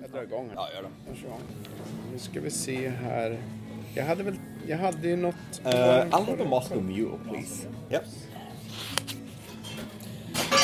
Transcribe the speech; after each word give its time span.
Jag 0.00 0.10
drar 0.10 0.22
igång 0.22 0.48
här. 0.48 0.56
Ja, 0.56 0.68
gör 0.74 0.82
det. 0.82 0.88
Nu 2.12 2.18
ska 2.18 2.40
vi 2.40 2.50
se 2.50 2.88
här. 2.88 3.38
Jag 3.94 4.04
hade 4.04 4.22
väl, 4.22 4.34
jag 4.66 4.78
hade 4.78 5.08
ju 5.08 5.16
något... 5.16 5.34
Uh, 5.64 5.70
I'll 5.70 6.26
have 6.26 6.42
a 6.42 6.46
Moscow 6.48 6.82
Mule, 6.82 7.18
please. 7.28 7.68
Yep. 7.90 8.02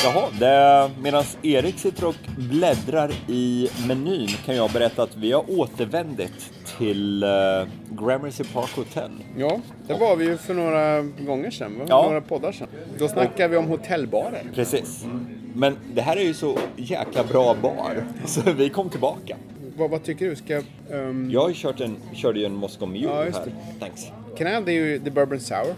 Jaha, 0.03 0.29
det, 0.39 0.91
medan 1.01 1.23
Erik 1.43 1.79
sitter 1.79 2.05
och 2.05 2.15
bläddrar 2.37 3.11
i 3.27 3.69
menyn 3.87 4.27
kan 4.45 4.55
jag 4.55 4.71
berätta 4.71 5.03
att 5.03 5.15
vi 5.15 5.31
har 5.31 5.59
återvändit 5.59 6.51
till 6.77 7.23
uh, 7.23 7.67
Gramercy 8.05 8.43
Park 8.43 8.75
Hotel. 8.75 9.11
Ja, 9.37 9.59
det 9.87 9.93
var 9.93 10.15
vi 10.15 10.25
ju 10.25 10.37
för 10.37 10.53
några 10.53 11.01
gånger 11.01 11.51
sedan, 11.51 11.79
va? 11.79 11.85
Ja. 11.87 12.01
några 12.05 12.21
poddar 12.21 12.51
sedan. 12.51 12.67
Då 12.97 13.07
snackade 13.07 13.47
vi 13.49 13.57
om 13.57 13.65
hotellbarer. 13.65 14.43
Precis. 14.55 15.05
Men 15.53 15.77
det 15.93 16.01
här 16.01 16.17
är 16.17 16.23
ju 16.23 16.33
så 16.33 16.57
jäkla 16.75 17.23
bra 17.23 17.55
bar, 17.61 18.03
så 18.25 18.41
vi 18.51 18.69
kom 18.69 18.89
tillbaka. 18.89 19.37
Vad, 19.77 19.89
vad 19.89 20.03
tycker 20.03 20.29
du? 20.29 20.35
Ska... 20.35 20.61
Um, 20.91 21.31
Jag 21.31 21.41
har 21.41 21.49
ju 21.49 21.55
kört 21.57 21.79
en, 21.81 21.97
körde 22.13 22.39
ju 22.39 22.45
en 22.45 22.55
Moscow 22.55 22.89
Mule 22.89 23.03
Ja, 23.07 23.25
just 23.25 23.37
här. 23.37 23.45
det. 23.45 23.79
Thanks. 23.79 24.05
Can 24.37 24.47
I 24.47 24.51
have 24.53 24.65
the, 24.65 24.99
the 24.99 25.11
bourbon 25.11 25.39
sour? 25.39 25.73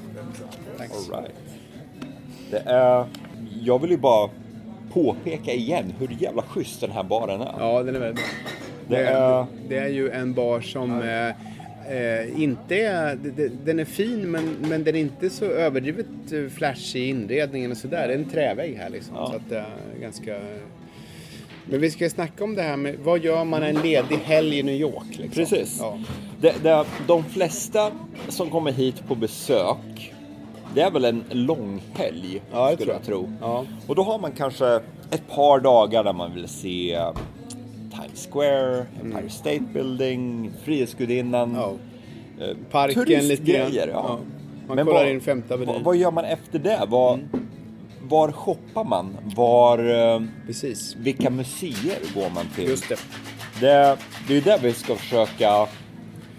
Thanks. 0.78 1.10
All 1.10 1.22
right. 1.22 1.36
Det 2.52 2.60
är, 2.66 3.06
jag 3.62 3.82
vill 3.82 3.92
ju 3.92 3.98
bara 3.98 4.30
påpeka 4.94 5.54
igen 5.54 5.94
hur 6.00 6.16
jävla 6.20 6.42
schysst 6.42 6.82
den 6.82 6.92
här 6.92 7.04
baren 7.04 7.42
är. 7.42 7.54
Ja, 7.60 7.84
den 7.84 7.96
är 7.96 8.00
väldigt 8.00 8.16
bra. 8.16 8.26
Det 8.90 8.98
är- 9.08 9.46
det 9.70 9.78
är 9.78 9.88
ju 9.88 10.10
en 10.10 10.34
bar 10.34 10.62
som 10.62 11.02
eh, 11.02 11.28
eh, 11.98 12.42
inte 12.42 12.76
är... 12.76 13.16
Den 13.66 13.80
är 13.80 13.86
fin 13.86 14.32
men, 14.32 14.56
men 14.62 14.84
den 14.84 14.96
är 14.96 15.00
inte 15.00 15.30
så 15.30 15.46
överdrivet 15.46 16.06
eh, 16.32 16.48
flashig 16.50 17.02
i 17.02 17.08
inredningen 17.10 17.72
och 17.72 17.78
sådär. 17.78 18.08
Det 18.08 18.14
är 18.14 18.18
en 18.18 18.30
trävägg 18.30 18.76
här 18.78 18.90
liksom. 18.90 19.16
Så 19.16 19.36
att 19.36 19.50
det 19.50 19.58
är 19.58 20.02
ganska... 20.02 20.40
Men 21.70 21.82
vi 21.82 21.92
ska 21.92 22.10
snacka 22.10 22.44
om 22.44 22.56
det 22.56 22.62
här 22.62 22.78
med 22.78 22.96
vad 23.04 23.20
gör 23.24 23.44
man 23.46 23.64
en 23.64 23.76
ledig 23.76 24.16
helg 24.24 24.60
i 24.60 24.64
New 24.64 24.76
York? 24.76 25.04
Liksom? 25.10 25.30
Precis. 25.34 25.78
Ja. 25.80 25.98
Det, 26.42 26.54
det, 26.64 26.86
de 27.08 27.24
flesta 27.24 27.92
som 28.28 28.50
kommer 28.50 28.72
hit 28.72 29.08
på 29.08 29.16
besök, 29.16 30.14
det 30.76 30.82
är 30.82 30.92
väl 30.92 31.06
en 31.06 31.24
lång 31.32 31.82
helg, 31.94 32.42
Ja, 32.52 32.68
skulle 32.74 32.86
tror 32.86 32.94
jag 32.96 33.04
tro. 33.06 33.30
Ja. 33.42 33.66
Och 33.88 33.96
då 33.96 34.02
har 34.04 34.20
man 34.20 34.32
kanske 34.32 34.76
ett 35.12 35.28
par 35.30 35.60
dagar 35.60 36.04
där 36.04 36.14
man 36.14 36.34
vill 36.36 36.48
se 36.48 37.00
Square, 38.18 38.86
Empire 39.02 39.30
State 39.30 39.64
Building, 39.74 40.52
Frihetsgudinnan, 40.64 41.54
Ja. 41.56 41.74
eh, 42.46 42.56
Parken 42.72 43.04
lite 43.04 43.12
grann. 43.14 43.22
turistgrejer. 43.22 43.88
Ja. 43.88 44.20
Man 44.68 44.76
Men 44.76 44.86
kollar 44.86 45.04
vad- 45.04 45.12
in 45.12 45.22
femte 45.22 45.54
avenyn. 45.54 45.74
Vad, 45.76 45.84
vad 45.84 45.98
gör 45.98 46.12
man 46.12 46.26
efter 46.26 46.60
det? 46.60 46.80
Var, 46.88 47.20
var 48.10 48.32
shoppar 48.32 48.84
man? 48.84 49.18
Var, 49.36 49.80
eh, 50.16 50.22
Precis. 50.48 50.96
vilka 50.96 51.30
museer 51.30 52.00
går 52.16 52.30
man 52.36 52.46
till? 52.56 52.68
Just 52.70 52.90
det. 52.90 52.96
Det, 53.60 53.98
det 54.28 54.34
är 54.34 54.36
ju 54.36 54.42
det 54.42 54.60
vi 54.64 54.74
ska 54.74 54.96
försöka 54.96 55.68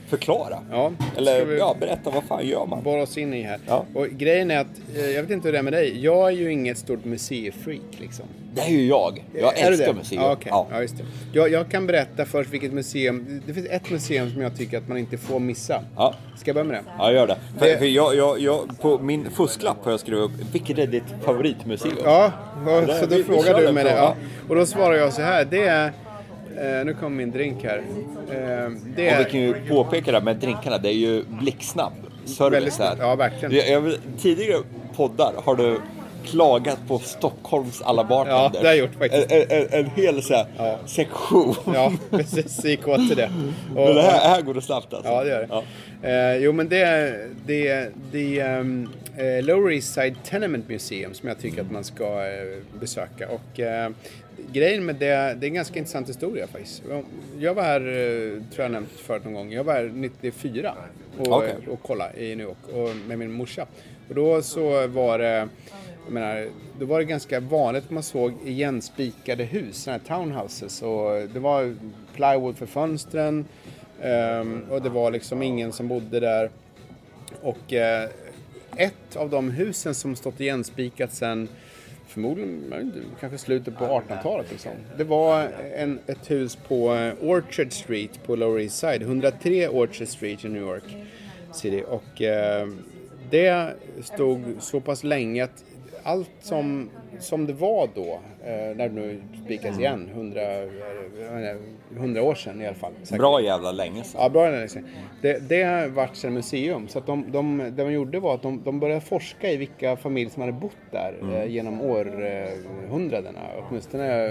förklara. 0.09 0.59
Ja, 0.71 0.93
Eller 1.17 1.45
vi- 1.45 1.59
ja, 1.59 1.77
berätta 1.81 2.11
vad 2.11 2.25
fan 2.25 2.47
gör 2.47 2.67
man? 2.67 2.83
borra 2.83 3.03
oss 3.03 3.19
in 3.19 3.35
i 3.35 3.43
här. 3.43 3.59
Ja. 3.67 3.85
Och 3.95 4.07
grejen 4.09 4.51
är 4.51 4.59
att, 4.59 4.67
eh, 4.97 5.07
jag 5.11 5.23
vet 5.23 5.31
inte 5.31 5.49
hur 5.49 5.53
det 5.53 5.59
är 5.59 5.63
med 5.63 5.73
dig, 5.73 6.05
jag 6.05 6.27
är 6.29 6.37
ju 6.37 6.53
inget 6.53 6.79
stort 6.79 7.05
museifreak 7.05 7.81
liksom. 7.99 8.25
Det 8.55 8.61
är 8.61 8.69
ju 8.69 8.87
jag. 8.87 9.25
Jag 9.35 9.59
Är 9.59 9.67
älskar 9.67 9.95
museer. 9.95 10.21
Ja, 10.21 10.33
okej. 10.33 10.49
Ja. 10.51 10.67
ja, 10.71 10.81
just 10.83 10.97
det. 10.99 11.05
Jag, 11.33 11.51
jag 11.53 11.71
kan 11.71 11.87
berätta 11.87 12.25
först 12.25 12.51
vilket 12.51 12.73
museum, 12.73 13.43
det 13.47 13.55
finns 13.55 13.67
ett 13.67 13.91
museum 13.91 14.31
som 14.31 14.43
jag 14.43 14.57
tycker 14.57 14.79
att 14.79 14.89
man 14.89 14.99
inte 14.99 15.19
får 15.19 15.41
missa. 15.41 15.83
Ja. 15.97 16.15
Ska 16.37 16.49
jag 16.49 16.55
börja 16.55 16.65
med 16.65 16.77
det? 16.77 16.83
Ja, 16.99 17.13
gör 17.13 17.27
det. 17.27 17.37
För, 17.59 17.67
Det- 17.67 17.79
för 17.79 17.85
jag, 17.87 18.17
jag, 18.17 18.41
jag, 18.41 18.81
på 18.81 18.99
min 18.99 19.31
fusklapp 19.31 19.77
har 19.85 19.91
jag 19.91 20.01
skrivit 20.01 20.25
upp, 20.25 20.33
vilket 20.53 20.79
är 20.79 20.87
ditt 20.87 21.05
favoritmuseum? 21.25 21.95
Ja, 22.05 22.33
så 23.01 23.07
då 23.07 23.17
vi- 23.17 23.25
frågar 23.25 23.61
du 23.61 23.73
mig 23.73 23.85
det. 23.85 23.91
Ja. 23.97 24.15
Och 24.49 24.57
då 24.57 24.67
svarar 24.67 24.95
jag 24.95 25.13
så 25.13 25.23
här, 25.23 25.45
det 25.45 25.63
är, 25.67 25.93
eh, 26.61 26.85
nu 26.85 26.95
kommer 26.95 27.17
min 27.17 27.31
drink 27.31 27.65
här. 27.65 27.83
Eh, 28.31 28.71
det 28.97 29.15
Och 29.15 29.21
vi 29.21 29.25
kan 29.31 29.41
ju 29.41 29.55
påpeka 29.69 30.11
det 30.11 30.19
här 30.19 30.25
med 30.25 30.37
drinkarna, 30.37 30.79
det 30.79 30.89
är 30.89 30.99
ju 30.99 31.25
blixtsnabb 31.41 31.93
service 32.25 32.79
här. 32.79 32.97
ja, 32.99 33.15
verkligen. 33.15 33.55
Jag, 33.55 33.69
jag, 33.69 33.95
tidigare 34.19 34.63
poddar 34.97 35.33
har 35.45 35.57
du 35.57 35.81
klagat 36.25 36.79
på 36.89 36.99
Stockholms 36.99 37.83
alla 37.83 38.05
bartenders. 38.05 38.51
Ja, 38.55 38.61
det 38.61 38.67
har 38.69 38.75
jag 38.75 38.77
gjort 38.77 38.95
faktiskt. 38.99 39.33
En, 39.33 39.51
en, 39.51 39.67
en 39.85 39.91
hel 39.91 40.23
så 40.23 40.35
här, 40.35 40.47
Ja. 40.59 40.79
sektion. 40.87 41.55
ja, 41.75 41.93
precis, 42.11 42.59
åt 42.87 43.09
till 43.09 43.17
det. 43.17 43.31
Men 43.75 43.95
det 43.95 44.03
här, 44.03 44.29
här 44.29 44.43
går 44.43 44.55
det 44.55 44.63
snabbt 44.63 44.95
alltså. 44.95 45.13
Ja, 45.13 45.25
det 45.25 45.31
gör 45.31 45.41
det. 45.41 45.49
Ja. 45.51 45.63
Eh, 46.03 46.37
jo, 46.37 46.53
men 46.53 46.69
det 46.69 46.81
är 46.81 47.29
det, 47.47 47.91
det 48.13 48.43
um, 48.43 48.89
eh, 49.17 49.45
Lower 49.45 49.73
East 49.73 49.95
Side 49.95 50.17
Tenement 50.25 50.69
Museum 50.69 51.15
som 51.15 51.29
jag 51.29 51.39
tycker 51.39 51.61
att 51.63 51.71
man 51.71 51.85
ska 51.85 52.05
eh, 52.05 52.63
besöka. 52.81 53.29
Och 53.29 53.61
eh, 53.61 53.91
grejen 54.53 54.87
med 54.87 54.95
det, 54.95 55.07
det 55.41 55.47
är 55.47 55.49
en 55.49 55.55
ganska 55.55 55.79
intressant 55.79 56.09
historia 56.09 56.47
faktiskt. 56.47 56.83
Jag 57.39 57.55
var 57.55 57.63
här, 57.63 57.81
eh, 57.81 58.43
tror 58.55 58.63
jag 58.65 58.71
nämnt 58.71 58.91
förut 58.91 59.25
någon 59.25 59.35
gång, 59.35 59.53
jag 59.53 59.65
var 59.65 59.75
här 59.75 59.91
94 59.95 60.75
och, 61.19 61.33
Okej. 61.33 61.55
och 61.71 61.83
kollade 61.83 62.25
i 62.25 62.37
New 62.37 62.47
York 62.47 62.69
och, 62.73 62.97
med 63.09 63.19
min 63.19 63.33
morsa. 63.33 63.67
Och 64.09 64.15
då 64.15 64.43
så 64.43 64.87
var 64.87 65.19
det 65.19 65.49
jag 66.09 66.15
menar, 66.15 66.49
då 66.79 66.87
var 66.87 66.99
det 66.99 67.05
ganska 67.05 67.41
vanligt 67.41 67.85
att 67.85 67.91
man 67.91 68.03
såg 68.03 68.33
igenspikade 68.45 69.45
hus, 69.45 69.77
sådana 69.77 69.99
här 69.99 70.17
townhouses. 70.17 70.83
Och 70.83 71.29
det 71.33 71.41
var 71.41 71.77
plywood 72.15 72.57
för 72.57 72.67
fönstren 72.67 73.45
ehm, 74.03 74.65
och 74.71 74.83
det 74.83 74.89
var 74.89 75.11
liksom 75.11 75.43
ingen 75.43 75.73
som 75.73 75.89
bodde 75.89 76.21
där. 76.21 76.51
Och 77.43 77.73
eh, 77.73 78.09
ett 78.77 79.17
av 79.17 79.31
de 79.31 79.51
husen 79.51 79.95
som 79.95 80.17
stått 80.17 80.41
igenspikat 80.41 81.13
sen 81.13 81.49
förmodligen 82.07 83.05
kanske 83.21 83.39
slutet 83.39 83.79
på 83.79 83.85
1800-talet. 83.85 84.47
Liksom. 84.51 84.73
Det 84.97 85.05
var 85.05 85.49
en, 85.77 85.99
ett 86.07 86.31
hus 86.31 86.59
på 86.69 86.95
eh, 86.95 87.15
Orchard 87.23 87.73
Street 87.73 88.21
på 88.27 88.37
Lower 88.37 88.61
East 88.61 88.79
Side, 88.79 89.03
103 89.03 89.69
Orchard 89.69 90.09
Street 90.09 90.45
i 90.45 90.49
New 90.49 90.63
York 90.63 90.97
City. 91.53 91.85
Och 91.89 92.23
eh, 92.23 92.69
det 93.31 93.75
stod 94.03 94.43
så 94.59 94.81
pass 94.81 95.05
länge 95.05 95.45
att 95.45 95.65
allt 96.09 96.31
som, 96.41 96.91
som 97.19 97.47
det 97.47 97.53
var 97.53 97.89
då, 97.95 98.21
eh, 98.45 98.77
när 98.77 98.89
det 98.89 98.95
nu 98.95 99.23
spikas 99.45 99.79
igen, 99.79 100.09
100, 100.13 100.41
eh, 100.41 101.57
100 101.97 102.23
år 102.23 102.35
sedan 102.35 102.61
i 102.61 102.67
alla 102.67 102.75
fall. 102.75 102.93
säkert. 103.03 103.19
Bra 103.19 103.43
jävla 103.43 103.73
länge 103.73 104.05
sedan. 104.05 104.21
Ja, 104.21 104.29
bra 104.29 104.51
den 104.51 104.69
det, 105.23 105.49
det 105.49 105.63
har 105.63 105.89
varit 105.89 106.17
sedan 106.17 106.35
museum. 106.35 106.89
Så 106.89 106.99
att 106.99 107.07
de, 107.07 107.33
de, 107.33 107.59
det 107.59 107.71
de 107.71 107.93
gjorde 107.93 108.21
var 108.21 108.35
att 108.35 108.43
de, 108.43 108.63
de 108.65 108.81
började 108.81 109.01
forska 109.01 109.51
i 109.51 109.57
vilka 109.57 109.97
familjer 109.97 110.31
som 110.31 110.41
hade 110.41 110.53
bott 110.53 110.77
där 110.91 111.15
eh, 111.33 111.51
genom 111.51 111.81
århundradena, 111.81 113.41
åtminstone 113.69 114.29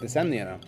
decennierna. 0.00 0.58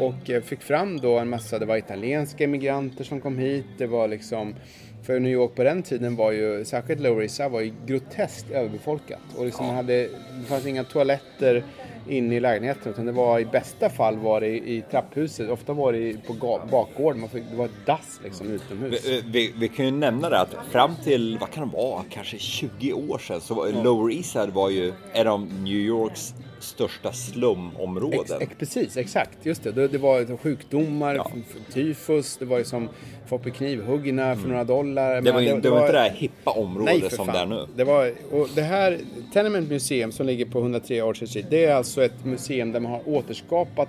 Och 0.00 0.44
fick 0.44 0.62
fram 0.62 1.00
då 1.00 1.18
en 1.18 1.28
massa, 1.28 1.58
det 1.58 1.66
var 1.66 1.76
italienska 1.76 2.44
immigranter 2.44 3.04
som 3.04 3.20
kom 3.20 3.38
hit, 3.38 3.66
det 3.78 3.86
var 3.86 4.08
liksom 4.08 4.54
för 5.04 5.20
New 5.20 5.32
York 5.32 5.54
på 5.54 5.64
den 5.64 5.82
tiden 5.82 6.16
var 6.16 6.32
ju, 6.32 6.64
särskilt 6.64 7.00
Lower 7.00 7.22
East 7.22 7.34
Side, 7.34 7.50
var 7.50 7.60
ju 7.60 7.72
groteskt 7.86 8.50
överbefolkat. 8.50 9.20
Och 9.36 9.44
liksom 9.44 9.66
man 9.66 9.74
hade, 9.74 10.02
det 10.02 10.46
fanns 10.48 10.66
inga 10.66 10.84
toaletter 10.84 11.64
inne 12.08 12.34
i 12.34 12.40
lägenheten 12.40 12.92
utan 12.92 13.06
det 13.06 13.12
var 13.12 13.38
i 13.38 13.44
bästa 13.44 13.90
fall 13.90 14.18
var 14.18 14.40
det 14.40 14.46
i, 14.46 14.76
i 14.76 14.82
trapphuset, 14.90 15.50
ofta 15.50 15.72
var 15.72 15.92
det 15.92 16.26
på 16.26 16.32
bakgården, 16.70 17.20
man 17.20 17.28
fick, 17.28 17.44
det 17.50 17.56
var 17.56 17.64
ett 17.64 17.86
dass 17.86 18.20
liksom 18.24 18.50
utomhus. 18.50 19.06
Vi, 19.06 19.22
vi, 19.26 19.54
vi 19.58 19.68
kan 19.68 19.84
ju 19.84 19.90
nämna 19.90 20.30
det 20.30 20.40
att 20.40 20.54
fram 20.70 20.94
till, 21.04 21.38
vad 21.40 21.50
kan 21.50 21.68
det 21.68 21.76
vara, 21.76 22.04
kanske 22.10 22.38
20 22.38 22.92
år 22.92 23.18
sedan 23.18 23.40
så 23.40 23.54
var 23.54 23.84
Lower 23.84 24.12
East 24.12 24.30
Side 24.30 24.50
var 24.50 24.70
ju 24.70 24.92
en 25.12 25.26
av 25.26 25.40
New 25.40 25.72
Yorks 25.74 26.34
största 26.64 27.12
slumområden. 27.12 28.20
Ex, 28.20 28.32
ex, 28.40 28.52
precis, 28.58 28.96
exakt. 28.96 29.38
Just 29.46 29.62
det. 29.62 29.72
Det, 29.72 29.88
det 29.88 29.98
var 29.98 30.20
ju 30.20 30.36
sjukdomar, 30.36 31.14
Ja. 31.14 31.30
tyfus, 31.72 32.36
det 32.36 32.44
var 32.44 32.58
ju 32.58 32.64
som 32.64 32.88
folk 33.26 33.42
blev 33.42 33.52
knivhuggna 33.54 34.36
för 34.36 34.48
några 34.48 34.64
dollar. 34.64 35.12
Mm. 35.12 35.24
Det 35.24 35.30
var, 35.32 35.40
Men 35.40 35.54
ju- 35.54 35.60
det 35.60 35.70
var 35.70 35.80
inte 35.80 35.92
det 35.92 35.98
här 35.98 36.10
hippa 36.10 36.50
området 36.50 37.00
Nej, 37.00 37.10
som 37.10 37.26
fan. 37.26 37.34
det 37.34 37.40
är 37.40 37.46
nu. 37.60 37.66
Det, 37.76 37.84
var, 37.84 38.12
och 38.30 38.48
det 38.54 38.62
här 38.62 38.98
Tenement 39.32 39.68
Museum 39.70 40.12
som 40.12 40.26
ligger 40.26 40.44
på 40.46 40.58
103 40.60 41.02
Orchard 41.02 41.28
Street, 41.28 41.46
det 41.50 41.64
är 41.64 41.74
alltså 41.74 42.04
ett 42.04 42.24
museum 42.24 42.72
där 42.72 42.80
man 42.80 42.92
har 42.92 43.08
återskapat 43.08 43.88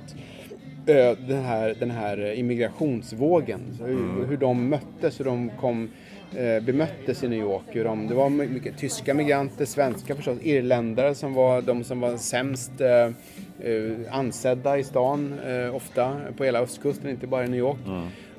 den 1.28 1.44
här, 1.44 1.76
den 1.80 1.92
här 1.92 2.34
immigrationsvågen. 2.34 3.62
Hur, 3.80 3.90
Mm. 3.90 4.26
hur 4.30 4.38
de 4.38 4.70
möttes, 4.70 5.20
hur 5.20 5.26
de 5.26 5.50
kom 5.60 5.90
bemöttes 6.64 7.24
i 7.24 7.28
New 7.28 7.40
York. 7.40 7.64
Hur 7.68 7.84
de, 7.84 8.08
det 8.08 8.14
var 8.14 8.30
my- 8.30 8.48
mycket 8.48 8.78
tyska 8.78 9.14
migranter, 9.14 9.66
svenska 9.66 10.16
förstås, 10.16 10.38
irländare 10.42 11.16
som 11.16 11.34
var 11.34 11.62
de 11.62 11.84
som 11.84 12.00
var 12.00 12.18
sämst 12.18 12.82
eh, 12.82 12.90
eh, 13.70 13.92
ansedda 14.12 14.78
i 14.78 14.84
stan 14.84 15.40
eh, 15.48 15.76
ofta 15.76 16.18
på 16.38 16.44
hela 16.44 16.60
östkusten, 16.60 17.10
inte 17.10 17.28
bara 17.28 17.46
i 17.46 17.48
New 17.50 17.60
York. 17.60 17.78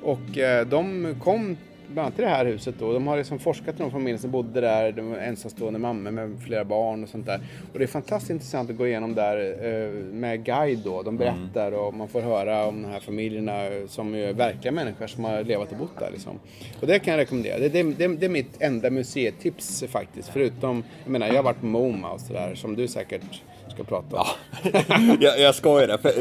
Och 0.02 0.38
eh, 0.38 0.66
de 0.66 1.14
kom 1.22 1.56
bland 1.88 2.06
annat 2.06 2.18
i 2.18 2.22
det 2.22 2.28
här 2.28 2.44
huset 2.44 2.74
då. 2.78 2.92
De 2.92 3.06
har 3.06 3.16
liksom 3.16 3.38
forskat 3.38 3.74
i 3.74 3.78
de 3.78 3.90
familjer 3.90 4.18
som 4.18 4.30
bodde 4.30 4.60
där, 4.60 4.92
de 4.92 5.10
var 5.10 5.18
ensamstående 5.18 5.78
mammor 5.78 6.10
med 6.10 6.38
flera 6.46 6.64
barn 6.64 7.02
och 7.02 7.08
sånt 7.08 7.26
där. 7.26 7.40
Och 7.72 7.78
det 7.78 7.84
är 7.84 7.88
fantastiskt 7.88 8.30
intressant 8.30 8.70
att 8.70 8.76
gå 8.76 8.86
igenom 8.86 9.14
där 9.14 9.56
eh, 9.66 9.90
med 10.14 10.44
guide 10.44 10.78
då. 10.84 11.02
De 11.02 11.16
berättar 11.16 11.72
och 11.72 11.94
man 11.94 12.08
får 12.08 12.20
höra 12.20 12.66
om 12.66 12.82
de 12.82 12.88
här 12.88 13.00
familjerna 13.00 13.52
som 13.88 14.14
är 14.14 14.32
verkliga 14.32 14.72
människor 14.72 15.06
som 15.06 15.24
har 15.24 15.44
levat 15.44 15.72
och 15.72 15.78
bott 15.78 15.98
där 15.98 16.10
liksom. 16.10 16.38
Och 16.80 16.86
det 16.86 16.98
kan 16.98 17.12
jag 17.12 17.20
rekommendera. 17.20 17.58
Det, 17.58 17.68
det, 17.68 17.82
det, 17.82 18.08
det 18.16 18.26
är 18.26 18.30
mitt 18.30 18.62
enda 18.62 18.90
museitips 18.90 19.84
faktiskt. 19.88 20.28
Förutom, 20.28 20.84
jag 21.04 21.10
menar 21.10 21.26
jag 21.26 21.34
har 21.34 21.42
varit 21.42 21.60
på 21.60 21.66
MoMA 21.66 22.10
och 22.10 22.20
sådär 22.20 22.54
som 22.54 22.76
du 22.76 22.88
säkert 22.88 23.42
ska 23.76 23.84
prata 23.84 24.16
om. 24.16 24.26
jag, 25.20 25.40
jag 25.40 25.54
skojar 25.54 25.86
där, 25.86 25.98
för 25.98 26.12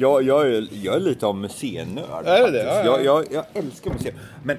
jag, 0.00 0.22
jag, 0.22 0.46
är, 0.46 0.68
jag 0.84 0.94
är 0.94 1.00
lite 1.00 1.26
av 1.26 1.36
museinörd. 1.36 2.26
Är 2.26 2.42
det 2.42 2.50
det? 2.50 2.64
Ja, 2.64 2.82
ja. 2.84 2.84
Jag, 2.84 3.04
jag, 3.04 3.26
jag 3.30 3.44
älskar 3.54 3.90
museer. 3.90 4.14
Men 4.44 4.56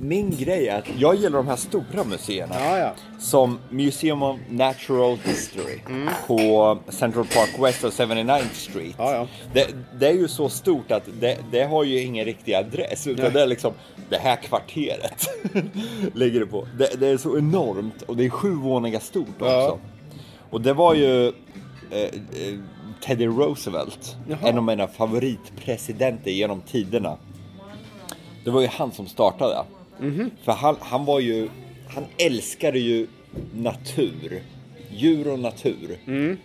min 0.00 0.30
grej 0.30 0.68
är 0.68 0.78
att 0.78 0.88
jag 0.98 1.14
gillar 1.14 1.36
de 1.38 1.46
här 1.48 1.56
stora 1.56 2.04
museerna. 2.04 2.54
Ja, 2.60 2.78
ja. 2.78 2.92
Som 3.18 3.58
Museum 3.70 4.22
of 4.22 4.36
Natural 4.50 5.18
History 5.24 5.78
Mm. 5.88 6.08
på 6.26 6.78
Central 6.88 7.24
Park 7.24 7.50
West 7.68 7.84
och 7.84 7.92
79th 7.92 8.52
Street. 8.52 8.94
Ja. 8.98 9.26
Det, 9.52 9.66
det 9.98 10.08
är 10.08 10.12
ju 10.12 10.28
så 10.28 10.48
stort 10.48 10.90
att 10.92 11.02
det, 11.20 11.38
det 11.52 11.62
har 11.64 11.84
ju 11.84 12.00
ingen 12.02 12.24
riktig 12.24 12.54
adress. 12.54 13.06
Utan 13.06 13.24
Nej. 13.24 13.32
det 13.34 13.42
är 13.42 13.46
liksom 13.46 13.72
det 14.10 14.16
här 14.16 14.36
kvarteret. 14.36 15.26
ligger 16.14 16.40
det 16.40 16.46
på. 16.46 16.66
Det, 16.78 17.00
det 17.00 17.08
är 17.08 17.16
så 17.16 17.38
enormt 17.38 18.02
och 18.02 18.16
det 18.16 18.24
är 18.26 18.30
sju 18.30 18.50
våningar 18.54 19.00
stort 19.00 19.42
också. 19.42 19.78
Och 20.50 20.60
det 20.60 20.72
var 20.72 20.94
ju 20.94 21.26
eh, 21.26 21.32
eh, 22.00 22.10
Teddy 23.00 23.26
Roosevelt, 23.26 24.16
Jaha. 24.28 24.38
en 24.42 24.58
av 24.58 24.64
mina 24.64 24.88
favoritpresidenter 24.88 26.30
genom 26.30 26.60
tiderna. 26.60 27.16
Det 28.48 28.52
var 28.52 28.60
ju 28.60 28.66
han 28.66 28.92
som 28.92 29.06
startade. 29.06 29.64
Mhm. 30.00 30.30
För 30.44 30.52
han, 30.52 30.76
han 30.80 31.04
var 31.04 31.20
ju, 31.20 31.48
han 31.88 32.04
älskade 32.18 32.78
ju 32.78 33.06
natur. 33.54 34.42
Djur 34.90 35.28
och 35.32 35.38
natur. 35.38 35.98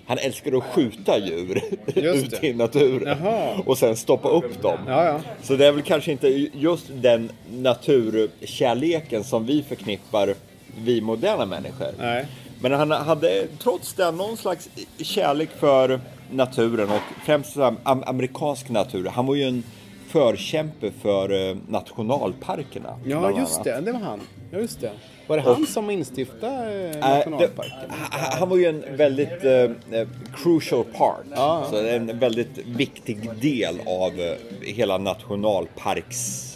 Han 0.06 0.18
älskade 0.18 0.58
att 0.58 0.64
skjuta 0.64 1.20
djur 1.20 1.62
Mm. 1.96 2.24
Det. 2.30 2.44
i 2.48 2.54
naturen. 2.54 3.18
Jaha. 3.24 3.54
Och 3.66 3.78
sen 3.78 3.96
stoppa 3.96 4.30
upp 4.30 4.62
dem. 4.62 4.78
Ja, 4.88 5.06
ja. 5.06 5.20
Så 5.44 5.56
det 5.56 5.66
är 5.68 5.72
väl 5.72 5.82
kanske 5.82 6.12
inte 6.12 6.28
just 6.54 6.86
den 6.94 7.32
naturkärleken 7.52 9.24
som 9.24 9.46
vi 9.46 9.64
förknippar 9.64 10.36
vi 10.84 11.02
moderna 11.02 11.46
människor. 11.46 11.88
Nej. 12.00 12.26
Men 12.62 12.72
han 12.72 12.92
hade 12.92 13.48
trots 13.60 13.94
det 13.94 14.12
någon 14.12 14.38
slags 14.38 14.70
kärlek 14.98 15.50
för 15.60 16.00
naturen 16.32 16.90
och 16.90 17.02
främst 17.26 17.58
am- 17.58 18.04
amerikansk 18.06 18.70
natur. 18.70 19.06
Han 19.06 19.26
var 19.26 19.36
ju 19.36 19.44
en 19.44 19.64
förkämpe 20.13 20.92
för 20.92 21.50
eh, 21.50 21.56
nationalparkerna. 21.68 23.00
Ja, 23.06 23.31
just 23.38 23.63
det. 23.63 23.81
Det 23.81 23.92
var 23.92 24.00
han. 24.00 24.19
Ja, 24.51 24.57
just 24.57 24.81
det. 24.81 24.92
Var 25.27 25.38
det 25.38 25.44
han 25.44 25.65
som 25.65 25.89
instiftade 25.89 26.86
eh, 26.86 26.92
det, 26.92 27.00
nationalparken? 27.00 27.89
han 27.89 28.39
han 28.39 28.50
var 28.50 28.57
ju 28.57 28.65
en 28.65 28.98
väldigt 28.98 29.44
eh, 29.44 30.00
eh, 30.00 30.07
crucial 30.36 30.83
part. 30.83 31.25
Ja. 31.36 31.68
Så 31.69 31.86
en 31.88 32.19
väldigt 32.19 32.57
viktig 32.57 33.30
del 33.42 33.80
av 33.80 34.19
eh, 34.19 34.36
hela 34.62 34.98
nationalparks... 34.98 36.50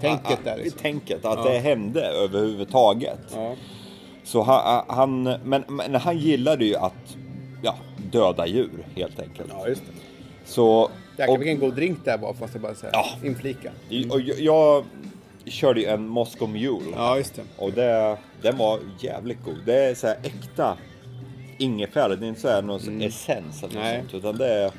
Tänket 0.00 0.26
ah, 0.26 0.32
ah, 0.32 0.44
där 0.44 0.56
liksom. 0.56 0.80
Tänket, 0.80 1.24
att 1.24 1.44
det 1.44 1.58
hände 1.58 2.06
överhuvudtaget. 2.06 3.20
Ja. 3.34 3.54
Så 4.24 4.42
han, 4.42 4.84
han, 4.88 5.22
men, 5.22 5.64
men 5.68 5.94
han 5.94 6.18
gillade 6.18 6.64
ju 6.64 6.76
att 6.76 7.16
ja, 7.62 7.74
döda 8.12 8.46
djur 8.46 8.86
helt 8.96 9.20
enkelt. 9.20 9.48
ja, 9.50 9.68
just 9.68 9.80
det. 9.80 9.92
Så, 10.44 10.90
Jäklar 11.18 11.38
vilken 11.38 11.58
god 11.58 11.74
drink 11.74 11.98
det 12.04 12.10
här 12.10 12.18
var, 12.18 12.28
måste 12.40 12.48
jag 12.52 12.62
bara 12.62 12.74
säga. 12.74 12.90
Ja. 12.92 13.06
Inflika. 13.24 13.70
och 14.10 14.20
jag, 14.20 14.40
jag 14.40 14.84
körde 15.44 15.80
ju 15.80 15.86
en 15.86 16.08
Moscow 16.08 16.48
Mule. 16.48 16.92
Ja, 16.96 17.16
just 17.16 17.34
det. 17.34 17.42
Och 17.58 17.72
det, 17.72 18.16
den 18.42 18.58
var 18.58 18.80
jävligt 19.00 19.44
god. 19.44 19.58
Det 19.66 19.74
är 19.74 19.94
så 19.94 20.06
här 20.06 20.16
äkta 20.22 20.76
ingefära. 21.58 22.16
Det 22.16 22.26
är 22.26 22.28
inte 22.28 22.40
så 22.40 22.48
här 22.48 22.62
någon 22.62 23.00
essens 23.00 23.62
eller 23.62 23.74
något 23.74 23.82
Nej. 23.82 24.00
sånt. 24.00 24.14
Utan 24.14 24.36
det 24.38 24.48
är... 24.48 24.70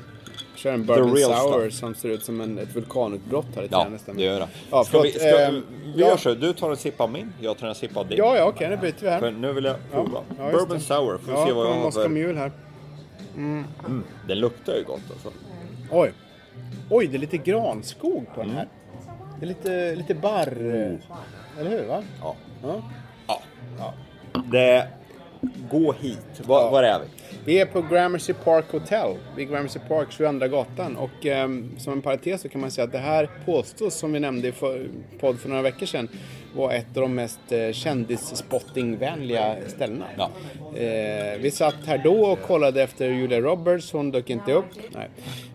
Kör 0.56 0.72
en 0.72 0.86
bourbon 0.86 1.16
real 1.16 1.32
sour 1.34 1.60
stuff. 1.70 1.74
som 1.74 1.94
ser 1.94 2.08
ut 2.08 2.24
som 2.24 2.40
en, 2.40 2.58
ett 2.58 2.76
vulkanutbrott 2.76 3.46
här 3.54 3.62
lite 3.62 3.74
Ja, 3.74 3.88
nästan. 3.88 4.16
det 4.16 4.22
gör 4.22 4.40
det. 4.40 4.48
Ja, 4.70 4.84
ska 4.84 5.00
vi, 5.00 5.10
förlåt, 5.12 5.28
ska, 5.32 5.40
ehm, 5.40 5.62
vi 5.94 6.00
ja. 6.00 6.08
gör 6.08 6.16
så. 6.16 6.34
Du 6.34 6.52
tar 6.52 6.70
en 6.70 6.76
sipp 6.76 7.00
av 7.00 7.10
min, 7.10 7.32
jag 7.40 7.58
tar 7.58 7.66
en 7.66 7.74
sipp 7.74 7.96
av 7.96 8.08
din. 8.08 8.18
Ja, 8.18 8.36
ja, 8.36 8.44
okej, 8.44 8.68
nu 8.68 8.76
byter 8.76 8.94
vi 9.00 9.08
här. 9.08 9.20
För 9.20 9.30
nu 9.30 9.52
vill 9.52 9.64
jag 9.64 9.76
prova. 9.92 10.20
Ja, 10.38 10.44
just 10.44 10.58
Bourbon 10.58 10.76
det. 10.78 10.82
sour. 10.84 11.18
Får 11.18 11.32
vi 11.32 11.38
Ja, 11.38 11.46
se 11.46 11.52
vad 11.52 11.66
jag 11.66 11.72
har 11.72 11.82
Moscow 11.82 12.02
för... 12.02 12.08
Mule 12.08 12.38
här. 12.38 12.52
Den 14.28 14.38
luktar 14.38 14.74
ju 14.74 14.84
gott 14.84 15.00
alltså. 15.10 15.32
Oj. 15.90 16.12
Oj, 16.90 17.06
det 17.06 17.16
är 17.16 17.18
lite 17.18 17.38
granskog 17.38 18.26
på 18.34 18.40
den 18.40 18.50
här. 18.50 18.68
Det 19.38 19.44
är 19.44 19.48
lite, 19.48 19.94
lite 19.94 20.14
barr. 20.14 20.52
Eller 21.60 21.70
hur? 21.70 21.86
Va? 21.86 22.02
Ja. 22.20 22.36
Ja. 22.62 22.82
Ja. 23.78 23.94
Det... 24.52 24.88
Gå 25.70 25.92
hit. 25.92 26.40
Var, 26.46 26.60
Ja. 26.62 26.70
var 26.70 26.82
är 26.82 27.00
vi? 27.00 27.06
Vi 27.44 27.60
är 27.60 27.66
på 27.66 27.82
Gramercy 27.82 28.32
Park 28.32 28.64
Hotel 28.72 29.16
vid 29.36 29.48
Gramercy 29.48 29.78
Park 29.88 30.08
22 30.10 30.48
gatan 30.48 30.96
och 30.96 31.26
ehm, 31.26 31.70
som 31.78 31.92
en 31.92 32.02
parentes 32.02 32.40
så 32.40 32.48
kan 32.48 32.60
man 32.60 32.70
säga 32.70 32.84
att 32.84 32.92
det 32.92 32.98
här 32.98 33.30
påstås 33.44 33.94
som 33.94 34.12
vi 34.12 34.20
nämnde 34.20 34.48
i 34.48 34.52
för, 34.52 34.86
podd 35.20 35.38
för 35.38 35.48
några 35.48 35.62
veckor 35.62 35.86
sedan 35.86 36.08
var 36.56 36.72
ett 36.72 36.96
av 36.96 37.02
de 37.02 37.14
mest 37.14 37.38
eh, 37.52 37.72
kändisspottingvänliga 37.72 39.56
ställena. 39.68 40.04
Ja. 40.18 40.30
Eh, 40.80 41.38
vi 41.40 41.50
satt 41.50 41.74
här 41.86 41.98
då 42.04 42.26
och 42.26 42.42
kollade 42.42 42.82
efter 42.82 43.08
Julia 43.10 43.40
Roberts, 43.40 43.92
hon 43.92 44.10
dök 44.10 44.30
inte 44.30 44.52
upp. 44.52 44.64
Nej. 44.94 45.08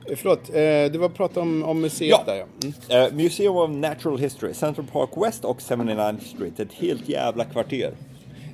Eh, 0.10 0.16
Förlåt, 0.16 0.50
eh, 0.50 0.92
du 0.92 0.98
var 0.98 1.10
prata 1.10 1.40
om, 1.42 1.63
om 1.63 1.81
museet 1.81 2.10
Ja. 2.10 2.24
där 2.25 2.36
ja. 2.36 2.46
Mm. 2.92 3.06
Eh, 3.07 3.13
Museum 3.24 3.56
of 3.57 3.69
Natural 3.72 4.19
History, 4.19 4.54
Central 4.54 4.88
Park 4.92 5.10
West 5.28 5.46
och 5.46 5.60
79th 5.60 6.19
Street. 6.19 6.60
Ett 6.60 6.74
helt 6.74 7.10
jävla 7.10 7.46
kvarter. 7.46 7.92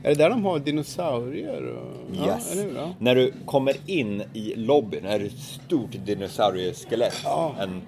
Är 0.03 0.09
det 0.09 0.15
där 0.15 0.30
de 0.30 0.45
har 0.45 0.59
dinosaurier? 0.59 1.63
Och... 1.75 2.15
Yes. 2.27 2.56
Ja. 2.75 2.94
När 3.00 3.15
du 3.15 3.33
kommer 3.45 3.74
in 3.86 4.24
i 4.33 4.53
lobbyn 4.56 5.06
är 5.06 5.19
det 5.19 5.25
ett 5.25 5.39
stort 5.39 5.92
dinosaurieskelett. 6.06 7.21
Ja. 7.24 7.56
En, 7.59 7.81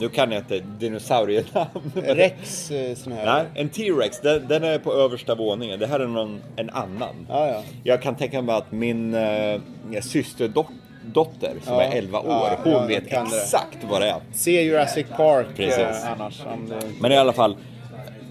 nu 0.00 0.08
kan 0.08 0.32
jag 0.32 0.40
inte 0.40 0.60
dinosaurienamn. 0.78 1.92
Rex, 1.94 2.70
eh, 2.70 2.94
sån 2.96 3.12
här. 3.12 3.24
Nej, 3.26 3.44
en 3.54 3.68
T-Rex, 3.68 4.20
den, 4.20 4.48
den 4.48 4.64
är 4.64 4.78
på 4.78 4.92
översta 4.92 5.34
våningen. 5.34 5.78
Det 5.78 5.86
här 5.86 6.00
är 6.00 6.06
någon, 6.06 6.40
en 6.56 6.70
annan. 6.70 7.26
Ja, 7.28 7.46
ja. 7.48 7.62
Jag 7.82 8.02
kan 8.02 8.14
tänka 8.14 8.42
mig 8.42 8.54
att 8.54 8.72
min 8.72 9.14
eh, 9.14 9.60
systerdotter 10.00 11.52
som 11.64 11.74
Ja. 11.74 11.82
är 11.82 11.96
11 11.98 12.18
år, 12.18 12.24
Ja, 12.28 12.58
hon 12.64 12.72
ja, 12.72 12.84
vet 12.86 13.08
kan 13.08 13.28
det. 13.30 13.36
exakt 13.36 13.78
vad 13.90 14.00
det 14.00 14.08
är. 14.08 14.16
Se 14.32 14.62
Jurassic 14.62 15.06
Park 15.16 15.46
Precis. 15.56 15.78
eh, 15.78 16.12
annars. 16.12 16.40
Det... 16.68 16.74
Men 17.00 17.12
i 17.12 17.16
alla 17.16 17.32
fall, 17.32 17.56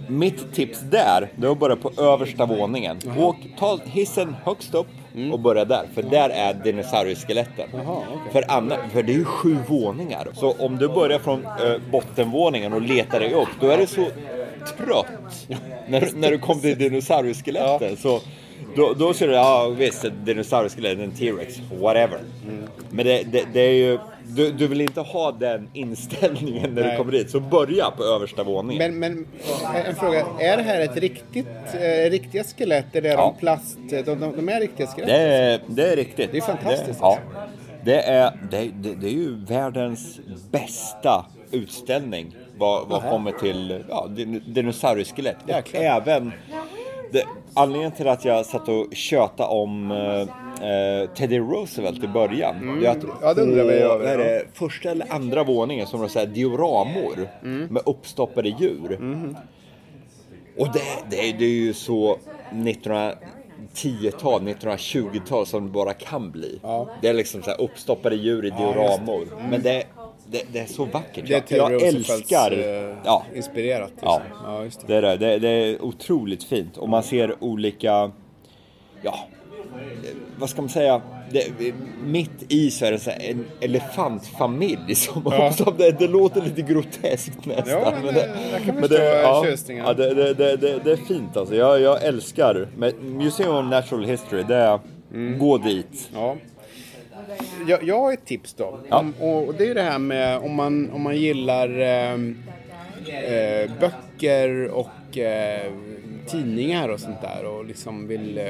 mitt 0.08 0.54
tips 0.54 0.80
där, 0.80 1.30
det 1.36 1.48
är 1.48 1.52
att 1.52 1.60
börja 1.60 1.76
på 1.76 1.92
översta 2.02 2.46
våningen. 2.46 2.98
Och 3.18 3.36
ta 3.60 3.80
hissen 3.86 4.36
högst 4.44 4.76
upp 4.76 4.88
och 5.32 5.40
börja 5.40 5.66
där, 5.66 5.86
för 5.94 6.02
där 6.02 6.30
är 6.30 6.54
dinosaurieskeletten. 6.54 7.70
Mm. 7.74 7.88
Okej. 7.88 8.32
För, 8.32 8.90
för 8.90 9.04
det 9.04 9.12
är 9.12 9.18
ju 9.18 9.26
sju 9.26 9.58
våningar. 9.68 10.28
Så 10.34 10.52
om 10.52 10.78
du 10.78 10.88
börjar 10.88 11.20
från 11.20 11.46
eh, 11.46 11.78
bottenvåningen 11.92 12.74
och 12.74 12.82
letar 12.82 13.20
dig 13.20 13.34
upp, 13.34 13.50
då 13.60 13.68
är 13.68 13.78
du 13.78 13.88
så 13.88 14.06
trött 14.78 15.48
när, 15.88 16.10
när 16.16 16.32
du 16.32 16.40
kommer 16.40 16.62
till 16.62 16.78
dinosaurieskeletten. 16.78 17.98
Så 17.98 18.20
då, 18.76 18.94
då 18.94 19.14
ser 19.14 19.28
du, 19.28 19.34
ja 19.34 19.68
visst, 19.78 20.06
ett 20.06 20.26
dinosaurieskelett, 20.26 21.00
en 21.00 21.12
T-Rex, 21.12 21.60
whatever. 21.82 22.20
Mm. 22.48 22.64
Men 22.90 23.06
det, 23.06 23.24
det, 23.32 23.44
det 23.54 23.60
är 23.62 23.74
ju, 23.74 24.00
du, 24.28 24.52
du 24.52 24.68
vill 24.68 24.82
inte 24.82 25.02
ha 25.02 25.32
den 25.32 25.70
inställningen 25.74 26.74
när 26.76 26.82
du 26.84 26.88
Nej. 26.88 26.98
kommer 26.98 27.12
dit. 27.12 27.30
Så 27.32 27.40
börja 27.40 27.92
på 27.92 28.04
översta 28.04 28.44
våningen. 28.44 29.00
Men, 29.00 29.14
men 29.14 29.28
en 29.86 29.96
fråga, 29.96 30.26
är 30.40 30.58
det 30.58 30.64
här 30.64 30.82
ett 30.82 30.98
riktigt, 30.98 31.48
eh, 31.74 32.10
riktiga 32.10 32.44
skelett 32.44 32.96
eller 32.96 33.10
är 33.10 33.14
Ja. 33.14 33.34
de 33.36 33.40
plast? 33.40 33.78
De, 33.90 34.02
de, 34.02 34.20
de 34.36 34.50
är 34.50 34.60
riktiga 34.60 34.88
skelett? 34.88 35.08
Det 35.10 35.18
är, 35.18 35.60
det 35.68 35.92
är 35.92 35.96
riktigt. 35.96 36.32
Det 36.32 36.38
är 36.38 36.42
fantastiskt, 36.42 37.00
Det, 37.00 37.06
ja. 37.06 37.20
det, 37.84 38.02
är, 38.02 38.32
det, 38.52 38.70
det, 38.74 38.96
det 38.96 39.08
är 39.08 39.12
ju 39.12 39.36
världens 39.46 40.20
bästa 40.52 41.26
utställning 41.52 42.36
vad, 42.58 42.88
vad 42.88 43.02
kommer 43.10 43.32
till 43.32 43.84
ja, 43.90 44.08
din- 44.10 44.44
dinosaurieskelett. 44.48 45.38
Och 45.48 45.76
även 45.76 46.32
det, 47.12 47.24
anledningen 47.54 47.92
till 47.92 48.08
att 48.08 48.26
jag 48.26 48.46
satt 48.46 48.70
och 48.70 48.88
tjöta 48.92 49.48
om 49.48 49.92
eh, 49.92 50.22
eh, 50.70 51.10
Teddy 51.10 51.40
Roosevelt 51.40 52.04
i 52.04 52.08
början. 52.08 52.80
Det 52.82 52.88
är 52.88 52.92
att 52.92 53.04
Mm. 53.04 53.16
Ja, 53.22 53.34
det 53.34 53.42
undrar 53.42 53.64
på, 53.64 53.70
över, 53.70 54.06
är 54.06 54.18
det, 54.18 54.46
första 54.54 54.92
eller 54.92 55.14
andra 55.14 55.44
våningen 55.44 55.88
som 55.88 56.00
har 56.00 56.08
så 56.08 56.20
här 56.20 56.26
dioramor 56.26 57.30
Mm. 57.44 57.68
med 57.74 57.82
uppstoppade 57.86 58.50
djur. 58.50 58.98
Och 60.58 60.68
det, 60.74 60.80
det, 61.10 61.32
det 61.40 61.46
är 61.46 61.50
ju 61.50 61.74
så 61.74 62.18
1910-tal, 62.52 64.42
1920-tal 64.42 65.46
som 65.46 65.66
det 65.66 65.72
bara 65.72 65.94
kan 65.94 66.32
bli. 66.32 66.60
Ja. 66.64 66.90
Det 67.02 67.08
är 67.08 67.14
liksom 67.14 67.44
så 67.44 67.50
här 67.50 67.62
uppstoppade 67.62 68.16
djur 68.16 68.46
i 68.46 68.50
dioramor. 68.50 69.28
Men 69.50 69.62
det, 69.62 69.84
det, 70.32 70.42
det 70.54 70.60
är 70.60 70.66
så 70.66 70.86
vackert. 70.86 71.26
Det 71.28 71.34
är 71.34 71.40
Teddy 71.42 71.58
jag 71.62 71.74
Roosevelts, 71.74 72.10
älskar... 72.10 72.52
eh, 72.52 72.96
Ja, 73.06 73.24
inspirerat. 73.36 73.92
Ja. 74.02 74.22
Liksom. 74.26 74.44
ja 74.46 74.64
just 74.64 74.88
det. 74.88 75.02
det 75.02 75.08
är 75.08 75.18
det. 75.18 75.38
det. 75.40 75.48
Är 75.50 75.82
otroligt 75.82 76.44
fint. 76.44 76.78
Och 76.78 76.90
man 76.90 77.04
ser 77.04 77.44
olika... 77.44 78.12
Ja, 79.02 79.20
eh, 79.74 80.16
vad 80.40 80.50
ska 80.50 80.62
man 80.62 80.70
säga? 80.70 81.02
mitt 82.04 82.44
i 82.52 82.72
så 82.72 82.86
är 82.86 82.92
det 82.92 83.00
så 83.00 83.10
en 83.20 83.46
elefantfamilj 83.62 84.96
som, 84.96 85.22
Ja. 85.32 85.52
som 85.58 85.74
det, 85.78 86.08
låter 86.08 86.42
lite 86.42 86.62
groteskt 86.62 87.46
nästan. 87.46 87.70
Ja, 87.82 87.94
men 88.06 88.14
det- 88.14 88.30
jag 88.52 88.62
kan 88.64 88.76
men 88.76 88.84
förstå 88.90 89.04
ja, 89.04 89.44
tjusningen. 89.46 89.86
ja, 89.86 89.94
det, 89.94 90.14
det, 90.14 90.92
är 90.92 90.96
fint 91.08 91.38
alltså. 91.38 91.56
Jag, 91.56 91.82
jag 91.82 92.04
älskar 92.04 92.68
men 92.78 92.92
Museum 93.18 93.56
of 93.56 93.66
Natural 93.72 94.06
History. 94.06 94.44
Det 94.44 94.56
är, 94.56 94.80
Mm. 95.14 95.40
gå 95.40 95.58
dit. 95.58 96.10
Ja. 96.14 96.36
Jag, 97.68 97.84
jag 97.84 98.00
har 98.00 98.14
ett 98.14 98.26
tips 98.26 98.54
då. 98.54 98.80
Ja. 98.90 99.00
Om, 99.00 99.14
och, 99.20 99.48
och 99.48 99.56
det 99.56 99.70
är 99.70 99.76
det 99.76 99.82
här 99.82 100.00
med 100.00 100.38
om 100.38 100.56
man, 100.56 100.92
om 100.92 101.02
man 101.02 101.18
gillar 101.18 101.80
eh, 101.80 102.14
eh, 103.34 103.72
böcker 103.80 104.68
och 104.68 105.18
eh, 105.18 105.72
tidningar 106.28 106.90
och 106.90 107.00
sånt 107.00 107.22
där 107.22 107.46
och 107.46 107.66
liksom 107.66 108.08
vill 108.08 108.38
eh, 108.38 108.44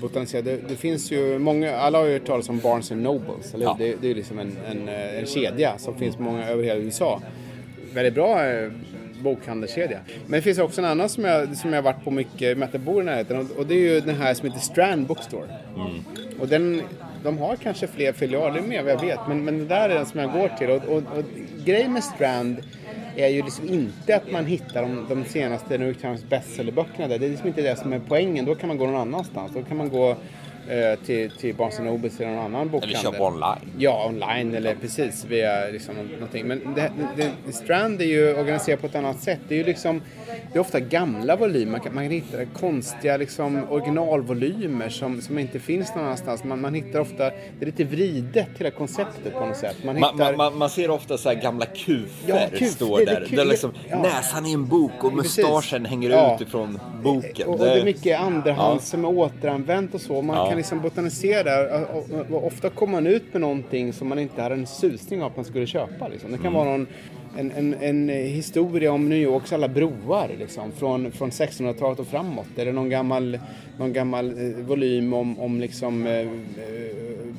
botanisera. 0.00 0.42
Det, 0.42 0.68
det 0.68 0.76
finns 0.76 1.12
ju 1.12 1.38
många, 1.38 1.76
alla 1.76 1.98
har 1.98 2.06
ju 2.06 2.12
hört 2.12 2.26
talas 2.26 2.48
om 2.48 2.58
Barnes 2.58 2.92
and 2.92 3.02
Nobles, 3.02 3.54
eller? 3.54 3.66
Ja. 3.66 3.76
det, 3.78 3.96
det 4.00 4.10
är 4.10 4.14
liksom 4.14 4.38
en, 4.38 4.56
en, 4.70 4.88
eh, 4.88 5.18
en 5.18 5.26
kedja 5.26 5.78
som 5.78 5.94
finns 5.94 6.18
många 6.18 6.48
över 6.48 6.62
hela 6.62 6.80
USA. 6.80 7.22
Väldigt 7.94 8.14
bra 8.14 8.46
eh, 8.46 8.70
bokhandelskedja. 9.22 10.00
Men 10.26 10.38
det 10.38 10.42
finns 10.42 10.58
också 10.58 10.80
en 10.80 10.84
annan 10.84 11.08
som 11.08 11.24
jag, 11.24 11.56
som 11.56 11.72
jag 11.72 11.82
varit 11.82 12.04
på 12.04 12.10
mycket, 12.10 12.58
med 12.58 12.66
att 12.66 12.74
jag 12.74 12.82
bor 12.82 13.02
i 13.02 13.04
närheten 13.04 13.36
och, 13.38 13.58
och 13.58 13.66
det 13.66 13.74
är 13.74 13.94
ju 13.94 14.00
den 14.00 14.16
här 14.16 14.34
som 14.34 14.48
heter 14.48 14.60
Strand 14.60 15.06
Bookstore. 15.06 15.46
Och 16.40 16.48
den, 16.48 16.82
de 17.22 17.38
har 17.38 17.56
kanske 17.56 17.86
fler 17.86 18.12
filialer 18.12 18.60
med 18.60 18.84
vad 18.84 18.92
jag 18.92 19.00
vet, 19.00 19.20
men, 19.28 19.44
men 19.44 19.58
det 19.58 19.64
där 19.64 19.88
är 19.90 19.94
den 19.94 20.06
som 20.06 20.20
jag 20.20 20.32
går 20.32 20.48
till. 20.58 20.70
Och, 20.70 20.84
och, 20.84 20.96
och 20.96 21.24
grejen 21.64 21.92
med 21.92 22.04
Strand 22.04 22.56
är 23.16 23.28
ju 23.28 23.42
liksom 23.42 23.68
inte 23.68 24.16
att 24.16 24.30
man 24.30 24.46
hittar 24.46 24.82
de, 24.82 25.06
de 25.08 25.24
senaste 25.24 25.78
New 25.78 25.88
York 25.88 26.00
Times 26.00 26.24
bestsellerböckerna 26.28 27.08
där. 27.08 27.18
Det 27.18 27.26
är 27.26 27.30
liksom 27.30 27.48
inte 27.48 27.62
det 27.62 27.76
som 27.76 27.92
är 27.92 28.00
poängen. 28.08 28.44
Då 28.44 28.54
kan 28.54 28.68
man 28.68 28.78
gå 28.78 28.86
någon 28.86 29.00
annanstans. 29.00 29.52
Då 29.54 29.62
kan 29.62 29.76
man 29.76 29.88
gå 29.88 30.16
till, 31.06 31.30
till 31.30 31.54
Barnes 31.54 31.78
Nobles 31.78 32.20
eller 32.20 32.30
någon 32.30 32.38
annan 32.44 32.60
Eller 32.60 32.70
bokhandel. 32.70 32.96
köpa 33.02 33.24
online. 33.26 33.70
Ja, 33.78 34.06
online 34.08 34.54
eller 34.54 34.74
precis 34.74 35.24
via 35.24 35.64
liksom 35.72 35.94
nå- 35.96 36.02
någonting. 36.02 36.46
Men 36.46 36.74
det, 36.74 36.92
det, 37.16 37.30
det, 37.46 37.52
Strand 37.52 38.00
är 38.00 38.04
ju 38.04 38.34
organiserat 38.34 38.80
på 38.80 38.86
ett 38.86 38.94
annat 38.94 39.20
sätt. 39.20 39.38
Det 39.48 39.54
är 39.54 39.58
ju 39.58 39.64
liksom, 39.64 40.02
det 40.52 40.58
är 40.58 40.60
ofta 40.60 40.80
gamla 40.80 41.36
volymer. 41.36 41.70
Man 41.72 41.80
kan, 41.80 41.94
man 41.94 42.04
hitta 42.04 42.44
konstiga 42.44 43.16
liksom, 43.16 43.64
originalvolymer 43.70 44.88
som, 44.88 45.20
som 45.20 45.38
inte 45.38 45.58
finns 45.58 45.94
någon 45.94 46.04
annanstans. 46.04 46.44
Man, 46.44 46.60
man 46.60 46.74
hittar 46.74 47.00
ofta, 47.00 47.16
det 47.24 47.32
är 47.60 47.66
lite 47.66 47.84
vridet 47.84 48.48
hela 48.58 48.70
konceptet 48.70 49.32
på 49.34 49.46
något 49.46 49.56
sätt. 49.56 49.76
Man 49.84 49.96
hittar, 49.96 50.14
man, 50.16 50.36
man, 50.36 50.58
man 50.58 50.70
ser 50.70 50.90
ofta 50.90 51.18
så 51.18 51.28
här 51.28 51.36
gamla 51.36 51.66
kufer 51.66 52.06
Ja, 52.26 52.38
kuf, 52.58 52.70
står 52.70 52.98
det- 52.98 53.04
det 53.04 53.10
där. 53.14 53.26
kul- 53.26 53.36
där 53.36 53.44
liksom 53.44 53.72
ja. 53.90 54.02
näsan 54.02 54.46
i 54.46 54.52
en 54.52 54.66
bok 54.68 55.04
och 55.04 55.12
mustaschen 55.12 55.84
hänger 55.86 56.10
Ja. 56.10 56.34
ut 56.34 56.40
ifrån 56.40 56.80
boken. 57.02 57.48
Och, 57.48 57.60
och 57.60 57.64
det 57.66 57.80
är 57.80 57.84
mycket 57.84 58.20
andrahands 58.20 58.84
Ja. 58.84 58.90
som 58.90 59.04
är 59.04 59.08
återanvänt 59.18 59.94
och 59.94 60.00
så. 60.00 60.22
Man 60.22 60.48
kan 60.48 60.58
liksom 60.60 60.80
botanisera. 60.80 61.78
Och, 61.84 62.10
och, 62.10 62.30
och 62.30 62.46
ofta 62.46 62.70
kommer 62.70 62.92
man 62.92 63.06
ut 63.06 63.32
med 63.32 63.40
någonting 63.40 63.92
som 63.92 64.08
man 64.08 64.18
inte 64.18 64.42
hade 64.42 64.54
en 64.54 64.66
susning 64.66 65.22
av 65.22 65.30
att 65.30 65.36
man 65.36 65.44
skulle 65.44 65.66
köpa. 65.66 66.08
Liksom. 66.08 66.30
Det 66.32 66.36
kan 66.36 66.46
Mm. 66.46 66.58
vara 66.58 66.70
någon, 66.70 66.86
en, 67.38 67.52
en, 67.52 67.74
en 67.74 68.08
historia 68.08 68.92
om 68.92 69.08
New 69.08 69.18
Yorks 69.18 69.52
alla 69.52 69.68
broar 69.68 70.30
liksom, 70.38 70.72
från, 70.72 71.12
från 71.12 71.30
1600-talet 71.30 71.98
och 71.98 72.06
framåt. 72.06 72.46
Eller 72.56 72.72
någon 72.72 72.88
gammal, 72.88 73.38
någon 73.78 73.92
gammal 73.92 74.28
eh, 74.30 74.56
volym 74.64 75.12
om, 75.12 75.38
om 75.40 75.60
liksom, 75.60 76.06
eh, 76.06 76.18
eh, 76.18 76.26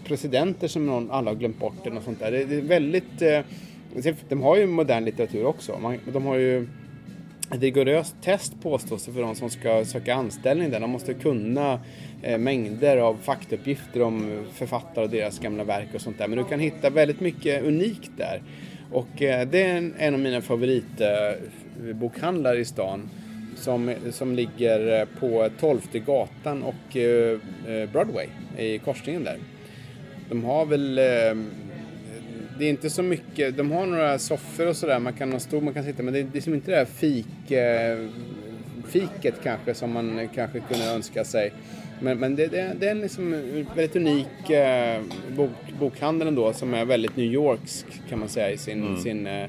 presidenter 0.06 0.68
som 0.68 0.86
någon, 0.86 1.12
alla 1.12 1.32
har 1.32 1.36
glömt 1.36 1.60
bort. 1.60 1.82
Eller 1.86 1.96
något 1.96 2.04
sånt 2.04 2.20
där. 2.20 2.32
Det, 2.32 2.46
det 2.46 2.56
är 2.56 2.62
väldigt... 2.62 3.22
Eh, 3.22 3.40
de 4.30 4.42
har 4.42 4.58
ju 4.58 4.68
modern 4.68 5.06
litteratur 5.06 5.46
också. 5.46 5.80
Man, 5.82 5.98
de 6.13 6.25
har 6.25 6.36
ju 6.36 6.68
ett 7.53 7.62
rigoröst 7.62 8.15
test 8.22 8.62
påstås 8.62 9.05
det 9.05 9.12
för 9.12 9.22
de 9.22 9.36
som 9.36 9.50
ska 9.50 9.86
söka 9.86 10.15
anställning 10.15 10.72
där. 10.72 10.79
De 10.79 10.89
måste 10.89 11.13
kunna 11.13 11.79
eh, 12.22 12.38
mängder 12.38 12.98
av 12.98 13.17
faktauppgifter 13.24 14.01
om 14.01 14.46
författare 14.53 15.05
och 15.05 15.12
deras 15.12 15.39
gamla 15.39 15.63
verk 15.63 15.88
och 15.96 16.01
sånt 16.01 16.17
där. 16.17 16.27
Men 16.27 16.38
du 16.38 16.43
kan 16.43 16.60
hitta 16.60 16.89
väldigt 16.89 17.20
mycket 17.20 17.63
unikt 17.63 18.12
där. 18.17 18.41
Och 18.91 19.22
eh, 19.22 19.48
det 19.48 19.63
är 19.63 19.77
en, 19.77 19.93
en 19.98 20.13
av 20.13 20.20
mina 20.20 20.41
favoritbokhandlare 20.41 22.55
eh, 22.55 22.62
i 22.62 22.65
stan. 22.65 23.10
Som, 23.55 23.93
som 24.12 24.36
ligger 24.36 25.00
eh, 25.00 25.05
på 25.20 25.50
12 25.60 25.81
gatan 26.05 26.63
och 26.63 26.98
eh, 26.98 27.39
Broadway 27.91 28.27
i 28.58 28.77
korsningen 28.77 29.24
där. 29.24 29.38
De 30.29 30.43
har 30.43 30.65
väl... 30.65 31.00
Det 32.60 32.65
är 32.65 32.70
inte 32.70 32.89
så 32.89 33.03
mycket. 33.03 33.58
De 33.58 33.72
har 33.72 33.86
några 33.86 34.20
soffor 34.20 34.67
och 34.67 34.75
sådär. 34.75 35.00
Man 35.00 35.13
kan 35.13 35.31
ha 35.31 35.39
stor, 35.39 35.62
man 35.62 35.74
kan 35.74 35.84
sitta. 35.84 36.03
Men 36.03 36.13
det 36.13 36.20
är 36.20 36.27
liksom 36.34 36.53
inte 36.53 36.72
det 36.72 36.77
här 36.77 36.86
fik, 36.86 37.51
eh, 37.51 38.00
fiket 38.88 39.36
kanske 39.43 39.74
som 39.74 39.91
man 39.91 40.29
kanske 40.36 40.60
kunde 40.60 40.86
önska 40.86 41.24
sig. 41.25 41.53
Men, 42.01 42.20
men 42.20 42.36
det, 42.36 42.48
det, 42.48 42.75
det 42.79 42.88
är 42.88 42.91
en 42.91 43.01
liksom 43.01 43.31
väldigt 43.75 43.96
unik 43.96 44.50
eh, 44.50 45.01
bok, 45.38 45.50
bokhandel 45.79 46.27
ändå 46.27 46.53
som 46.53 46.74
är 46.74 46.86
väldigt 46.86 47.17
New 47.17 47.25
Yorksk 47.34 47.86
kan 48.10 48.20
man 48.20 48.29
säga 48.29 48.51
i 48.51 48.58
sin, 48.58 48.98
sin 48.98 49.27
eh, 49.27 49.43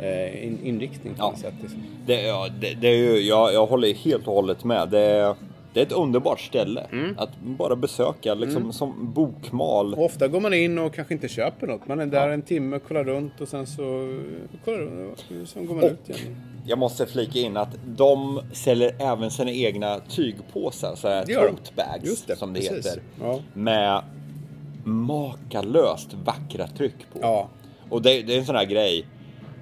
eh, 0.00 0.46
in, 0.46 0.58
inriktning 0.64 1.14
på 1.14 1.18
Ja. 1.22 1.34
sätt. 1.40 1.54
Liksom. 1.62 1.82
Det, 2.06 2.22
ja, 2.22 2.48
det, 2.60 2.74
det 2.80 2.88
är 2.88 2.96
ju, 2.96 3.20
jag, 3.20 3.52
jag 3.54 3.66
håller 3.66 3.94
helt 3.94 4.26
och 4.26 4.34
hållet 4.34 4.64
med. 4.64 4.88
Det 4.88 5.00
är, 5.00 5.34
det 5.72 5.80
är 5.80 5.86
ett 5.86 5.92
underbart 5.92 6.40
ställe 6.40 6.86
Mm. 6.92 7.14
att 7.18 7.30
bara 7.40 7.76
besöka, 7.76 8.34
liksom 8.34 8.72
som 8.72 9.12
bokmal. 9.12 9.94
Och 9.94 10.04
ofta 10.04 10.28
går 10.28 10.40
man 10.40 10.54
in 10.54 10.78
och 10.78 10.94
kanske 10.94 11.14
inte 11.14 11.28
köper 11.28 11.66
något. 11.66 11.88
Man 11.88 12.00
är 12.00 12.06
där 12.06 12.28
en 12.28 12.42
timme 12.42 12.78
kollar 12.78 13.04
runt 13.04 13.40
och 13.40 13.48
sen 13.48 13.66
så 13.66 13.82
kollar, 14.64 15.44
sen 15.46 15.66
går 15.66 15.74
man 15.74 15.84
Och 15.84 15.90
ut 15.90 16.08
igen. 16.08 16.36
jag 16.66 16.78
måste 16.78 17.06
flika 17.06 17.38
in 17.38 17.56
att 17.56 17.76
de 17.86 18.40
säljer 18.52 18.94
även 18.98 19.30
sina 19.30 19.50
egna 19.50 20.00
tygpåsar, 20.08 20.94
så 20.96 21.08
här 21.08 21.22
tote 21.24 21.72
bags 21.76 22.22
det, 22.26 22.36
som 22.36 22.52
det 22.52 22.60
precis. 22.60 22.86
heter. 22.86 23.02
Ja. 23.20 23.40
Med 23.54 24.02
makalöst 24.84 26.14
vackra 26.24 26.66
tryck 26.66 26.96
på. 27.12 27.18
Ja. 27.22 27.48
Och 27.90 28.02
det, 28.02 28.22
det 28.22 28.34
är 28.34 28.38
en 28.38 28.46
sån 28.46 28.56
här 28.56 28.64
grej. 28.64 29.06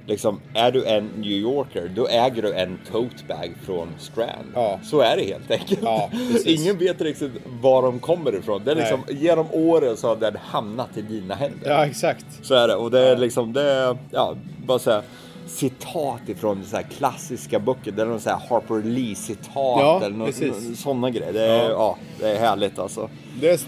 Liksom, 0.07 0.40
är 0.54 0.73
du 0.73 0.85
en 0.85 1.07
New 1.07 1.30
Yorker, 1.30 1.90
då 1.97 2.09
äger 2.09 2.42
du 2.42 2.54
en 2.54 2.78
tote 2.92 3.25
bag 3.28 3.54
från 3.66 3.88
Strand. 3.99 4.49
Ja. 4.54 4.80
Så 4.83 5.00
är 5.00 5.16
det 5.16 5.23
helt 5.23 5.50
enkelt. 5.50 5.80
Ja. 5.83 6.11
Ingen 6.45 6.78
vet 6.78 7.00
riktigt 7.00 7.33
var 7.61 7.83
de 7.83 7.99
kommer 7.99 8.35
ifrån. 8.35 8.62
Det 8.64 8.71
är 8.71 8.75
liksom, 8.75 9.04
genom 9.09 9.47
åren 9.52 9.97
så 9.97 10.09
har 10.09 10.16
den 10.16 10.37
hamnat 10.37 10.97
i 10.97 11.02
dina 11.02 11.35
händer. 11.35 11.71
Ja, 11.71 11.87
exakt. 11.87 12.26
Så 12.42 12.54
är 12.54 12.69
det. 12.69 12.75
Och 12.75 12.90
det 12.90 13.00
är 13.00 13.16
liksom, 13.16 13.52
det 13.52 13.62
är, 13.62 13.97
ja, 14.11 14.37
bara 14.66 14.78
säga 14.78 15.02
citat 15.50 16.28
ifrån 16.28 16.64
så 16.64 16.78
klassiska 16.97 17.59
böcker. 17.61 17.92
Det 17.92 18.02
är 18.02 18.07
någon 18.07 18.21
så 18.21 18.30
Harper 18.30 18.83
Lee-citat 18.88 19.47
Ja, 19.54 20.00
eller 20.04 20.16
någon, 20.16 20.76
sådana 20.76 21.11
grejer. 21.11 21.33
Det 21.33 21.42
är, 21.45 21.71
ja. 21.71 21.71
Ja. 21.71 21.99
det 22.21 22.30
är 22.30 22.38
härligt 22.38 22.78
alltså. 22.78 23.11
Det 23.40 23.50
är 23.50 23.61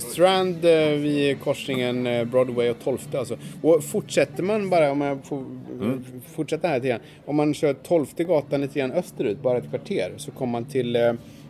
Strand 0.00 0.64
eh, 0.64 0.88
vid 0.88 1.40
korsningen 1.40 2.06
eh, 2.06 2.24
Broadway 2.24 2.70
och 2.70 2.78
12 2.84 2.98
alltså. 3.18 3.36
Och 3.62 3.84
fortsätter 3.84 4.42
man 4.42 4.70
bara, 4.70 4.90
om 4.92 5.00
jag 5.00 5.24
får 5.24 5.44
Mm. 5.80 6.04
fortsätta 6.34 6.68
här 6.68 6.74
lite 6.74 6.88
grann. 6.88 7.00
Om 7.26 7.36
man 7.36 7.54
kör 7.54 7.74
12 7.74 8.06
gatan 8.16 8.60
lite 8.60 8.78
grann 8.78 8.92
österut, 8.92 9.42
bara 9.42 9.58
ett 9.58 9.68
kvarter, 9.70 10.12
så 10.16 10.30
kommer 10.30 10.52
man 10.52 10.64
till 10.64 10.96
eh, 10.96 11.02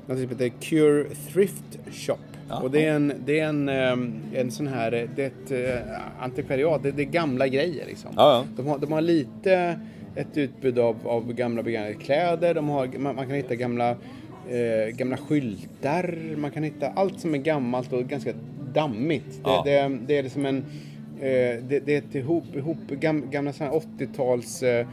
något 0.06 0.18
som 0.18 0.28
heter 0.28 0.48
Cure 0.60 1.06
Thrift 1.32 1.78
Shop. 1.92 2.16
Och 2.62 2.70
det 2.70 2.84
är 2.84 2.94
en, 2.94 3.12
det 3.26 3.40
är 3.40 3.44
en, 3.46 3.68
eh, 3.68 4.40
en 4.40 4.50
sån 4.50 4.66
här, 4.66 5.08
det 5.16 5.22
är 5.22 5.26
ett 5.26 5.50
eh, 5.50 6.22
antikvariat, 6.24 6.82
det, 6.82 6.88
är 7.02 7.04
gamla 7.04 7.48
grejer 7.48 7.86
liksom. 7.86 8.10
Ja, 8.16 8.32
ja. 8.32 8.44
De, 8.56 8.66
har, 8.66 8.78
de 8.78 8.92
har 8.92 9.00
lite 9.00 9.80
ett 10.16 10.36
utbud 10.36 10.78
av, 10.78 10.96
av 11.04 11.32
gamla 11.32 11.62
begagnade 11.62 11.94
kläder, 11.94 12.54
de 12.54 12.68
har, 12.68 12.86
man, 12.98 13.16
man 13.16 13.26
kan 13.26 13.34
hitta 13.36 13.54
gamla, 13.54 13.90
eh, 13.90 14.96
gamla 14.96 15.16
skyltar, 15.16 16.36
man 16.36 16.50
kan 16.50 16.62
hitta 16.62 16.88
allt 16.88 17.20
som 17.20 17.34
är 17.34 17.38
gammalt 17.38 17.92
och 17.92 18.04
ganska 18.04 18.32
dammigt. 18.72 19.44
Det, 19.44 19.50
Ja. 19.50 19.62
det, 19.64 19.98
det 20.06 20.18
är 20.18 20.22
liksom 20.22 20.46
en, 20.46 20.56
eh, 21.20 21.62
det, 21.68 21.86
det 21.86 21.94
är 21.94 21.98
ett 21.98 22.14
ihop, 22.14 22.56
ihop 22.56 22.78
gam, 22.90 23.30
gamla 23.30 23.52
såna 23.52 23.70
här 23.70 23.80
80-tals 23.98 24.62
eh, 24.62 24.86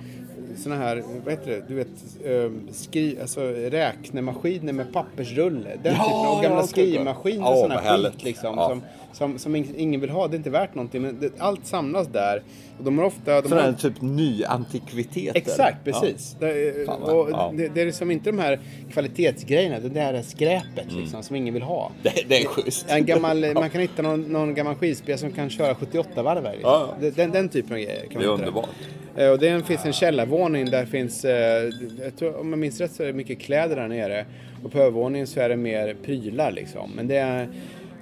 såna 0.58 0.76
här, 0.76 1.04
vad 1.26 1.34
heter 1.34 1.52
det, 1.52 1.64
du 1.68 1.76
vet, 1.76 1.88
eh, 2.26 2.52
skri, 2.72 3.18
alltså 3.22 3.42
räknemaskiner 3.52 4.74
med 4.74 4.94
pappersrulle. 4.94 5.70
Den 5.84 5.94
Ja, 5.94 6.04
typen 6.04 6.16
av 6.16 6.36
ja, 6.36 6.40
gamla 6.44 6.58
okej. 6.58 6.68
skrivmaskiner 6.68 7.46
Ja, 7.46 7.66
och 7.66 7.72
härligt. 7.72 8.14
skit 8.14 8.24
liksom. 8.24 8.56
Ja. 8.58 8.70
Som, 8.70 8.82
som, 9.14 9.40
som 9.40 9.56
ing- 9.56 9.74
ingen 9.78 10.02
vill 10.02 10.10
ha, 10.10 10.28
det 10.28 10.36
är 10.36 10.38
inte 10.38 10.50
värt 10.50 10.76
någonting. 10.76 11.02
Men 11.02 11.20
det, 11.20 11.32
allt 11.38 11.66
samlas 11.66 12.08
där. 12.08 12.44
Och 12.78 12.84
de 12.84 12.98
har 12.98 13.06
ofta... 13.06 13.42
De 13.42 13.50
Sådana 13.50 13.62
har, 13.66 13.72
här 13.72 13.78
typ 13.80 14.02
nyantikviteter. 14.02 15.38
Exakt, 15.38 15.78
precis. 15.84 16.36
Det, 16.40 16.86
Fan 16.86 17.02
vad- 17.02 17.16
och 17.16 17.32
ja. 17.32 17.54
det, 17.58 17.68
det 17.68 17.82
är 17.82 17.86
liksom 17.86 18.12
inte 18.12 18.30
de 18.32 18.40
här 18.40 18.60
kvalitetsgrejerna, 18.92 19.80
det 19.80 19.90
där 19.90 20.22
skräpet 20.22 20.84
Mm. 20.92 21.02
liksom, 21.02 21.24
som 21.24 21.36
ingen 21.36 21.54
vill 21.54 21.64
ha. 21.64 21.92
Det, 22.04 22.12
det 22.28 22.42
är 22.42 22.46
schysst. 22.48 22.86
En 22.90 23.06
gammal, 23.06 23.46
man 23.54 23.70
kan 23.70 23.82
hitta 23.82 24.02
någon, 24.02 24.22
någon 24.22 24.54
gammal 24.54 24.76
skivspelare 24.76 25.18
som 25.20 25.32
kan 25.32 25.50
köra 25.50 25.76
78 25.76 26.24
varv. 26.24 26.44
Liksom. 26.44 26.60
Ja. 26.64 26.94
Det- 27.02 27.16
Den, 27.16 27.32
den 27.32 27.50
typen 27.50 27.72
av 27.74 27.78
grejer. 27.80 28.06
Kan 28.10 28.22
Det 28.22 28.28
är 28.28 28.32
underbart. 28.32 28.70
Eh, 29.18 29.30
Och 29.30 29.40
det 29.40 29.66
finns 29.66 29.86
en 29.86 29.94
källarvåning 29.94 30.70
där 30.70 30.86
finns, 30.86 31.26
eh, 31.26 31.70
jag 32.04 32.16
tror, 32.20 32.40
om 32.40 32.50
jag 32.50 32.60
minns 32.60 32.82
rätt 32.82 32.92
så 32.92 33.04
är 33.04 33.08
det 33.08 33.14
mycket 33.14 33.40
kläder 33.40 33.76
där 33.76 33.88
nere. 33.88 34.26
Och 34.64 34.72
på 34.72 34.80
övervåningen 34.80 35.28
så 35.28 35.40
är 35.40 35.50
det 35.50 35.56
mer 35.58 35.96
prylar 36.06 36.52
liksom. 36.52 36.92
Men 36.96 37.08
det 37.08 37.16
är, 37.18 37.40
Är 37.42 37.48
det 37.48 37.48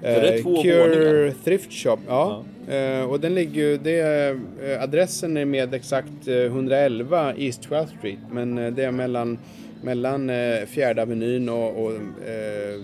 Eh, 0.03 0.21
Cure 0.21 0.41
våningar? 0.43 1.33
Thrift 1.43 1.71
Shop, 1.73 1.97
ja. 2.07 2.43
Eh, 2.69 3.03
och 3.03 3.19
den 3.19 3.35
ligger 3.35 3.61
ju, 3.61 3.77
det 3.77 3.99
eh, 4.63 4.83
adressen 4.83 5.37
är 5.37 5.45
med 5.45 5.73
exakt 5.73 6.27
eh, 6.27 6.35
111 6.35 7.33
East 7.37 7.69
12th 7.69 7.97
Street. 7.99 8.19
Men 8.31 8.57
eh, 8.57 8.71
det 8.73 8.83
är 8.83 8.91
mellan, 8.91 9.37
mellan 9.83 10.29
eh, 10.29 10.65
fjärde 10.67 11.01
avenyn 11.01 11.49
och, 11.49 11.83
och 11.85 11.91
eh, 12.27 12.81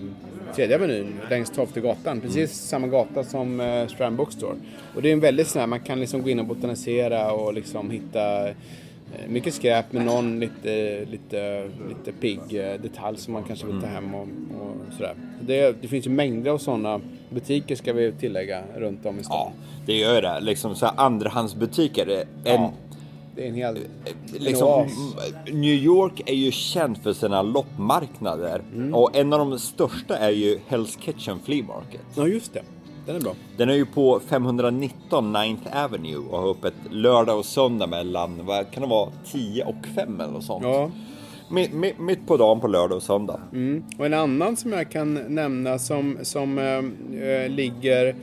tredje 0.54 0.76
avenyn 0.76 1.14
längs 1.30 1.50
12 1.50 1.68
gatan. 1.74 2.20
Precis 2.20 2.36
Mm. 2.36 2.48
samma 2.48 2.86
gata 2.86 3.24
som 3.24 3.60
eh, 3.60 3.86
Strand 3.86 4.16
Bookstore. 4.16 4.56
Och 4.94 5.02
det 5.02 5.08
är 5.08 5.12
en 5.12 5.20
väldigt 5.20 5.46
sån 5.46 5.60
här, 5.60 5.66
man 5.66 5.80
kan 5.80 6.00
liksom 6.00 6.22
gå 6.22 6.30
in 6.30 6.38
och 6.38 6.46
botanisera 6.46 7.32
och 7.32 7.54
liksom 7.54 7.90
hitta 7.90 8.48
eh, 8.48 8.54
mycket 9.28 9.54
skräp 9.54 9.92
med 9.92 10.04
någon 10.06 10.40
lite, 10.40 11.04
lite, 11.10 11.70
lite 11.88 12.12
pigg 12.20 12.40
eh, 12.50 12.80
detalj 12.82 13.18
som 13.18 13.32
man 13.32 13.44
kanske 13.44 13.66
vill 13.66 13.80
ta 13.80 13.86
Mm. 13.86 13.94
hem 14.04 14.14
och, 14.14 14.28
och 14.60 14.76
sådär. 14.96 15.14
Det, 15.40 15.82
det 15.82 15.88
finns 15.88 16.06
ju 16.06 16.10
mängder 16.10 16.50
av 16.50 16.58
sådana 16.58 17.00
butiker 17.30 17.76
ska 17.76 17.92
vi 17.92 18.12
tillägga 18.12 18.62
runt 18.76 19.06
om 19.06 19.14
i 19.14 19.18
Ja, 19.18 19.24
stan. 19.24 19.52
det 19.86 19.96
gör 19.96 20.22
det. 20.22 20.40
Liksom 20.40 20.74
så 20.74 20.86
andrahandsbutiker. 20.86 22.08
En, 22.08 22.24
Ja, 22.62 22.72
det 23.36 23.44
är 23.44 23.48
en 23.48 23.54
hel... 23.54 23.78
liksom, 24.38 24.68
oas. 24.68 24.92
m- 25.46 25.60
New 25.60 25.74
York 25.74 26.22
är 26.26 26.34
ju 26.34 26.50
känd 26.50 26.98
för 26.98 27.12
sina 27.12 27.42
loppmarknader. 27.42 28.62
Mm. 28.74 28.94
Och 28.94 29.16
en 29.16 29.32
av 29.32 29.38
de 29.38 29.58
största 29.58 30.16
är 30.16 30.30
ju 30.30 30.58
Hell's 30.68 30.98
Kitchen 31.00 31.38
Flea 31.44 31.64
Market. 31.64 32.00
Ja, 32.16 32.26
just 32.26 32.52
det. 32.54 32.62
Den 33.08 33.16
är 33.16 33.20
bra. 33.20 33.34
Den 33.56 33.68
är 33.68 33.74
ju 33.74 33.86
på 33.86 34.20
519 34.20 35.36
9th 35.36 35.84
Avenue 35.84 36.16
och 36.16 36.38
har 36.38 36.50
öppet 36.50 36.74
lördag 36.90 37.38
och 37.38 37.44
söndag 37.44 37.86
mellan, 37.86 38.46
vad 38.46 38.70
kan 38.70 38.82
det 38.82 38.88
vara, 38.88 39.10
10 39.32 39.64
och 39.64 39.86
5 39.94 40.20
eller 40.20 40.32
något 40.32 40.44
sånt. 40.44 40.64
Ja. 40.64 40.90
Mitt, 41.98 42.26
på 42.26 42.36
dagen 42.36 42.60
på 42.60 42.66
lördag 42.66 42.96
och 42.96 43.02
söndag. 43.02 43.40
Mm. 43.52 43.84
Och 43.98 44.06
en 44.06 44.14
annan 44.14 44.56
som 44.56 44.72
jag 44.72 44.90
kan 44.90 45.14
nämna 45.14 45.78
som, 45.78 46.18
som 46.22 46.58
eh, 46.58 47.48
ligger 47.48 48.14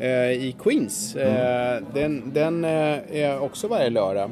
eh, 0.00 0.30
i 0.30 0.56
Queens. 0.62 1.16
Eh, 1.16 1.82
den 1.94 2.32
den 2.34 2.64
eh, 2.64 2.70
är 3.10 3.40
också 3.40 3.68
varje 3.68 3.90
lördag. 3.90 4.30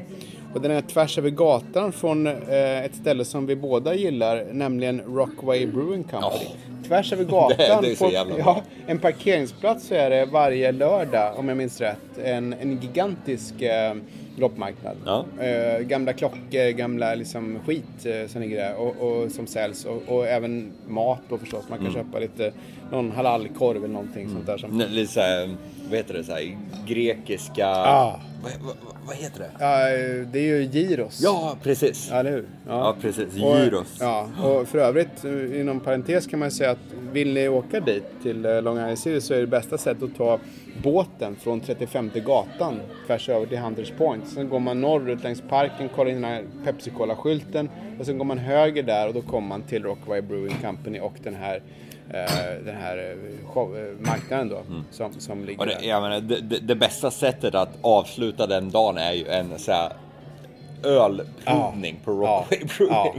Och 0.55 0.61
den 0.61 0.71
är 0.71 0.81
tvärs 0.81 1.19
över 1.19 1.31
gatan 1.31 1.93
från 1.93 2.27
ett 2.27 2.95
ställe 2.95 3.25
som 3.25 3.47
vi 3.47 3.57
båda 3.57 3.95
gillar, 3.95 4.47
nämligen 4.53 5.01
Rockway 5.01 5.67
Brewing 5.67 6.05
Company. 6.05 6.47
Tvärs 6.93 7.13
över 7.13 7.25
gatan, 7.31 7.57
Det- 7.83 7.89
det 7.89 7.97
så 7.97 8.05
på 8.11 8.39
ja, 8.39 8.63
en 8.87 8.99
parkeringsplats 8.99 9.87
så 9.87 9.95
är 9.95 10.11
det 10.11 10.25
varje 10.27 10.73
lördag, 10.73 11.39
om 11.39 11.49
jag 11.49 11.57
minns 11.57 11.81
rätt, 11.81 12.19
en, 12.25 12.53
en 12.53 12.79
gigantisk 12.81 13.63
eh, 13.63 13.95
loppmarknad. 14.39 14.97
Ja. 15.07 15.25
Eh, 15.41 15.79
gamla 15.81 16.13
klockor, 16.13 16.71
gamla 16.71 17.15
liksom 17.15 17.59
skit 17.67 17.85
eh, 18.07 18.29
som 18.29 18.41
ligger 18.43 18.57
där 18.57 18.75
och, 18.77 18.97
och 19.01 19.31
som 19.31 19.47
säljs. 19.47 19.85
Och, 19.85 20.03
och 20.09 20.27
även 20.27 20.73
mat 20.89 21.19
då 21.29 21.39
förstås. 21.39 21.65
Man 21.69 21.79
kan 21.79 21.87
Mm. 21.87 22.05
köpa 22.05 22.19
lite, 22.19 22.53
någon 22.93 23.11
halalkorv 23.11 23.77
eller 23.77 23.95
någonting 23.95 24.29
sånt 24.29 24.47
där. 24.47 24.59
Som, 24.59 24.79
Lite 24.91 25.13
såhär, 25.13 25.51
vad 25.89 25.97
heter 25.97 26.15
det, 26.15 26.25
såhär, 26.25 26.57
grekiska... 26.87 27.67
Ah. 27.69 28.21
Vad, 28.43 28.53
vad, 28.61 28.77
vad 29.07 29.17
heter 29.17 29.39
det? 29.39 29.51
ja, 29.59 29.87
det 30.33 30.39
är 30.39 30.43
ju 30.43 30.63
gyros. 30.63 31.21
Ja, 31.23 31.57
precis. 31.63 32.09
Ja, 32.11 32.17
eller 32.17 32.31
hur? 32.31 32.45
Ja, 32.69 32.97
precis. 33.01 33.27
Och, 33.43 33.59
Gyros. 33.59 33.97
Ja, 34.01 34.29
och 34.43 34.69
för 34.69 34.79
övrigt, 34.79 35.25
eh, 35.25 35.61
inom 35.61 35.81
parentes 35.81 36.27
kan 36.27 36.39
man 36.39 36.51
säga 36.51 36.71
att 36.71 36.79
vill 37.13 37.33
ni 37.33 37.49
åka 37.49 37.81
dit 37.81 38.05
till 38.23 38.45
eh, 38.45 38.63
Long 38.63 38.77
Island 38.77 38.99
City 38.99 39.21
så 39.21 39.35
är 39.35 39.41
det 39.41 39.47
bästa 39.47 39.79
sättet 39.79 40.03
att 40.03 40.17
ta 40.17 40.39
båten 40.83 41.37
från 41.37 41.61
35 41.61 42.11
gatan 42.15 42.81
tvärs 43.07 43.29
över 43.29 43.47
till 43.47 43.59
Hunters 43.59 43.91
Point. 43.99 44.29
Sen 44.29 44.49
går 44.49 44.61
man 44.61 44.81
norrut 44.81 45.23
längs 45.23 45.43
parken, 45.49 45.89
kollar 45.89 46.11
in 46.11 46.23
den 46.23 46.31
här 46.31 46.45
Pepsi 46.65 46.91
Cola-skylten 46.91 47.71
och 48.01 48.07
sen 48.07 48.19
går 48.19 48.25
man 48.25 48.39
höger 48.39 48.83
där 48.83 49.09
och 49.09 49.15
då 49.15 49.23
kommer 49.23 49.49
man 49.49 49.63
till 49.63 49.83
Rockaway 49.83 50.21
Brewing 50.21 50.57
Company 50.63 51.01
och 51.01 51.15
den 51.23 51.35
här, 51.35 51.63
den 52.65 52.77
här 52.77 52.99
eh, 52.99 53.81
eh, 53.81 54.07
marknaden 54.07 54.49
då 54.49 54.63
som, 54.91 55.21
som 55.21 55.45
ligger 55.45 55.53
Mm. 55.53 55.61
Och 55.61 55.67
det, 55.67 55.87
där. 55.87 55.89
jag 55.89 56.03
menar, 56.03 56.21
det, 56.21 56.59
det, 56.59 56.75
bästa 56.75 57.11
sättet 57.11 57.55
att 57.55 57.79
avsluta 57.83 58.47
den 58.47 58.71
dagen 58.71 58.99
är 58.99 59.13
ju 59.13 59.29
en 59.29 59.59
så 59.59 59.73
här 59.73 59.93
ölprovning 60.85 62.01
på 62.05 62.11
Rockaway 62.11 62.65
Brewing. 62.79 62.95
Ja. 62.95 63.15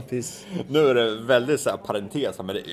Nu 0.68 0.88
är 0.88 0.96
det 0.96 1.16
väldigt 1.16 1.62
så 1.62 1.70
här 1.70 1.78
parentes, 1.78 2.38
men 2.38 2.48
det, 2.48 2.64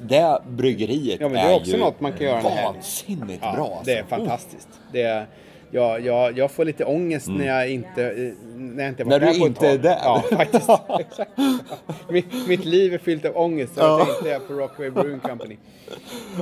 det 0.00 0.42
bryggeriet 0.48 1.20
Ja, 1.20 1.28
men 1.28 1.46
det 1.46 1.52
är 1.52 1.56
också 1.56 1.70
ju 1.70 1.78
något 1.78 2.00
man 2.00 2.12
kan 2.12 2.26
göra 2.26 2.42
vansinnigt 2.42 3.42
Ja, 3.42 3.52
bra. 3.52 3.64
Alltså. 3.64 3.84
Det 3.84 3.98
är 3.98 4.04
fantastiskt. 4.04 4.68
Det 4.92 5.02
är, 5.02 5.26
jag, 5.70 6.00
jag, 6.00 6.38
jag 6.38 6.50
får 6.50 6.64
lite 6.64 6.84
ångest 6.84 7.28
när 7.28 7.46
jag 7.46 7.70
inte, 7.70 8.04
eh, 8.10 8.32
när 8.56 8.82
jag 8.84 8.92
inte 8.92 9.02
Mm. 9.02 9.08
När 9.08 9.20
du 9.20 9.26
ett 9.30 9.36
inte 9.36 9.68
är 9.68 9.78
där. 9.78 9.98
Ja, 10.02 10.24
faktiskt. 10.30 10.70
Exakt. 11.00 11.30
Mitt, 12.10 12.48
mitt 12.48 12.64
liv 12.64 12.94
är 12.94 12.98
fyllt 12.98 13.24
av 13.24 13.36
ångest 13.36 13.78
att 13.78 13.84
jag 14.00 14.08
inte 14.18 14.32
är 14.32 14.38
på 14.38 14.52
Rockaway 14.52 14.90
Brewing 14.90 15.20
Company. 15.20 15.56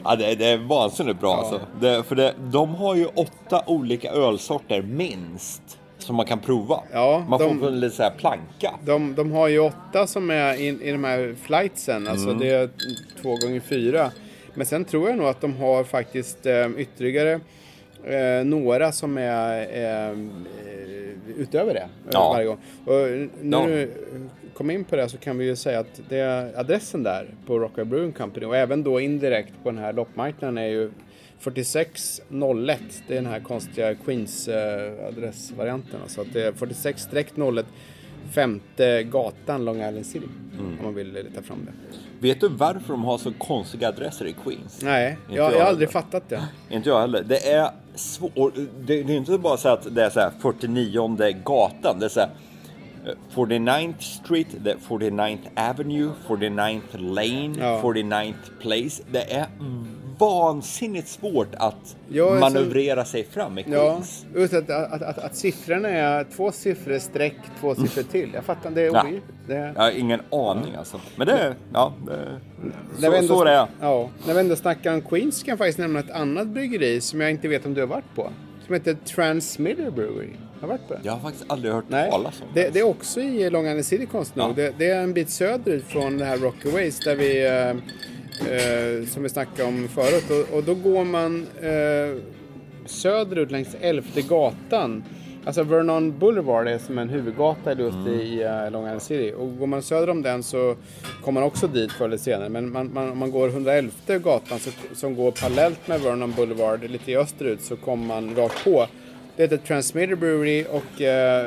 Ja, 0.04 0.16
det, 0.16 0.34
det 0.34 0.46
är 0.46 0.56
vansinnigt 0.58 1.20
bra 1.20 1.34
alltså. 1.36 1.60
Det, 1.80 2.02
för 2.02 2.14
det, 2.14 2.34
de 2.52 2.74
har 2.74 2.94
ju 2.94 3.06
åtta 3.06 3.62
olika 3.66 4.10
ölsorter 4.10 4.82
minst 4.82 5.62
som 5.98 6.16
man 6.16 6.26
kan 6.26 6.38
prova. 6.38 6.80
Ja, 6.92 7.24
man 7.28 7.40
de- 7.40 7.60
får 7.60 7.66
en 7.68 7.80
lite 7.80 7.96
så 7.96 8.02
här 8.02 8.10
planka. 8.10 8.74
De, 8.84 9.14
de 9.14 9.32
har 9.32 9.48
ju 9.48 9.58
åtta 9.58 10.06
som 10.06 10.30
är 10.30 10.54
i, 10.54 10.66
i 10.88 10.90
de 10.92 11.04
här 11.04 11.34
flightsen, 11.42 12.08
alltså 12.08 12.26
Mm. 12.28 12.38
det 12.40 12.48
är 12.48 12.68
två 13.22 13.28
gånger 13.36 13.60
fyra. 13.60 14.10
Men 14.54 14.66
sen 14.66 14.84
tror 14.84 15.08
jag 15.08 15.18
nog 15.18 15.26
att 15.26 15.40
de 15.40 15.56
har 15.56 15.84
faktiskt 15.84 16.46
eh, 16.46 16.68
ytterligare 16.78 17.40
eh, 18.06 18.44
några 18.44 18.92
som 18.92 19.18
är 19.18 19.60
eh, 19.72 20.10
eh, 20.10 20.16
utöver 21.36 21.74
det 21.74 21.80
eh, 21.80 21.86
Ja. 22.12 22.32
varje 22.32 22.46
gång. 22.46 22.58
Och 22.84 22.94
när 23.42 23.60
Ja. 23.60 23.66
du 23.76 23.90
kom 24.54 24.70
in 24.70 24.84
på 24.84 24.96
det 24.96 25.08
så 25.08 25.18
kan 25.18 25.38
vi 25.38 25.44
ju 25.44 25.56
säga 25.56 25.80
att 25.80 26.00
det 26.08 26.18
är 26.18 26.58
adressen 26.60 27.02
där 27.02 27.26
på 27.46 27.58
Rockaway 27.58 27.84
Brewing 27.84 28.12
Company 28.12 28.46
och 28.46 28.56
även 28.56 28.82
då 28.82 29.00
indirekt 29.00 29.52
på 29.62 29.70
den 29.70 29.78
här 29.78 29.92
loppmarknaden 29.92 30.58
är 30.58 30.66
ju 30.66 30.90
4601. 31.38 32.80
Det 33.08 33.12
är 33.16 33.22
den 33.22 33.26
här 33.32 33.40
konstiga 33.40 33.94
Queens 33.94 34.48
eh, 34.48 35.06
adressvarianten. 35.08 36.00
Alltså 36.02 36.20
att 36.20 36.32
det 36.32 36.42
är 36.42 36.52
46-01 36.52 37.64
femte 38.30 39.02
gatan 39.02 39.64
Long 39.64 39.76
Island 39.76 40.06
City. 40.06 40.26
Mm. 40.58 40.78
Om 40.78 40.84
man 40.84 40.94
vill 40.94 41.12
leta 41.12 41.42
fram 41.42 41.58
det. 41.66 41.72
Vet 42.24 42.40
du 42.40 42.48
varför 42.48 42.88
de 42.92 43.04
har 43.04 43.18
så 43.18 43.32
konstiga 43.32 43.88
adresser 43.88 44.24
i 44.26 44.34
Queens? 44.44 44.82
Nej, 44.82 45.18
jag, 45.28 45.52
jag 45.52 45.58
har 45.60 45.66
aldrig 45.66 45.90
fattat 45.90 46.28
det. 46.28 46.48
Inte 46.70 46.88
jag 46.88 47.00
heller. 47.00 47.22
Det 47.22 47.52
är 47.52 47.70
svårt. 47.94 48.54
Det, 48.54 49.02
det 49.02 49.12
är 49.12 49.16
inte 49.16 49.38
bara 49.38 49.56
så 49.56 49.68
att 49.68 49.94
det 49.94 50.04
är 50.04 50.10
så 50.10 50.20
här 50.20 50.30
49 50.40 51.32
gatan. 51.44 51.98
Det 51.98 52.04
är 52.04 52.08
så 52.08 52.20
här 52.20 52.28
eh, 53.06 53.12
49th 53.34 54.00
Street, 54.00 54.46
det 54.60 54.70
är 54.70 54.76
49th 54.88 55.70
Avenue, 55.70 56.10
49th 56.28 56.98
Lane, 56.98 57.54
Ja. 57.58 57.80
49th 57.82 58.34
Place. 58.60 59.02
Det 59.12 59.32
är 59.34 59.46
vansinnigt 60.18 61.08
svårt 61.08 61.54
att 61.54 61.96
Jag 62.08 62.26
är 62.28 62.34
så- 62.34 62.40
manövrera 62.40 63.04
sig 63.04 63.24
fram 63.24 63.58
i 63.58 63.64
Ja, 63.68 63.90
Queens. 63.90 64.26
just 64.34 64.54
att, 64.54 64.70
att, 64.70 65.02
att, 65.02 65.18
att 65.18 65.36
siffrorna 65.36 65.88
är 65.88 66.24
två 66.36 66.52
siffror 66.52 66.98
streck 66.98 67.36
två 67.60 67.74
siffror 67.74 68.02
till. 68.02 68.30
Jag 68.34 68.44
fattar 68.44 68.68
inte, 68.68 68.80
det 68.80 68.86
är 68.86 68.92
Ja. 68.94 69.00
obegripligt. 69.00 69.34
Det. 69.48 69.54
Jag 69.76 69.82
har 69.82 69.90
ingen 69.90 70.20
aning 70.30 70.74
alltså. 70.74 71.00
Men 71.16 71.26
det 71.26 71.54
ja, 71.72 71.92
det, 72.06 72.40
så, 73.00 73.12
ändå- 73.12 73.34
så 73.34 73.44
det 73.44 73.50
är. 73.50 73.66
Ja, 73.80 74.10
när 74.26 74.34
vi 74.34 74.40
ändå 74.40 74.56
snackar 74.56 74.94
om 74.94 75.00
Queens 75.00 75.42
kan 75.42 75.52
jag 75.52 75.58
faktiskt 75.58 75.78
nämna 75.78 75.98
ett 76.00 76.10
annat 76.10 76.46
bryggeri 76.48 77.00
som 77.00 77.20
jag 77.20 77.30
inte 77.30 77.48
vet 77.48 77.66
om 77.66 77.74
du 77.74 77.80
har 77.80 77.88
varit 77.88 78.14
på. 78.14 78.30
Som 78.66 78.74
heter 78.74 78.96
Transmitter 79.14 79.90
Brewery. 79.90 80.28
Har 80.60 80.68
varit 80.68 80.88
på 80.88 80.94
det? 80.94 81.00
Jag 81.02 81.12
har 81.12 81.20
faktiskt 81.20 81.44
aldrig 81.48 81.72
hört 81.74 81.84
Nej, 81.88 82.10
talas 82.10 82.40
om 82.40 82.46
det, 82.54 82.68
det 82.74 82.78
är 82.80 82.82
också 82.88 83.20
i 83.20 83.50
Long 83.50 83.66
Island 83.66 83.84
City 83.84 84.06
konstigt 84.06 84.36
nog. 84.36 84.50
Ja. 84.50 84.52
Det, 84.54 84.74
det 84.78 84.90
är 84.90 85.00
en 85.02 85.12
bit 85.12 85.30
söderut 85.30 85.84
från 85.84 86.18
det 86.18 86.24
här 86.24 86.36
Rockaways 86.38 86.98
där 87.00 87.16
vi, 87.16 87.46
eh, 88.40 89.06
som 89.06 89.22
vi 89.22 89.28
snackade 89.28 89.68
om 89.68 89.88
förut. 89.88 90.24
Och, 90.30 90.56
och 90.56 90.64
då 90.64 90.74
går 90.74 91.04
man 91.04 91.46
eh, 91.62 92.22
söderut 92.86 93.50
längs 93.50 93.76
Elfte 93.80 94.22
gatan. 94.22 95.04
Alltså 95.46 95.62
Vernon 95.62 96.18
Boulevard 96.18 96.68
är 96.68 96.78
som 96.78 96.98
en 96.98 97.08
huvudgata 97.08 97.72
just 97.72 97.96
Mm. 97.96 98.08
i 98.20 98.42
eh, 98.42 98.70
Long 98.70 98.84
Island 98.84 99.02
City. 99.02 99.34
Och 99.38 99.58
går 99.58 99.66
man 99.66 99.82
söder 99.82 100.10
om 100.10 100.22
den 100.22 100.42
så 100.42 100.76
kommer 101.24 101.40
man 101.40 101.46
också 101.48 101.66
dit 101.66 101.92
förr 101.92 102.04
eller 102.04 102.16
senare. 102.16 102.48
Men 102.48 102.70
man, 102.72 102.90
man, 102.94 103.10
om 103.10 103.18
man 103.18 103.30
går 103.30 103.48
111 103.48 103.92
gatan 104.18 104.58
så, 104.58 104.70
som 104.94 105.14
går 105.16 105.30
parallellt 105.30 105.88
med 105.88 106.00
Vernon 106.00 106.32
Boulevard 106.32 106.90
lite 106.90 107.16
österut 107.16 107.60
så 107.62 107.76
kommer 107.76 108.06
man 108.06 108.36
rakt 108.36 108.64
på. 108.64 108.86
Det 109.36 109.42
heter 109.42 109.56
Transmitter 109.56 110.16
Brewery 110.16 110.64
och 110.64 111.02
eh, 111.02 111.46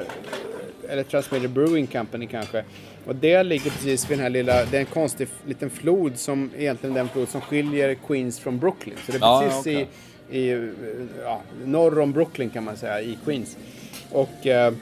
eller 0.89 1.04
Transmitter 1.04 1.47
Brewing 1.47 1.88
Company 1.88 2.28
kanske. 2.28 2.63
Och 3.08 3.15
det 3.15 3.43
ligger 3.43 3.70
precis 3.72 4.10
vid 4.12 4.17
den 4.17 4.24
här 4.24 4.30
lilla, 4.30 4.65
det 4.65 4.78
är 4.78 4.80
en 4.82 4.86
konstig 4.86 5.28
liten 5.46 5.70
flod 5.70 6.17
som 6.17 6.52
egentligen 6.58 6.93
den 6.96 7.10
flod 7.10 7.30
som 7.30 7.41
skiljer 7.41 7.93
Queens 8.08 8.39
från 8.39 8.60
Brooklyn. 8.60 8.96
Så 9.06 9.12
det 9.12 9.17
är 9.17 9.22
Ja, 9.22 9.43
precis 9.48 9.60
okej. 9.62 9.88
i, 10.30 10.39
i 10.52 10.70
ja, 11.24 11.41
norr 11.65 12.00
om 12.00 12.12
Brooklyn 12.12 12.50
kan 12.50 12.63
man 12.63 12.78
säga, 12.78 13.02
i 13.02 13.17
Queens. 13.26 13.58
Och 14.12 14.48
eh, 14.48 14.74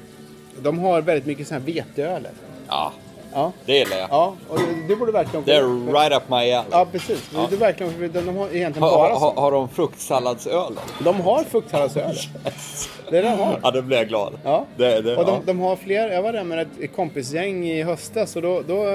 de 0.61 0.79
har 0.79 1.01
väldigt 1.01 1.25
mycket 1.25 1.47
sådana 1.47 1.65
här 1.65 1.73
veteöler. 1.73 2.31
Ja, 2.67 2.93
Ja. 3.36 3.52
Det 3.65 3.74
gillar 3.74 3.98
jag. 3.98 4.08
Ja, 4.12 4.36
och 4.50 4.60
du, 4.60 4.65
du 4.88 4.95
borde 4.95 5.12
verkligen... 5.12 5.45
Det 5.45 5.56
är 5.56 5.93
right 5.93 6.13
up 6.17 6.30
my 6.30 6.36
alley. 6.36 6.63
Ja, 6.71 6.88
precis. 6.91 7.30
Du, 7.30 7.38
du 7.50 7.56
verkligen, 7.56 8.00
de, 8.00 8.08
de 8.08 8.38
har 8.38 8.56
egentligen 8.56 8.89
Har, 8.89 8.98
bara 8.98 9.19
sånt. 9.19 9.39
har 9.39 9.52
de 9.52 9.69
fruktsalladsölen? 9.69 10.80
De 11.04 11.21
har 11.21 11.43
fruktsalladsöl. 11.43 12.15
Det 13.10 13.17
är 13.17 13.24
det 13.24 13.30
de 13.30 13.39
har. 13.39 13.60
Ja, 13.63 13.71
då 13.71 13.82
blir 13.82 13.98
jag 13.98 14.08
glad. 14.08 14.34
Ja. 14.43 14.65
Det, 14.78 15.02
det, 15.02 15.17
och 15.17 15.26
de, 15.26 15.32
ja. 15.32 15.41
de 15.45 15.60
har 15.60 15.76
fler, 15.76 16.10
jag 16.10 16.21
var 16.21 16.34
där 16.34 16.43
med 16.43 16.60
ett 16.60 16.95
kompisgäng 16.95 17.67
i 17.67 17.84
höstas 17.84 18.36
och 18.36 18.41
då, 18.41 18.62
då, 18.67 18.86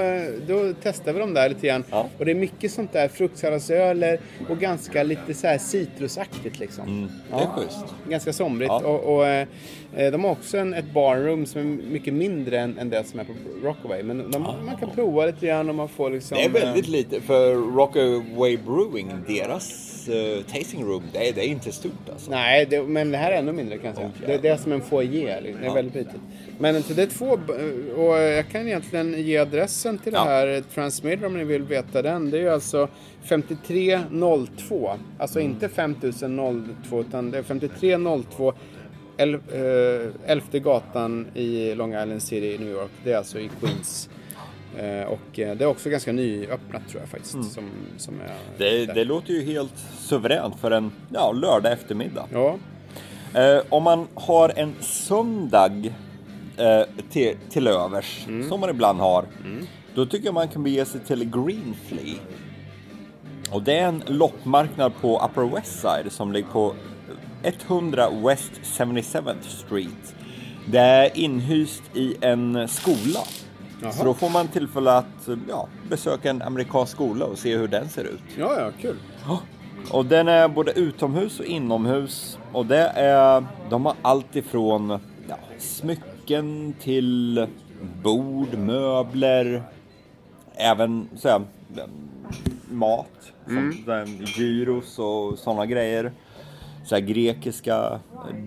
då 0.47 0.73
testade 0.83 1.13
vi 1.13 1.19
dem 1.19 1.35
där 1.35 1.49
lite 1.49 1.67
grann. 1.67 1.85
Ja. 1.91 2.07
Och 2.19 2.25
det 2.25 2.31
är 2.31 2.35
mycket 2.35 2.73
sånt 2.73 2.93
där 2.93 3.09
fruktsalladsöler 3.09 4.21
och 4.49 4.59
ganska 4.59 5.03
lite 5.03 5.35
så 5.35 5.47
här 5.47 5.59
citrusaktigt 5.59 6.59
liksom. 6.59 6.85
Mm, 6.85 7.11
det 7.31 7.43
är 7.43 7.47
schysst. 7.47 7.85
Ganska 8.09 8.33
somrigt. 8.33 8.73
Ja. 8.73 8.89
Och, 8.89 9.17
och 9.17 9.27
eh, 9.27 9.47
de 9.97 10.25
har 10.25 10.31
också 10.31 10.59
en, 10.59 10.75
ett 10.75 10.93
barroom 10.95 11.47
som 11.47 11.61
är 11.61 11.65
mycket 11.65 12.15
mindre 12.15 12.59
än, 12.59 12.79
än 12.79 12.91
det 12.91 13.05
som 13.05 13.21
är 13.21 13.25
på 13.25 13.33
Rockaway. 13.63 14.03
Men 14.03 14.31
de, 14.31 14.43
man 14.43 14.77
kan 14.81 14.91
prova 14.91 15.27
lite 15.27 15.47
grann 15.47 15.69
och 15.69 15.75
man 15.75 15.89
får 15.89 16.11
liksom... 16.11 16.37
Det 16.37 16.45
är 16.45 16.49
väldigt 16.49 16.85
eh, 16.85 16.91
lite, 16.91 17.21
för 17.21 17.55
Rockaway 17.55 18.57
Brewing, 18.57 19.13
deras 19.27 19.91
eh, 20.09 20.43
tasting 20.43 20.85
room, 20.85 21.03
det 21.13 21.29
är, 21.29 21.33
det 21.33 21.41
är 21.41 21.49
inte 21.49 21.73
stort 21.73 22.09
alltså. 22.13 22.31
Nej, 22.31 22.67
det, 22.71 22.83
men 22.83 23.11
det 23.11 23.19
här 23.19 23.33
är 23.33 23.37
ännu 23.37 23.53
mindre 23.53 23.79
kan 23.79 23.87
jag 23.87 23.97
säga. 23.97 24.09
Oh, 24.09 24.27
det, 24.27 24.39
det 24.39 24.49
är 24.49 24.57
som 24.57 24.73
en 24.73 24.81
foyer. 24.81 25.55
Det 25.61 25.67
är 25.67 25.75
väldigt 25.75 25.95
litet. 25.95 26.21
Men 26.59 26.83
så 26.83 26.93
det 26.93 27.03
är 27.03 27.07
två, 27.07 27.39
och 28.03 28.19
jag 28.19 28.49
kan 28.49 28.67
egentligen 28.67 29.23
ge 29.23 29.37
adressen 29.37 29.99
till 29.99 30.13
Ja. 30.13 30.25
det 30.25 30.31
här 30.31 30.63
Transmitter 30.75 31.27
om 31.27 31.39
ni 31.39 31.45
vill 31.45 31.63
veta 31.63 32.03
den. 32.03 32.31
Det 32.31 32.39
är 32.39 32.43
ju 32.43 32.51
alltså 32.51 32.89
5302. 33.23 34.91
Alltså 35.19 35.41
inte 35.41 35.69
5002 35.69 37.01
utan 37.01 37.31
det 37.31 37.39
är 37.39 37.43
5302 37.43 38.53
El, 39.21 39.35
eh, 39.35 40.31
Elfte 40.33 40.59
gatan 40.61 41.27
i 41.35 41.75
Long 41.75 41.91
Island 41.95 42.23
City 42.23 42.55
i 42.55 42.59
New 42.59 42.69
York. 42.73 42.91
Det 43.05 43.13
är 43.13 43.17
alltså 43.17 43.39
i 43.39 43.51
Queens. 43.61 44.09
Eh, 44.79 45.03
och 45.09 45.39
eh, 45.39 45.57
det 45.57 45.65
är 45.65 45.69
också 45.69 45.91
ganska 45.91 46.13
nyöppnat 46.13 46.89
tror 46.89 47.01
jag 47.03 47.09
faktiskt. 47.11 47.33
Som, 47.53 47.71
som 47.97 48.15
är 48.21 48.25
Mm. 48.25 48.37
Det, 48.59 48.87
det 48.95 49.05
låter 49.05 49.33
ju 49.33 49.43
helt 49.53 49.79
suveränt 49.99 50.61
för 50.61 50.71
en 50.71 50.93
ja, 51.15 51.33
lördag 51.33 51.73
eftermiddag. 51.73 52.27
Ja, 52.33 52.57
Eh, 53.35 53.61
om 53.69 53.83
man 53.83 54.07
har 54.15 54.53
en 54.57 54.75
söndag 54.81 55.73
eh, 56.57 56.83
till, 57.11 57.37
till 57.51 57.67
övers, 57.67 58.25
Mm. 58.29 58.49
som 58.49 58.61
man 58.61 58.71
ibland 58.71 59.01
har, 59.01 59.25
då 59.95 60.07
tycker 60.07 60.25
jag 60.25 60.35
man 60.35 60.49
kan 60.49 60.63
bege 60.63 60.85
sig 60.85 61.01
till 61.01 61.31
Greenflea. 61.31 62.19
Och 63.53 63.63
det 63.63 63.79
är 63.79 63.87
en 63.89 64.03
loppmarknad 64.07 64.93
på 65.01 65.21
Upper 65.31 65.55
West 65.57 65.81
Side 65.81 66.13
som 66.13 66.33
ligger 66.33 66.49
på 66.49 66.75
100 67.43 68.11
West 68.11 68.53
77th 68.63 69.43
Street. 69.43 70.15
Det 70.67 70.79
är 70.79 71.19
inhyst 71.19 71.83
i 71.95 72.17
en 72.21 72.69
skola. 72.69 73.21
Jaha. 73.83 73.93
Så 73.93 74.05
då 74.05 74.15
får 74.15 74.31
man 74.31 74.49
tillfälle 74.49 74.93
att 74.93 75.29
ja, 75.49 75.69
besöka 75.89 76.31
en 76.31 76.43
amerikansk 76.43 76.93
skola 76.93 77.25
och 77.25 77.39
se 77.39 77.57
hur 77.57 77.69
den 77.69 77.89
ser 77.89 78.05
ut. 78.05 78.23
ja, 78.39 78.61
ja 78.61 78.71
kul. 78.81 78.97
Och 79.91 80.07
den 80.07 80.29
är 80.29 80.49
både 80.49 80.73
utomhus 80.73 81.41
och 81.41 81.47
inomhus. 81.47 82.39
Och 82.53 82.67
det 82.67 82.89
är, 82.95 83.45
de 83.71 83.87
har 83.87 83.95
allt 84.03 84.37
ifrån 84.37 84.99
ja, 85.29 85.37
smycken 85.59 86.75
till 86.81 87.47
bord, 88.03 88.59
möbler, 88.59 89.63
även 90.55 91.09
så 91.17 91.29
här, 91.29 91.43
mat, 92.71 93.33
som 93.45 93.83
så 93.85 93.93
här, 93.93 94.07
gyros 94.39 94.99
och 94.99 95.39
sådana 95.39 95.67
grejer. 95.67 96.13
Så 96.85 96.97
grekiska 97.01 98.01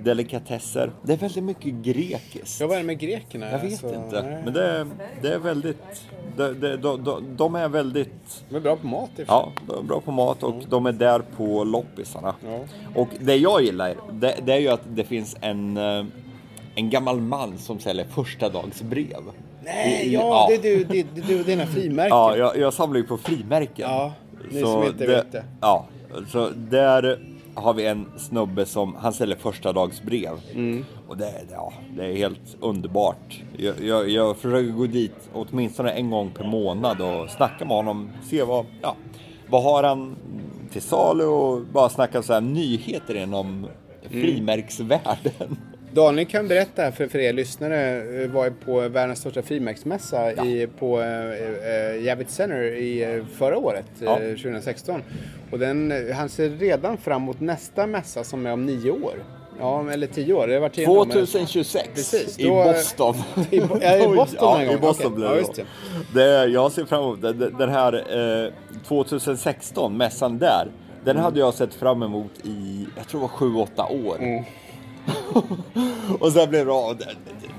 delikatesser. 0.03 0.91
Det 1.03 1.13
är 1.13 1.17
väldigt 1.17 1.43
mycket 1.43 1.73
grekiskt. 1.73 2.59
Ja, 2.61 2.67
vad 2.67 2.75
är 2.75 2.79
det 2.81 2.85
med 2.87 2.99
grekerna? 2.99 3.51
Jag 3.51 3.59
vet 3.59 3.71
Alltså, 3.83 3.95
inte, 3.95 4.21
nej. 4.21 4.41
men 4.45 4.53
det, 4.53 4.87
det 5.21 5.33
är 5.33 5.39
väldigt, 5.39 5.77
det, 6.37 6.53
det, 6.53 6.77
de, 6.77 7.03
de, 7.03 7.23
de 7.37 7.55
är 7.55 7.69
väldigt 7.69 8.43
De 8.49 8.55
är 8.55 8.59
bra 8.59 8.75
på 8.75 8.87
mat. 8.87 9.09
Ja, 9.27 9.51
de 9.67 9.77
är 9.79 9.83
bra 9.83 10.01
på 10.01 10.11
mat 10.11 10.43
och 10.43 10.63
de 10.69 10.85
är 10.85 10.91
där 10.91 11.19
på 11.37 11.63
loppisarna. 11.63 12.35
Ja. 12.45 12.59
Och 12.95 13.07
det 13.19 13.35
jag 13.35 13.61
gillar, 13.63 13.95
det, 14.11 14.35
det 14.45 14.53
är 14.53 14.59
ju 14.59 14.67
att 14.67 14.81
det 14.95 15.03
finns 15.03 15.35
en, 15.41 15.77
eh, 15.77 16.05
en 16.75 16.89
gammal 16.89 17.19
man 17.21 17.57
som 17.57 17.79
säljer 17.79 18.05
första 18.05 18.49
dags 18.49 18.81
brev. 18.81 19.21
Nej, 19.65 20.05
I- 20.07 20.13
ja, 20.13 20.45
det 20.49 20.55
är 20.55 20.61
du, 20.77 20.83
det, 20.83 21.03
det, 21.15 21.21
det 21.27 21.39
är 21.39 21.43
dina 21.43 21.65
frimärken. 21.65 22.09
Ja, 22.17 22.37
jag, 22.37 22.57
jag 22.57 22.73
samlar 22.73 22.97
ju 22.99 23.03
på 23.07 23.17
frimärken. 23.17 23.89
Ja, 23.89 24.13
ni 24.51 24.61
som 24.61 24.83
inte 24.83 25.05
vet 25.07 25.31
det. 25.31 25.43
Ja, 25.61 25.85
så 26.31 26.49
där 26.55 27.19
har 27.55 27.73
vi 27.73 27.85
en 27.85 28.05
snubbe 28.17 28.65
som, 28.65 28.95
han 28.95 29.13
säljer 29.13 29.37
första 29.37 29.73
dags 29.73 30.01
brev. 30.01 30.31
Mm. 30.53 30.85
Och 31.07 31.17
det, 31.17 31.33
ja, 31.51 31.73
det 31.97 32.05
är 32.05 32.15
helt 32.15 32.57
underbart. 32.59 33.41
Jag, 33.57 33.81
jag, 33.81 34.09
jag 34.09 34.37
försöker 34.37 34.71
gå 34.71 34.85
dit 34.87 35.29
åtminstone 35.33 35.91
en 35.91 36.09
gång 36.09 36.31
per 36.31 36.47
månad 36.47 37.01
och 37.01 37.29
snacka 37.29 37.65
med 37.65 37.77
honom. 37.77 38.09
Se 38.29 38.43
vad, 38.43 38.65
ja, 38.81 38.95
vad 39.49 39.63
har 39.63 39.83
han 39.83 40.15
till 40.71 40.81
salu 40.81 41.23
och 41.23 41.61
bara 41.61 41.89
snacka 41.89 42.23
så 42.23 42.33
här 42.33 42.41
nyheter 42.41 43.23
inom 43.23 43.67
Mm. 44.11 44.21
frimärksvärlden. 44.21 45.57
Daniel 45.93 46.25
kan 46.27 46.47
berätta 46.47 46.91
för, 46.91 47.07
för 47.07 47.19
er 47.19 47.33
lyssnare, 47.33 48.03
eh, 48.23 48.29
var 48.31 48.49
på 48.49 48.79
världens 48.89 49.19
största 49.19 49.41
frimärksmässa 49.41 50.31
i, 50.31 50.67
på 50.79 51.01
äh, 51.01 52.03
Javits 52.05 52.35
Center 52.35 52.63
i, 52.63 53.23
förra 53.37 53.57
året, 53.57 53.85
Ja. 53.99 54.19
eh, 54.21 54.29
2016. 54.35 55.03
Och 55.51 55.59
den, 55.59 55.93
han 56.13 56.29
ser 56.29 56.49
redan 56.49 56.97
fram 56.97 57.21
emot 57.23 57.39
nästa 57.39 57.87
mässa 57.87 58.23
som 58.23 58.45
är 58.45 58.53
om 58.53 58.65
nio 58.65 58.91
år. 58.91 59.13
Ja, 59.59 59.91
eller 59.91 60.07
tio 60.07 60.33
år. 60.33 60.47
Det 60.47 60.59
var 60.59 60.69
tio 60.69 60.87
år. 60.87 61.05
2026 61.05 61.89
Precis, 61.95 62.39
i 62.39 62.47
Boston. 62.49 63.15
I 63.51 63.59
Bo- 63.61 63.77
ja, 63.81 63.95
i 63.97 64.07
Boston 64.15 64.37
ja, 64.41 64.59
en 64.61 64.67
gång. 64.67 64.75
i 64.75 64.79
Boston 64.79 65.21
Ja, 65.21 65.29
det 66.13 66.21
det. 66.21 66.45
Jag 66.45 66.71
ser 66.71 66.85
fram 66.85 67.03
emot 67.03 67.21
det- 67.21 67.49
den 67.49 67.69
här 67.69 67.93
eh, 68.45 68.51
2016, 68.87 69.97
mässan 69.97 70.37
där. 70.39 70.67
Den 71.05 71.17
hade 71.17 71.39
jag 71.39 71.53
sett 71.53 71.73
fram 71.73 72.03
emot 72.03 72.31
i, 72.43 72.87
jag 72.97 73.07
tror 73.07 73.21
det 73.21 73.27
var 73.45 73.65
7-8 73.65 74.05
år. 74.07 74.15
Mm. 74.19 74.43
och 76.19 76.31
sen 76.31 76.49
blev 76.49 76.65
det, 76.65 76.71
ja, 76.71 76.95
det, 76.99 77.05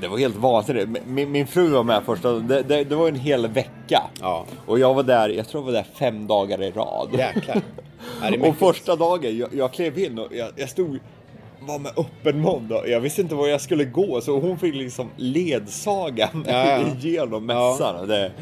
det 0.00 0.08
var 0.08 0.18
helt 0.18 0.36
vansinnigt. 0.36 0.88
Min, 1.06 1.30
min 1.32 1.46
fru 1.46 1.68
var 1.68 1.84
med 1.84 2.02
första, 2.06 2.32
det, 2.32 2.62
det, 2.62 2.84
det 2.84 2.94
var 2.94 3.08
en 3.08 3.14
hel 3.14 3.46
vecka. 3.48 4.02
Ja. 4.20 4.44
Och 4.66 4.78
jag 4.78 4.94
var 4.94 5.02
där, 5.02 5.28
jag 5.28 5.48
tror 5.48 5.62
jag 5.62 5.66
var 5.66 5.72
där 5.72 5.86
fem 5.94 6.26
dagar 6.26 6.62
i 6.62 6.70
rad. 6.70 7.08
Jäklar. 7.12 7.56
Ja, 7.56 7.62
det 8.20 8.26
är 8.26 8.32
Och 8.32 8.38
mycket. 8.40 8.58
första 8.58 8.96
dagen, 8.96 9.38
jag, 9.38 9.48
jag 9.54 9.72
klev 9.72 9.98
in 9.98 10.18
och 10.18 10.28
jag, 10.36 10.48
jag 10.56 10.68
stod 10.68 10.98
var 11.60 11.78
med 11.78 11.92
öppen 11.96 12.40
mun 12.42 12.66
då. 12.68 12.82
Jag 12.86 13.00
visste 13.00 13.20
inte 13.20 13.34
var 13.34 13.48
jag 13.48 13.60
skulle 13.60 13.84
gå 13.84 14.20
så 14.20 14.40
hon 14.40 14.58
fick 14.58 14.74
liksom 14.74 15.10
ledsaga 15.16 16.28
mig 16.32 16.44
Ja, 16.46 16.66
ja. 16.66 16.86
igenom 17.08 17.46
mässan. 17.46 18.08
Det, 18.08 18.32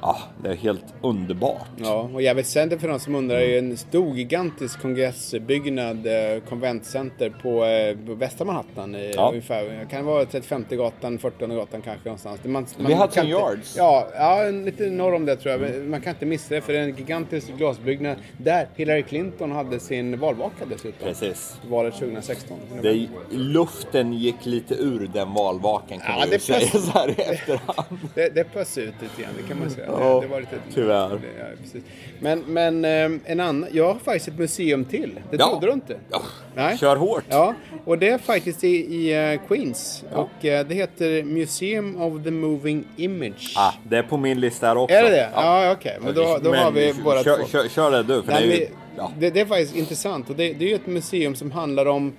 ja, 0.00 0.18
det 0.42 0.48
är 0.48 0.54
helt 0.56 0.84
underbart. 1.02 1.66
Ja, 1.76 2.10
och 2.14 2.22
Javits 2.22 2.50
Center 2.50 2.78
för 2.78 2.88
de 2.88 3.00
som 3.00 3.14
undrar 3.14 3.36
är 3.36 3.58
en 3.58 3.76
stor 3.76 4.16
gigantisk 4.16 4.82
kongressbyggnad, 4.82 6.06
eh, 6.06 6.40
konventcenter 6.48 7.30
på, 7.42 7.64
eh, 7.64 7.96
på 8.06 8.14
västra 8.14 8.44
Manhattan. 8.44 8.96
Ja. 9.14 9.28
ungefär, 9.28 9.86
kan 9.90 10.00
det 10.00 10.06
vara 10.06 10.24
35 10.24 10.64
gatan, 10.70 11.18
40 11.18 11.46
gatan 11.46 11.82
kanske 11.82 12.08
någonstans. 12.08 12.44
Man, 12.44 12.52
man 12.52 12.86
Vid 12.86 12.96
Hudson 12.96 13.08
kan 13.10 13.28
Yards. 13.28 13.76
Ja, 13.76 14.08
ja, 14.14 14.50
lite 14.50 14.86
norr 14.90 15.14
om 15.14 15.24
det 15.24 15.36
tror 15.36 15.52
jag. 15.52 15.60
Men 15.60 15.90
Man 15.90 16.00
kan 16.00 16.10
inte 16.12 16.26
missa 16.26 16.54
det 16.54 16.60
för 16.60 16.72
det 16.72 16.78
är 16.78 16.82
en 16.82 16.96
gigantisk 16.96 17.48
glasbyggnad 17.56 18.16
där 18.38 18.68
Hillary 18.76 19.02
Clinton 19.02 19.50
hade 19.52 19.80
sin 19.80 20.18
valvaka 20.18 20.64
dessutom. 20.70 21.08
Precis. 21.08 21.60
Valet 21.68 21.94
2016. 21.94 22.58
Det, 22.82 23.08
luften 23.30 24.12
gick 24.12 24.46
lite 24.46 24.74
ur 24.74 25.10
den 25.12 25.34
valvakan 25.34 25.98
kan 25.98 26.00
Ja, 26.06 26.18
man 26.18 26.24
ju 26.28 26.32
det 26.32 26.38
säga 26.42 26.60
så 26.68 26.90
här 26.90 27.08
i 27.08 27.22
efterhand. 27.22 27.98
Det, 28.14 28.34
det 28.34 28.44
pös 28.44 28.78
ut 28.78 28.94
lite 29.00 29.22
grann, 29.22 29.32
det 29.42 29.48
kan 29.48 29.58
man 29.58 29.70
säga. 29.70 29.87
Ja, 29.92 30.14
det, 30.14 30.20
det 30.20 30.26
var 30.32 30.40
lite, 30.40 30.56
tyvärr. 30.74 31.10
Ja, 31.38 31.44
precis. 31.62 31.82
Men, 32.20 32.44
men 32.46 32.84
eh, 32.84 33.20
en 33.24 33.40
annan, 33.40 33.66
jag 33.72 33.86
har 33.92 33.94
faktiskt 33.94 34.28
ett 34.28 34.38
museum 34.38 34.84
till. 34.84 35.20
Det 35.30 35.36
Ja. 35.36 35.48
trodde 35.50 35.66
du 35.66 35.72
inte? 35.72 35.96
Ja, 36.10 36.22
Nej. 36.54 36.78
Kör 36.78 36.96
hårt. 36.96 37.24
Ja, 37.28 37.54
och 37.84 37.98
det 37.98 38.08
är 38.08 38.18
faktiskt 38.18 38.64
i, 38.64 38.68
i 38.68 39.32
eh, 39.32 39.40
Queens. 39.48 40.04
Och 40.12 40.44
eh, 40.44 40.66
det 40.66 40.74
heter 40.74 41.22
Museum 41.22 42.02
of 42.02 42.24
the 42.24 42.30
Moving 42.30 42.84
Image. 42.96 43.52
Ah, 43.56 43.72
det 43.88 43.96
är 43.98 44.02
på 44.02 44.16
min 44.16 44.40
lista 44.40 44.66
här 44.66 44.76
också. 44.78 44.94
Är 44.96 45.02
det 45.02 45.10
det? 45.10 45.28
Ja, 45.34 45.72
okej. 45.72 45.98
Men 46.00 46.14
då, 46.14 46.38
då 46.42 46.54
har 46.54 46.70
vi 46.70 46.94
båda 47.04 47.24
kör, 47.24 47.36
två. 47.36 47.46
Kör, 47.46 47.68
kör 47.68 47.90
det 47.90 48.02
du, 48.02 48.22
för 48.22 48.32
Nej, 48.32 48.46
det 48.48 48.54
är 48.54 48.60
ju... 48.60 48.66
men 48.68 48.74
Ja. 48.96 49.12
det, 49.18 49.30
det 49.30 49.40
är 49.40 49.46
faktiskt 49.46 49.76
intressant. 49.76 50.30
Och 50.30 50.36
det, 50.36 50.52
det 50.52 50.64
är 50.64 50.68
ju 50.68 50.74
ett 50.74 50.86
museum 50.86 51.34
som 51.34 51.50
handlar 51.52 51.86
om 51.86 52.12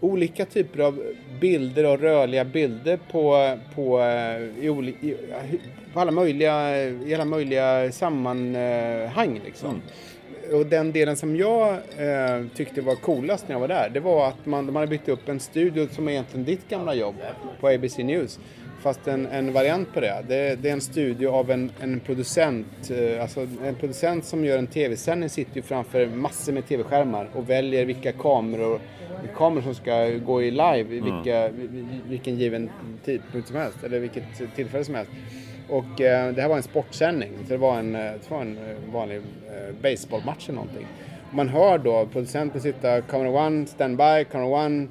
olika 0.00 0.44
typer 0.44 0.80
av 0.80 1.02
bilder 1.40 1.86
och 1.86 2.00
rörliga 2.00 2.44
bilder 2.44 2.98
på, 3.10 3.58
på, 3.74 4.00
eh, 4.00 4.64
i, 4.64 4.94
i, 5.00 5.16
på 5.92 6.00
alla 6.00 6.10
möjliga, 6.10 6.82
i 6.84 7.14
alla 7.14 7.24
möjliga 7.24 7.92
sammanhang. 7.92 9.40
Liksom. 9.44 9.82
Och 10.52 10.66
den 10.66 10.92
delen 10.92 11.16
som 11.16 11.36
jag 11.36 11.72
eh, 11.74 12.46
tyckte 12.54 12.80
var 12.80 12.94
coolast 12.94 13.48
när 13.48 13.54
jag 13.54 13.60
var 13.60 13.68
där, 13.68 13.90
det 13.94 14.00
var 14.00 14.28
att 14.28 14.46
man, 14.46 14.66
de 14.66 14.76
hade 14.76 14.88
byggt 14.88 15.08
upp 15.08 15.28
en 15.28 15.40
studio 15.40 15.88
som 15.92 16.08
är 16.08 16.12
egentligen 16.12 16.44
ditt 16.44 16.68
gamla 16.68 16.94
jobb 16.94 17.14
på 17.60 17.68
ABC 17.68 17.98
News. 17.98 18.38
Fast 18.84 19.08
en, 19.08 19.26
en 19.26 19.52
variant 19.52 19.92
på 19.94 20.00
det. 20.00 20.24
det. 20.28 20.62
Det 20.62 20.68
är 20.68 20.72
en 20.72 20.80
studio 20.80 21.28
av 21.28 21.50
en, 21.50 21.70
en 21.80 22.00
producent. 22.00 22.90
eh, 22.90 23.22
Alltså 23.22 23.40
en 23.64 23.74
producent 23.74 24.24
som 24.24 24.44
gör 24.44 24.58
en 24.58 24.66
tv-sändning 24.66 25.28
sitter 25.28 25.56
ju 25.56 25.62
framför 25.62 26.06
massor 26.06 26.52
med 26.52 26.66
tv-skärmar 26.66 27.28
och 27.34 27.50
väljer 27.50 27.84
vilka 27.84 28.12
kameror, 28.12 28.80
kameror 29.36 29.62
som 29.62 29.74
ska 29.74 30.08
gå 30.10 30.42
i 30.42 30.50
live 30.50 30.78
i 30.96 31.00
vilka, 31.00 31.48
vid- 31.48 31.86
vilken 32.08 32.36
given 32.36 32.70
tidpunkt 33.04 33.48
som 33.48 33.56
helst. 33.56 33.84
Eller 33.84 33.98
vilket 33.98 34.24
tillfälle 34.56 34.84
som 34.84 34.94
helst. 34.94 35.12
Och 35.68 36.00
eh, 36.00 36.32
det 36.34 36.42
här 36.42 36.48
var 36.48 36.56
en 36.56 36.62
sportsändning. 36.62 37.30
Så 37.42 37.48
det 37.52 37.56
var 37.56 37.78
en, 37.78 37.94
eh, 37.94 38.00
det 38.02 38.30
var 38.30 38.40
en 38.40 38.56
eh, 38.58 38.92
vanlig 38.92 39.16
eh, 39.16 39.74
baseballmatch 39.82 40.48
eller 40.48 40.56
någonting. 40.56 40.86
Man 41.30 41.48
hör 41.48 41.78
då 41.78 42.06
producenten 42.12 42.60
sitta 42.60 43.00
camera 43.00 43.46
one, 43.46 43.66
standby, 43.66 44.24
camera 44.32 44.64
one, 44.66 44.86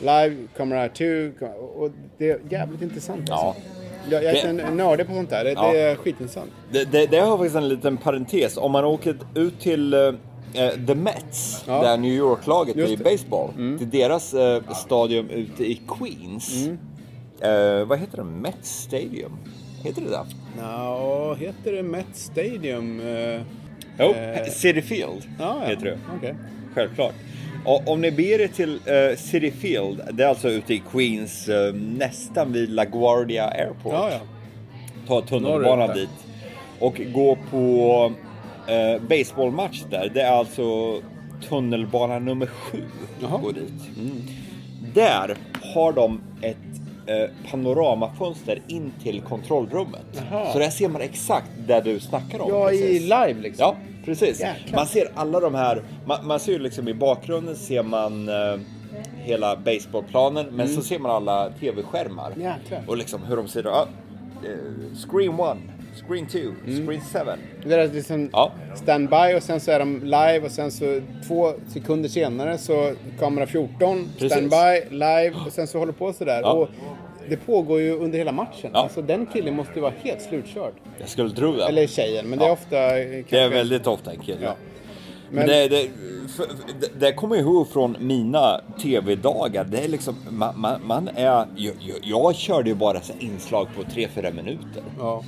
live, 0.00 0.36
camera 0.56 0.88
two. 0.88 1.30
Och 1.76 1.90
det 2.18 2.30
är 2.30 2.38
jävligt 2.50 2.82
intressant. 2.82 3.22
Ja. 3.28 3.34
Alltså. 3.56 3.62
Jag, 4.10 4.24
jag 4.24 4.36
är 4.36 4.70
nördig 4.70 5.06
på 5.06 5.12
sånt 5.14 5.30
där. 5.30 5.44
Det, 5.44 5.50
Ja. 5.52 5.72
det 5.72 5.78
är 5.80 5.96
skitintressant. 5.96 6.50
Det, 6.72 6.84
det, 6.84 7.06
det 7.06 7.18
har 7.18 7.36
faktiskt 7.38 7.56
en 7.56 7.68
liten 7.68 7.96
parentes. 7.96 8.56
Om 8.56 8.72
man 8.72 8.84
åker 8.84 9.16
ut 9.34 9.60
till 9.60 9.94
eh, 9.94 10.10
The 10.86 10.94
Mets, 10.94 11.64
Ja. 11.66 11.82
där 11.82 11.96
New 11.96 12.12
York-laget 12.12 12.76
i 12.76 12.96
baseball, 12.96 13.50
till 13.78 13.90
deras 13.90 14.34
eh, 14.34 14.62
stadion 14.72 15.30
ute 15.30 15.64
i 15.64 15.80
Queens. 15.98 16.68
Eh, 17.40 17.84
vad 17.86 17.98
heter 17.98 18.16
det? 18.16 18.24
Mets 18.24 18.80
Stadium? 18.82 19.32
Heter 19.84 20.02
det 20.02 20.08
det? 20.10 20.24
Ja, 20.60 21.34
heter 21.34 21.72
det 21.72 21.82
Met 21.82 22.06
Stadium? 22.12 23.00
Jo, 23.98 24.04
Eh. 24.14 24.44
City 24.50 24.82
Field 24.82 25.22
heter 25.66 25.84
det. 25.84 25.98
Okej. 26.16 26.34
Självklart. 26.74 27.14
Och 27.68 27.88
om 27.88 28.00
ni 28.00 28.10
beger 28.10 28.40
er 28.40 28.48
till 28.48 28.80
eh, 28.86 29.16
City 29.16 29.50
Field, 29.50 30.00
det 30.12 30.22
är 30.22 30.28
alltså 30.28 30.48
ute 30.48 30.74
i 30.74 30.82
Queens, 30.92 31.48
eh, 31.48 31.74
nästan 31.74 32.52
vid 32.52 32.70
LaGuardia 32.70 33.48
Airport. 33.48 33.92
Ja, 33.92 34.10
ja. 34.10 34.20
Ta 35.06 35.20
tunnelbanan 35.20 35.94
dit. 35.94 36.08
Och 36.78 37.00
gå 37.12 37.38
på 37.50 38.12
eh, 38.66 39.02
baseballmatch 39.02 39.82
där. 39.90 40.10
Det 40.14 40.22
är 40.22 40.32
alltså 40.32 41.00
tunnelbana 41.48 42.18
nummer 42.18 42.46
sju. 42.46 42.84
Jaha. 43.20 43.38
Gå 43.38 43.52
dit. 43.52 43.98
Mm. 43.98 44.22
Där 44.94 45.36
har 45.74 45.92
de 45.92 46.20
ett 46.42 46.56
eh, 47.06 47.50
panoramafönster 47.50 48.62
in 48.68 48.92
till 49.02 49.20
kontrollrummet. 49.20 50.24
Jaha. 50.30 50.52
Så 50.52 50.58
där 50.58 50.70
ser 50.70 50.88
man 50.88 51.00
exakt 51.00 51.50
där 51.66 51.82
du 51.82 52.00
snackar 52.00 52.40
om. 52.40 52.50
Ja, 52.50 52.72
i 52.72 52.78
precis. 52.78 53.02
live 53.02 53.34
liksom. 53.42 53.64
Ja, 53.64 53.76
precis. 54.08 54.40
Jäklar. 54.40 54.76
Man 54.78 54.86
ser 54.86 55.10
alla 55.14 55.40
de 55.40 55.54
här, 55.54 55.82
man, 56.06 56.26
man 56.26 56.40
ser 56.40 56.52
ju 56.52 56.58
liksom 56.58 56.88
i 56.88 56.94
bakgrunden 56.94 57.56
ser 57.56 57.82
man 57.82 58.28
eh, 58.28 58.60
hela 59.16 59.56
baseballplanen, 59.56 60.46
men 60.52 60.68
så 60.68 60.82
ser 60.82 60.98
man 60.98 61.10
alla 61.10 61.50
tv-skärmar. 61.60 62.32
Mm. 62.36 62.40
Jäklar. 62.40 62.82
Och 62.86 62.96
liksom 62.96 63.22
hur 63.22 63.36
de 63.36 63.48
ser, 63.48 63.64
ja, 63.64 63.86
eh, 64.44 64.96
screen 65.08 65.40
one, 65.40 65.60
screen 66.06 66.26
two, 66.26 66.38
Mm. 66.66 66.86
screen 66.86 67.00
seven. 67.12 67.38
Det 67.64 67.74
är 67.74 67.88
liksom 67.88 68.30
Ja. 68.32 68.52
standby 68.76 69.34
och 69.36 69.42
sen 69.42 69.60
så 69.60 69.70
är 69.70 69.78
de 69.78 70.00
live 70.04 70.40
och 70.40 70.50
sen 70.50 70.70
så 70.70 71.00
två 71.28 71.52
sekunder 71.68 72.08
senare 72.08 72.58
så 72.58 72.92
kamera 73.20 73.46
14, 73.46 74.08
Precis. 74.18 74.32
standby, 74.32 74.94
live 74.96 75.32
och 75.46 75.52
sen 75.52 75.66
så 75.66 75.78
håller 75.78 75.92
på 75.92 76.12
sådär. 76.12 76.40
Ja. 76.42 76.52
Och 76.52 76.68
det 77.30 77.36
pågår 77.36 77.80
ju 77.80 77.92
under 77.92 78.18
hela 78.18 78.32
matchen. 78.32 78.70
Ja. 78.74 78.78
Alltså 78.80 79.02
den 79.02 79.26
killen 79.26 79.54
måste 79.56 79.72
ju 79.74 79.80
vara 79.80 79.92
helt 80.02 80.22
slutkörd. 80.22 80.72
Jag 80.98 81.08
skulle 81.08 81.30
tro 81.30 81.52
det. 81.52 81.64
Eller 81.64 81.86
tjejen, 81.86 82.26
men 82.26 82.38
det 82.38 82.44
är 82.44 82.48
Ja. 82.48 82.52
ofta... 82.52 82.76
det 83.30 83.32
är 83.32 83.48
väldigt 83.48 83.86
ofta 83.86 84.10
en 84.12 84.18
kille. 84.20 84.38
Ja. 84.42 84.54
Men, 85.30 85.36
Men, 85.36 85.46
det, 85.48 85.68
det, 85.68 85.88
för, 86.36 86.46
det, 86.80 87.00
det 87.06 87.12
kommer 87.12 87.36
jag 87.36 87.44
ihåg 87.44 87.68
från 87.68 87.96
mina 88.00 88.60
tv-dagar. 88.82 89.64
Det 89.64 89.78
är 89.84 89.88
liksom, 89.88 90.16
man, 90.30 90.60
man, 90.60 90.80
man 90.86 91.08
är, 91.08 91.24
jag, 91.24 91.46
jag, 91.56 91.96
jag 92.02 92.34
körde 92.36 92.68
ju 92.70 92.74
bara 92.74 93.00
inslag 93.18 93.68
på 93.76 93.82
3-4 93.82 94.34
minuter. 94.34 94.82
ja. 94.98 95.24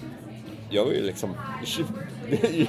Jag 0.71 0.85
var 0.85 0.93
ju 0.93 1.03
liksom... 1.03 1.35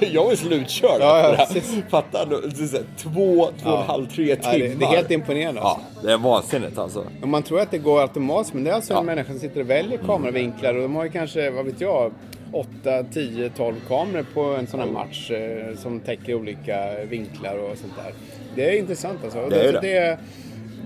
Jag 0.12 0.24
var 0.24 0.34
slutkörd 0.34 1.00
Ja, 1.00 1.36
ja. 1.54 1.60
Fattar 1.90 2.26
du? 2.26 2.50
Två, 2.96 3.50
två 3.62 3.70
och 3.70 3.78
en 3.80 3.86
halv, 3.86 4.06
tre 4.06 4.28
Ja, 4.28 4.36
timmar. 4.36 4.58
det, 4.68 4.74
det 4.74 4.84
är 4.84 4.88
helt 4.88 5.10
imponerande. 5.10 5.60
Ja, 5.60 5.80
Alltså. 5.90 6.06
det 6.06 6.12
är 6.12 6.18
vansinnigt 6.18 6.78
alltså. 6.78 7.04
Och 7.22 7.28
man 7.28 7.42
tror 7.42 7.60
att 7.60 7.70
det 7.70 7.78
går 7.78 8.00
automatiskt, 8.00 8.54
men 8.54 8.64
det 8.64 8.70
är 8.70 8.74
alltså 8.74 8.92
Ja. 8.92 9.00
en 9.00 9.06
människa 9.06 9.30
som 9.30 9.40
sitter 9.40 9.60
och 9.60 9.70
väljer 9.70 9.98
kameravinklar 9.98 10.74
och 10.74 10.82
de 10.82 10.96
har 10.96 11.04
ju 11.04 11.10
kanske, 11.10 11.50
vad 11.50 11.64
vet 11.64 11.80
jag, 11.80 12.12
8, 12.52 12.68
10, 13.12 13.50
12 13.56 13.74
kameror 13.88 14.26
på 14.34 14.40
en 14.42 14.66
sån 14.66 14.80
här 14.80 14.86
match 14.86 15.30
eh, 15.30 15.76
som 15.76 16.00
täcker 16.00 16.34
olika 16.34 17.04
vinklar 17.04 17.56
och 17.58 17.78
sånt 17.78 17.92
där. 17.96 18.12
Det 18.54 18.68
är 18.74 18.78
intressant 18.78 19.18
alltså. 19.24 19.48
Det 19.50 19.56
är 19.68 19.72
så 19.72 19.80
det. 19.80 20.18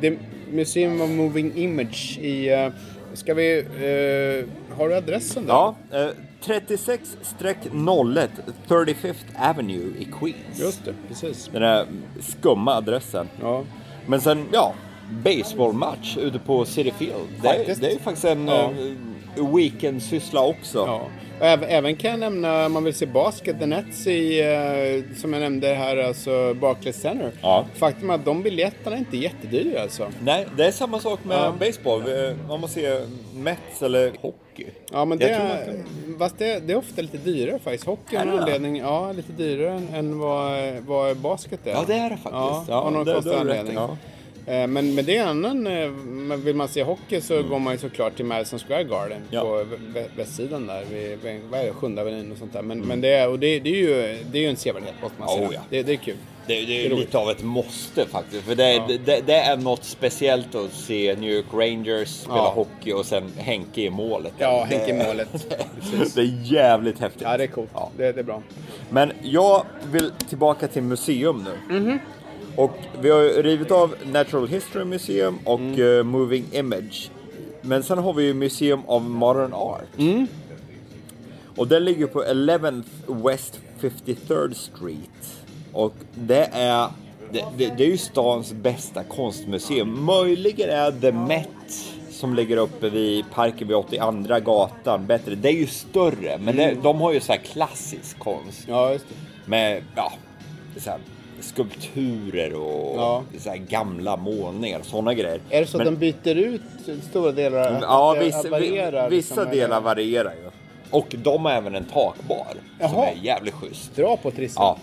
det. 0.01 0.11
det 0.11 0.17
Museum 0.53 1.01
of 1.01 1.11
Moving 1.11 1.53
Image 1.57 2.19
i... 2.21 2.53
eh, 2.53 2.69
Ska 3.15 3.35
vi... 3.35 3.59
eh, 3.59 4.77
har 4.79 4.89
du 4.89 4.95
adressen 4.95 5.47
där? 5.47 5.53
Ja, 5.53 5.75
eh, 5.93 6.07
36-01 6.43 8.29
35th 8.69 9.15
Avenue 9.39 9.93
i 9.99 10.05
Queens. 10.21 10.59
Just 10.59 10.85
det, 10.85 10.95
precis. 11.09 11.49
Den 11.53 11.63
där 11.63 11.87
skumma 12.21 12.73
adressen. 12.75 13.29
Ja. 13.43 13.63
Men 14.07 14.21
sen, 14.21 14.45
ja, 14.53 14.73
baseballmatch 15.25 16.17
ute 16.17 16.39
på 16.39 16.65
City 16.65 16.93
Field. 16.99 17.15
Det, 17.43 17.49
är- 17.49 17.57
Faktiskt. 17.59 17.81
det 17.81 17.87
är 17.89 17.93
ju 17.93 17.99
faktiskt 17.99 18.25
en 18.25 18.49
Ja. 18.49 18.71
eh, 19.37 19.55
weekendsyssla 19.55 20.41
också. 20.41 20.79
Ja. 20.79 21.07
Även, 21.41 21.69
även 21.69 21.97
kan 21.97 22.11
jag 22.11 22.21
nämna, 22.21 22.67
om 22.67 22.73
man 22.73 22.85
vill 22.85 22.95
se 22.95 23.07
basket, 23.07 23.59
The 23.61 23.67
Nets 23.67 24.07
i, 24.07 24.41
eh, 24.41 25.17
som 25.17 25.33
jag 25.33 25.41
nämnde 25.41 25.69
här, 25.75 25.97
alltså 25.97 26.55
Barclays 26.55 26.97
Center. 27.01 27.31
Ja. 27.43 27.67
Faktum 27.75 28.11
är 28.11 28.15
att 28.15 28.25
de 28.25 28.43
biljetterna 28.43 28.97
är 28.97 29.01
inte 29.01 29.17
jättedyra 29.17 29.83
alltså. 29.83 30.07
Nej, 30.23 30.47
det 30.57 30.67
är 30.67 30.71
samma 30.71 31.01
sak 31.01 31.21
med 31.25 31.37
Ja. 31.39 31.55
baseball. 31.61 32.01
Eh, 32.01 32.51
Om 32.53 32.61
man 32.61 32.71
ser 32.71 33.07
Mets 33.35 33.83
eller 33.83 34.13
hockey. 34.21 34.67
Ja, 34.93 35.05
men 35.05 35.19
Jag 35.21 35.31
det, 35.31 35.35
tror 35.37 35.47
är, 35.49 35.77
man 36.09 36.19
fast 36.19 36.39
det, 36.39 36.61
det 36.67 36.73
är 36.73 36.77
ofta 36.77 37.03
lite 37.03 37.17
dyrare 37.19 37.59
faktiskt. 37.59 37.85
Hockey 37.87 38.17
Är 38.17 38.21
av 38.21 38.27
det 38.27 38.33
någon 38.33 38.37
det? 38.37 38.43
anledning, 38.55 38.77
ja, 38.77 39.13
lite 39.13 39.33
dyrare 39.33 39.73
än, 39.77 39.89
än 39.95 40.19
vad, 40.19 40.75
vad 40.87 41.17
basket 41.17 41.67
är. 41.67 41.71
Ja, 41.71 41.85
det 41.87 41.95
är 41.95 42.11
det 42.11 42.17
faktiskt. 42.17 42.25
Ja, 42.33 42.65
Ja, 42.69 42.75
av 42.75 42.93
någon 42.93 43.05
det- 43.05 43.13
konstig 43.13 43.33
det 43.33 43.39
har 43.39 43.45
du 43.45 43.51
rätt 43.51 43.57
i, 43.57 43.61
anledning. 43.61 43.85
ja. 43.89 43.97
Eh, 44.47 44.67
Men, 44.67 44.95
men 44.95 45.05
det 45.05 45.17
är 45.17 45.27
annan, 45.27 45.67
eh, 45.67 45.89
vill 46.37 46.57
man 46.57 46.69
se 46.69 46.83
hockey 46.83 47.21
så 47.21 47.43
går 47.43 47.59
man 47.59 47.73
ju 47.73 47.79
såklart 47.79 48.17
till 48.17 48.25
Madison 48.25 48.59
Square 48.59 48.85
Garden 48.85 49.21
Ja. 49.31 49.41
på 49.41 49.47
vä- 49.47 49.95
vä- 49.95 50.09
västsidan 50.17 50.67
där, 50.67 50.85
vid, 50.91 51.19
vid 51.23 51.41
vad 51.51 51.61
är 51.61 51.65
det, 51.65 51.73
sjunde 51.73 52.03
avenyn 52.03 52.33
och 52.33 52.39
sånt 52.39 52.53
där. 52.53 52.63
Men, 52.63 52.77
Mm. 52.77 52.89
men 52.89 53.01
det, 53.01 53.09
är, 53.09 53.29
och 53.29 53.39
det, 53.39 53.61
det, 53.61 53.71
är 53.71 53.75
ju, 53.77 54.19
det 54.33 54.39
är 54.39 54.43
ju 54.43 54.49
en 54.49 54.57
sevärdhet 54.57 54.95
måste 55.03 55.21
man 55.21 55.29
säga. 55.29 55.49
Oh, 55.49 55.55
ja. 55.55 55.61
det, 55.71 55.83
det 55.83 55.93
är 55.93 55.97
kul. 55.97 56.17
Det, 56.47 56.55
det 56.55 56.67
Det 56.67 56.87
är 56.87 56.97
lite 56.97 57.19
av 57.19 57.31
ett 57.31 57.43
måste 57.43 58.07
faktiskt. 58.07 58.45
För 58.45 58.55
det, 58.55 58.65
är- 58.65 58.75
Ja. 58.75 58.89
det, 59.05 59.21
det 59.27 59.35
är 59.35 59.57
något 59.57 59.85
speciellt 59.85 60.55
att 60.55 60.73
se 60.73 61.17
New 61.21 61.31
York 61.31 61.47
Rangers 61.53 62.09
spela 62.09 62.37
Ja. 62.37 62.53
hockey 62.55 62.93
och 62.93 63.07
sen 63.07 63.33
Henke 63.37 63.81
i 63.81 63.91
målet. 63.91 64.33
Ja, 64.39 64.67
Henke 64.71 64.91
i 64.91 65.07
målet. 65.07 65.29
Det 66.15 66.21
är 66.21 66.53
jävligt 66.53 66.99
häftigt. 67.01 67.23
Ja, 67.23 67.37
det 67.37 67.43
är 67.43 67.49
coolt. 67.49 67.71
Ja. 67.75 67.91
Det, 67.97 68.07
är 68.19 68.23
bra. 68.23 68.43
Men 68.91 69.13
jag 69.23 69.65
vill 69.93 70.11
tillbaka 70.29 70.69
till 70.69 70.83
museum 70.83 71.45
nu. 71.69 71.79
Mhm. 71.79 71.99
Och 72.57 72.73
vi 73.01 73.11
har 73.11 73.43
rivit 73.43 73.71
av 73.71 73.95
Natural 74.13 74.49
History 74.49 74.85
Museum 74.85 75.39
och 75.45 75.61
Mm. 75.61 75.99
eh, 75.99 76.03
Moving 76.03 76.45
Image. 76.53 77.11
Men 77.63 77.83
sen 77.83 77.99
har 77.99 78.13
vi 78.13 78.25
ju 78.25 78.35
Museum 78.35 78.81
of 78.87 79.03
Modern 79.03 79.53
Art. 79.53 79.99
Mm. 79.99 80.27
Och 81.57 81.69
den 81.69 81.85
ligger 81.85 82.07
på 82.07 82.25
11th 82.25 82.85
West 83.07 83.61
53rd 83.81 84.55
Street. 84.55 85.45
Och 85.73 85.95
det 86.15 86.49
är, 86.53 86.89
det, 87.33 87.45
det, 87.57 87.73
det 87.79 87.85
är 87.85 87.89
ju 87.91 87.99
stans 87.99 88.53
bästa 88.53 89.05
konstmuseum. 89.05 90.05
Möjligen 90.05 90.71
är 90.71 90.91
The 91.01 91.13
Met 91.13 91.49
som 92.11 92.35
ligger 92.35 92.57
uppe 92.57 92.89
vid 92.89 93.25
parken 93.31 93.69
vid 93.69 93.77
82 93.77 94.41
gatan 94.45 95.07
bättre. 95.07 95.35
Det 95.35 95.49
är 95.49 95.53
ju 95.53 95.67
större, 95.67 96.39
men 96.39 96.57
det, 96.57 96.77
de 96.83 97.01
har 97.01 97.13
ju 97.13 97.21
så 97.21 97.33
här 97.33 97.41
klassisk 97.41 98.19
konst. 98.19 98.65
Ja, 98.69 98.93
just 98.93 99.05
det. 99.09 99.15
Med 99.51 99.83
ja, 99.97 100.13
så 100.77 100.91
här, 100.91 100.99
skulpturer 101.41 102.55
och 102.55 102.97
Ja. 102.97 103.23
så 103.39 103.55
gamla 103.69 104.17
målningar 104.17 104.79
och 104.79 104.87
sådana 104.87 105.15
grejer. 105.15 105.41
Är 105.51 105.61
det 105.61 105.67
så 105.67 105.79
att 105.79 105.85
Men- 105.85 105.95
de 105.95 106.13
byter 106.13 106.35
ut 106.37 106.61
stora 107.11 107.33
delar? 107.33 107.73
Att 107.73 107.83
Ja, 107.83 108.17
vissa, 108.21 108.49
varierar, 108.51 109.11
vissa 109.11 109.35
liksom, 109.35 109.51
delar 109.59 109.77
eller- 109.77 109.81
varierar 109.85 110.33
ju. 110.45 110.51
Och 110.91 111.07
de 111.23 111.45
har 111.45 111.53
även 111.53 111.75
en 111.75 111.85
takbar 111.85 112.47
som 112.81 112.89
Jaha. 112.97 113.07
är 113.07 113.15
jävligt 113.23 113.55
schysst. 113.55 113.97
Dra 113.97 114.17
på 114.17 114.31
trissen. 114.31 114.63
Ja. 114.63 114.79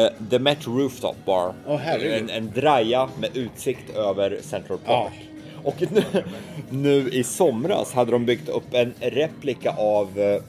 Eh, 0.00 0.08
The 0.30 0.38
Met 0.38 0.66
Rooftop 0.66 1.16
Bar. 1.24 1.52
Herregud. 1.80 2.12
en, 2.12 2.30
en 2.30 2.50
draja 2.54 3.08
med 3.20 3.36
utsikt 3.36 3.96
över 3.96 4.38
Central 4.42 4.78
Park. 4.78 5.12
Och 5.64 5.74
nu, 5.90 6.02
nu 6.70 7.08
i 7.10 7.24
somras 7.24 7.92
hade 7.92 8.10
de 8.10 8.26
byggt 8.26 8.48
upp 8.48 8.74
en 8.74 8.94
replika 9.00 9.70
av 9.70 10.18
eh, 10.18 10.42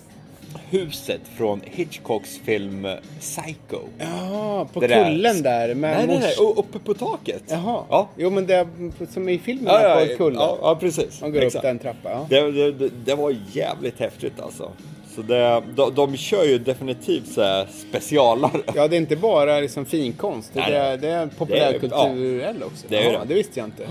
huset 0.69 1.21
från 1.37 1.61
Hitchcocks 1.65 2.39
film 2.45 2.87
Psycho. 3.19 3.79
Ja, 3.97 4.67
på 4.73 4.79
där- 4.79 5.03
kullen 5.05 5.41
där 5.41 5.75
Nej, 5.75 6.07
nej, 6.07 6.19
nej, 6.19 6.33
uppe 6.55 6.79
på 6.79 6.93
taket. 6.93 7.43
Jaha. 7.47 7.83
Ja. 7.89 8.09
Jo, 8.17 8.29
men 8.29 8.45
det 8.47 8.55
är 8.55 8.67
som 9.13 9.29
i 9.29 9.39
filmen 9.39 9.65
Ja, 9.73 9.99
ja, 9.99 10.05
på 10.05 10.17
kullen. 10.17 10.39
ja, 10.41 10.57
ja, 10.61 10.75
precis. 10.75 11.21
Man 11.21 11.31
går 11.31 11.41
Exakt. 11.41 11.55
upp 11.55 11.61
den 11.69 11.79
trappan. 11.79 12.11
Ja. 12.29 12.41
Det, 12.41 12.51
det, 12.51 12.71
det, 12.71 12.89
det 13.05 13.15
var 13.15 13.35
jävligt 13.53 13.99
häftigt 13.99 14.39
alltså. 14.39 14.71
Så 15.15 15.21
det, 15.21 15.63
de, 15.75 15.95
de 15.95 16.17
kör 16.17 16.43
ju 16.43 16.57
definitivt 16.59 17.27
så 17.27 17.65
specialare. 17.89 18.51
ja, 18.75 18.87
det 18.87 18.95
är 18.95 18.97
inte 18.97 19.15
bara 19.15 19.59
liksom 19.59 19.85
finkonst. 19.85 20.51
Det 20.53 20.59
Nej, 20.59 20.97
det 20.97 21.09
är 21.09 21.27
populärkulturell 21.27 22.63
också. 22.63 22.85
det 22.89 22.97
är 22.97 23.11
Jaha, 23.11 23.21
det. 23.21 23.27
det 23.27 23.33
visste 23.33 23.59
jag 23.59 23.67
inte. 23.67 23.87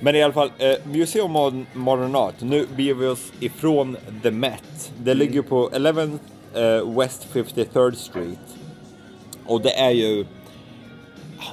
Men 0.00 0.14
i 0.14 0.22
alla 0.22 0.32
fall, 0.32 0.50
eh, 0.58 0.74
Museum 0.84 1.36
of 1.36 1.54
Modern 1.72 2.14
Art. 2.16 2.34
Nu 2.40 2.66
beger 2.76 2.94
vi 2.94 3.06
oss 3.06 3.32
ifrån 3.40 3.96
The 4.22 4.30
Met. 4.30 4.92
Det 4.98 5.10
Mm. 5.12 5.18
ligger 5.18 5.42
på 5.42 5.70
11 5.72 6.02
eh, 6.54 6.98
West 6.98 7.26
53rd 7.32 7.94
Street. 7.96 8.38
Och 9.46 9.60
det 9.60 9.70
är 9.78 9.90
ju... 9.90 10.26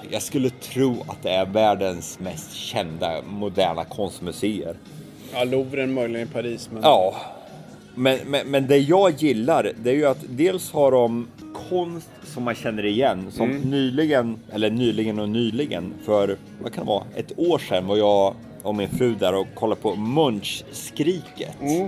Jag 0.10 0.22
skulle 0.22 0.50
tro 0.50 1.06
att 1.08 1.24
det 1.24 1.30
är 1.30 1.46
världens 1.46 2.20
mest 2.20 2.54
kända 2.54 3.22
moderna 3.22 3.86
konstmuseer. 3.86 4.76
Ja, 5.34 5.44
Louvren 5.44 5.94
möjligen 5.94 6.28
i 6.28 6.32
Paris, 6.32 6.70
men... 6.72 6.84
Ja. 6.84 7.16
Men, 7.96 8.20
men, 8.26 8.48
men 8.48 8.68
det 8.68 8.78
jag 8.78 9.12
gillar, 9.22 9.72
det 9.84 9.90
är 9.90 9.96
ju 9.96 10.06
att 10.06 10.18
dels 10.30 10.72
har 10.72 10.92
de 10.92 11.28
konst 11.70 12.10
som 12.34 12.44
man 12.44 12.56
känner 12.56 12.86
igen. 12.86 13.32
Som 13.32 13.50
Mm. 13.52 13.62
nyligen, 13.62 14.40
eller 14.54 14.70
nyligen 14.70 15.20
och 15.20 15.30
nyligen, 15.30 15.94
för 16.06 16.38
vad 16.62 16.74
kan 16.74 16.86
det 16.86 16.90
vara, 16.90 17.04
ett 17.16 17.40
år 17.40 17.58
sedan 17.60 17.88
var 17.88 17.98
jag 17.98 18.34
och 18.64 18.76
min 18.76 18.90
fru 18.90 19.16
där 19.16 19.34
och 19.36 19.48
kollade 19.56 19.82
på 19.82 19.96
Munch-skriket. 19.96 21.62
Mm. 21.62 21.88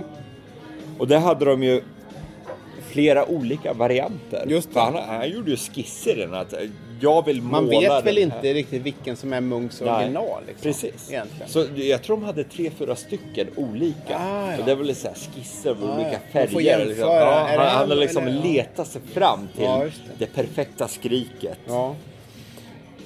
Och 0.98 1.08
där 1.08 1.18
hade 1.18 1.44
de 1.44 1.62
ju 1.62 1.82
flera 2.90 3.26
olika 3.26 3.72
varianter. 3.72 4.44
Just 4.48 4.74
det. 4.74 4.80
Han, 4.80 4.94
han 4.94 5.30
gjorde 5.30 5.50
ju 5.50 5.56
skisser 5.56 6.16
i 6.18 6.20
den 6.20 6.34
att 6.34 6.52
eh, 6.52 6.58
jag 7.00 7.24
vill 7.24 7.42
måla 7.42 7.60
Man 7.60 7.68
vet 7.70 8.06
väl 8.06 8.18
inte 8.18 8.54
riktigt 8.54 8.82
vilken 8.82 9.16
som 9.16 9.32
är 9.32 9.40
Munks 9.40 9.80
Nej, 9.80 9.90
original. 9.90 10.42
Liksom, 10.46 10.62
Precis. 10.62 11.10
Egentligen. 11.10 11.48
Så 11.48 11.66
jag 11.76 12.02
tror 12.02 12.16
de 12.16 12.24
hade 12.26 12.44
tre, 12.44 12.70
fyra 12.78 12.96
stycken 12.96 13.46
olika. 13.56 14.18
Ah, 14.18 14.52
ja. 14.52 14.58
Och 14.58 14.64
det 14.66 14.74
så 14.94 15.08
här 15.08 15.14
skisser 15.14 15.74
med 15.74 15.88
Ah, 15.90 15.94
olika 15.94 16.18
färger. 16.32 16.86
Liksom. 16.86 17.08
Ja, 17.08 17.46
han, 17.50 17.66
han 17.66 17.88
har 17.88 17.96
liksom 17.96 18.26
eller- 18.26 18.42
letat 18.42 18.88
sig 18.88 19.00
fram 19.14 19.48
till 19.54 19.64
Ja, 19.64 19.78
det. 19.84 19.90
det. 20.18 20.26
perfekta 20.26 20.88
skriket. 20.88 21.58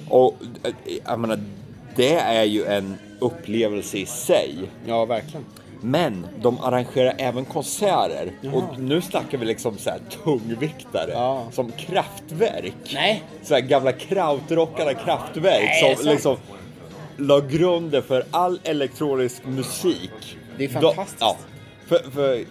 Och 0.09 0.35
eh, 0.63 0.71
jag 1.05 1.19
menar, 1.19 1.39
det 1.95 2.13
är 2.13 2.43
ju 2.43 2.65
en 2.65 2.95
upplevelse 3.19 3.97
i 3.97 4.05
sig. 4.05 4.55
ja, 4.87 5.05
verkligen. 5.05 5.45
Men 5.81 6.27
de 6.41 6.57
arrangerar 6.61 7.13
även 7.17 7.45
konserter. 7.45 8.31
Och 8.53 8.79
nu 8.79 9.01
snackar 9.01 9.37
vi 9.37 9.45
liksom 9.45 9.77
så 9.77 9.89
här 9.89 9.99
tungviktare. 10.23 11.11
Ja. 11.11 11.43
Som 11.51 11.71
kraftverk. 11.71 12.91
Nej. 12.93 13.23
Så 13.43 13.53
här 13.53 13.61
gamla 13.61 13.91
krautrockarna 13.91 14.93
kraftverk. 14.93 15.61
Nej, 15.63 15.95
som 15.95 16.05
liksom 16.07 16.37
la 17.17 17.39
grunden 17.39 18.03
för 18.03 18.23
all 18.31 18.59
elektronisk 18.63 19.45
musik. 19.45 20.37
Det 20.57 20.63
är 20.65 20.69
fantastiskt. 20.69 21.17
ja. 21.21 21.37
För, 21.87 22.11
för 22.11 22.43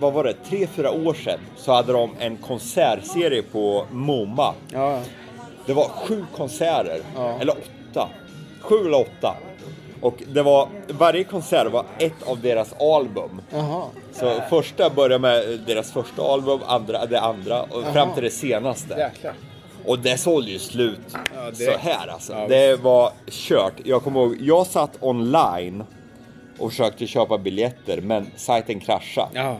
vad 0.00 0.12
var 0.12 0.24
det? 0.24 0.34
Tre, 0.48 0.66
fyra 0.66 0.90
år 0.90 1.14
sedan 1.14 1.38
så 1.56 1.72
hade 1.72 1.92
de 1.92 2.10
en 2.18 2.36
konsertserie 2.36 3.42
på 3.42 3.86
MoMA. 3.90 4.54
Ja, 4.72 5.00
Det 5.66 5.72
var 5.72 5.84
sju 5.88 6.24
konserter, 6.36 7.00
Ja. 7.16 7.38
eller 7.40 7.52
åtta. 7.52 8.08
Sju 8.60 8.74
eller 8.86 9.00
åtta. 9.00 9.36
Och 10.02 10.22
det 10.32 10.42
var, 10.42 10.68
varje 10.88 11.24
konsert 11.24 11.72
var 11.72 11.84
ett 11.98 12.22
av 12.26 12.40
deras 12.40 12.72
album. 12.80 13.42
Jaha. 13.50 13.84
Så 14.12 14.40
första 14.50 14.90
började 14.90 15.18
med 15.18 15.60
deras 15.66 15.92
första 15.92 16.22
album, 16.22 16.60
andra 16.66 17.06
det 17.06 17.20
andra 17.20 17.62
och 17.62 17.84
fram 17.92 18.14
till 18.14 18.22
det 18.22 18.30
senaste. 18.30 18.94
Jäklar. 18.98 19.34
Och 19.86 19.98
det 19.98 20.18
sålde 20.18 20.50
ju 20.50 20.58
slut 20.58 21.00
Ja, 21.12 21.54
så 21.54 21.78
här 21.78 22.08
alltså. 22.08 22.32
Ja, 22.32 22.48
det 22.48 22.76
var 22.76 23.12
kört. 23.30 23.72
Jag 23.84 24.02
kommer 24.02 24.20
ihåg, 24.20 24.36
jag 24.40 24.66
satt 24.66 24.90
online 25.00 25.84
och 26.58 26.70
försökte 26.70 27.06
köpa 27.06 27.38
biljetter 27.38 28.00
men 28.00 28.26
sajten 28.36 28.80
kraschade. 28.80 29.30
Ja. 29.34 29.56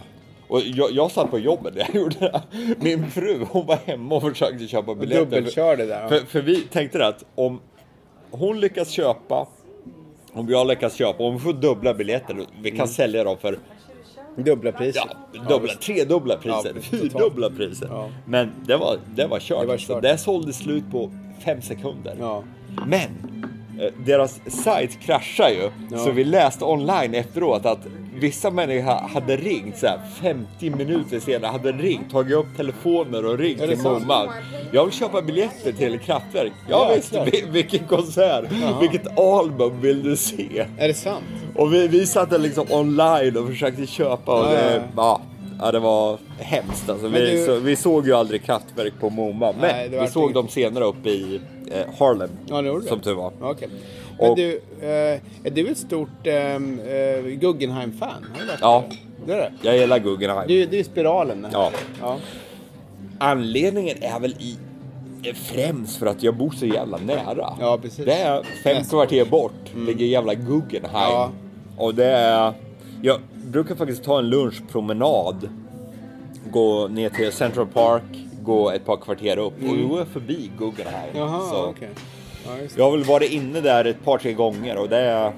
Och 0.49 0.61
jag, 0.61 0.91
jag 0.93 1.11
satt 1.11 1.31
på 1.31 1.39
jobbet 1.39 1.75
jag 1.77 1.95
gjorde 1.95 2.17
det. 2.19 2.43
Min 2.81 3.11
fru 3.11 3.47
hon 3.51 3.67
var 3.67 3.77
hemma 3.77 4.15
och 4.15 4.23
försökte 4.23 4.67
köpa 4.67 4.95
biljetter. 4.95 5.25
Dubbelkörde 5.25 5.87
där. 5.87 6.09
För, 6.09 6.19
för 6.19 6.41
vi 6.41 6.61
tänkte 6.61 7.07
att 7.07 7.25
om 7.35 7.61
hon 8.31 8.61
lyckas 8.61 8.89
köpa, 8.89 9.47
om 10.35 10.49
jag 10.49 10.67
lyckas 10.67 10.95
köpa, 10.95 11.25
om 11.25 11.35
vi 11.35 11.41
får 11.41 11.53
dubbla 11.53 11.95
biljetter, 11.95 12.37
vi 12.63 12.71
kan 12.71 12.89
sälja 12.89 13.25
dem 13.25 13.37
för 13.39 13.59
Dubbla 14.37 14.73
priser. 14.73 15.03
ja, 15.33 15.41
dubbla, 15.49 15.73
tredubbla 15.75 16.37
priser, 16.37 16.73
Ja, 16.75 16.81
fyrdubbla 16.81 17.51
priser. 17.51 17.89
Ja. 17.91 18.09
Men 18.27 18.51
det 18.67 18.77
var, 18.77 18.97
det 19.15 19.27
var 19.27 19.39
kört. 19.41 19.61
Det 19.61 19.67
var 19.67 19.77
Så 19.79 19.93
kört. 19.95 20.03
det 20.03 20.19
sålde 20.19 20.53
slut 20.53 20.85
på 20.91 21.11
fem 21.45 21.63
sekunder. 21.63 22.17
Ja. 22.21 22.43
Men 22.87 23.09
deras 24.05 24.41
sajt 24.47 25.01
kraschar 25.01 25.49
ju. 25.49 25.71
Ja. 25.91 25.99
Så 25.99 26.11
vi 26.11 26.25
läste 26.25 26.65
online 26.65 27.15
efteråt 27.15 27.67
att 27.67 27.79
vissa 28.15 28.51
människor 28.51 29.09
hade 29.15 29.37
ringt 29.37 29.79
så 29.79 29.87
här 29.87 29.99
50 30.21 30.71
minuter 30.71 31.21
senare, 31.21 31.51
hade 31.51 31.73
ringt, 31.73 32.11
tagit 32.11 32.37
upp 32.37 32.47
telefoner 32.57 33.27
och 33.27 33.39
ringt 33.39 33.61
till 33.61 33.81
sant? 33.81 34.07
mamma. 34.07 34.33
Jag 34.73 34.85
vill 34.85 34.95
köpa 34.95 35.23
biljetter 35.23 35.73
till 35.73 35.99
Kraftwerk. 35.99 36.53
Ja 36.69 36.95
Jäklar. 36.95 37.25
visst, 37.25 37.35
vi- 37.45 37.51
vilken 37.51 37.87
konsert, 37.87 38.45
vilket 38.81 39.19
album 39.19 39.81
vill 39.81 40.03
du 40.03 40.17
se? 40.17 40.67
Är 40.79 40.89
det 40.89 40.95
sant? 40.95 41.25
Och 41.57 41.73
vi, 41.75 41.89
vi 41.89 42.07
satt 42.07 42.41
liksom 42.41 42.67
online 42.71 43.37
och 43.37 43.49
försökte 43.49 43.87
köpa 43.87 44.33
och 44.41 44.47
Ja, 44.47 44.51
det, 44.53 44.75
ja, 44.75 44.83
ja, 44.97 45.21
ja, 45.61 45.73
det 45.73 45.79
var 45.79 46.19
hemskt 46.39 46.91
alltså. 46.91 47.09
Vi, 47.09 47.21
du- 47.31 47.45
så, 47.47 47.55
vi 47.59 47.77
såg 47.77 48.07
ju 48.07 48.15
aldrig 48.15 48.45
Kraftwerk 48.45 48.93
på 49.01 49.11
MoMA, 49.11 49.53
men 49.61 49.61
Nej, 49.61 50.01
vi 50.01 50.07
såg 50.09 50.23
inget. 50.23 50.35
dem 50.35 50.49
senare 50.49 50.85
uppe 50.85 51.11
i 51.11 51.41
eh, 51.75 51.87
Harlem. 51.99 52.31
Ja, 52.47 52.63
det 52.63 52.69
gjorde 52.69 52.83
det. 52.83 52.89
Som 52.89 53.01
tur 53.01 53.15
var. 53.15 53.33
Okej. 53.41 53.69
Men 54.19 54.31
Och- 54.31 54.37
du, 54.37 54.61
eh, 54.81 54.89
är 55.45 55.51
du 55.51 55.69
ett 55.69 55.79
stort 55.79 56.09
ehm, 56.27 56.81
eh, 56.81 57.25
Guggenheim-fan? 57.25 58.27
Ja. 58.61 58.85
det? 59.27 59.33
Är 59.33 59.37
det? 59.37 59.53
Jag 59.63 59.77
gillar 59.79 59.99
Guggenheim. 59.99 60.49
Du, 60.49 60.67
du 60.67 60.79
är 60.79 60.85
spiralen. 60.85 61.47
Ja. 61.53 61.71
ja. 62.01 62.17
Anledningen 63.19 63.97
är 64.03 64.21
väl 64.21 64.33
i 64.39 64.59
främst 65.35 65.97
för 65.97 66.07
att 66.07 66.23
jag 66.23 66.37
bor 66.37 66.51
så 66.51 66.67
jävla 66.67 66.97
nära. 66.99 67.57
Ja, 67.61 67.79
precis. 67.83 68.05
Det 68.05 68.13
är 68.15 68.43
fem 68.65 68.77
Nästa. 68.77 68.91
kvarter 68.91 69.25
bort, 69.25 69.53
ligger 69.87 70.07
jävla 70.07 70.35
Guggenheim. 70.35 70.93
Ja. 71.13 71.31
Och 71.77 71.95
det 71.95 72.07
är... 72.07 72.53
Jag 73.03 73.21
brukar 73.47 73.75
faktiskt 73.75 74.05
ta 74.05 74.19
en 74.19 74.29
lunchpromenad. 74.31 75.49
Gå 76.51 76.89
ner 76.89 77.11
till 77.11 77.33
Central 77.33 77.67
Park, 77.67 78.03
gå 78.43 78.71
ett 78.71 78.85
par 78.85 78.97
kvarter 78.97 79.39
upp 79.39 79.55
och 79.69 79.77
då 79.79 79.87
går 79.89 79.99
jag 79.99 80.09
förbi 80.09 80.51
Guggenheim. 80.59 81.11
Mm. 81.17 81.19
Jaha, 81.29 81.51
Så 81.51 81.65
okej. 81.67 81.89
Ja. 82.47 82.51
Jag 82.77 82.85
har 82.85 82.91
väl 82.93 83.05
varit 83.05 83.31
inne 83.33 83.61
där 83.61 83.85
ett 83.85 84.05
par, 84.05 84.19
tre 84.19 84.33
gånger 84.33 84.77
och 84.77 84.89
det. 84.89 85.33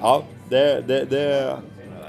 Ja, 0.00 0.22
det... 0.48 0.82
Det, 0.86 1.04
det, 1.04 1.56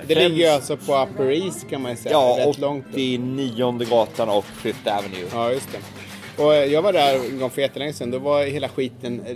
Det 0.08 0.16
främst- 0.16 0.30
ligger 0.30 0.54
alltså 0.54 0.78
på 0.78 1.04
Upper 1.04 1.32
East 1.32 1.70
kan 1.70 1.82
man 1.82 1.98
säga. 1.98 2.12
Ja, 2.14 2.36
Rätt 2.40 2.58
långt 2.60 2.86
upp. 2.86 2.94
89 2.94 3.72
gatan 3.90 4.30
och 4.30 4.46
Fifth 4.46 4.98
Avenue. 4.98 5.26
Ja, 5.34 5.52
just 5.52 5.70
det. 5.72 6.44
Och 6.44 6.56
eh, 6.56 6.66
jag 6.66 6.82
var 6.82 6.94
där 6.94 7.16
en 7.32 7.40
gång 7.40 7.50
för 7.50 7.62
jättelänge 7.62 7.94
sedan. 7.94 8.12
Då 8.12 8.20
var 8.20 8.44
hela 8.44 8.70
skiten 8.70 9.22
eh, 9.26 9.36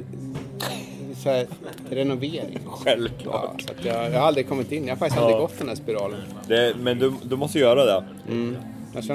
så 1.23 1.29
här, 1.29 1.47
renovering. 1.89 2.59
Ja, 2.65 2.71
Självklart. 2.71 3.61
så 3.61 3.71
att 3.71 3.85
jag, 3.85 4.05
jag 4.11 4.19
har 4.19 4.27
aldrig 4.27 4.49
kommit 4.49 4.71
in. 4.71 4.83
Jag 4.87 4.91
har 4.91 4.97
faktiskt 4.99 5.21
aldrig 5.21 5.37
gått 5.39 5.59
den 5.59 5.67
här 5.67 5.75
spiralen. 5.75 6.19
Det, 6.47 6.73
men 6.79 6.99
du, 6.99 7.13
du 7.23 7.35
måste 7.35 7.59
göra 7.59 7.85
det. 7.85 8.03
Det. 8.27 8.33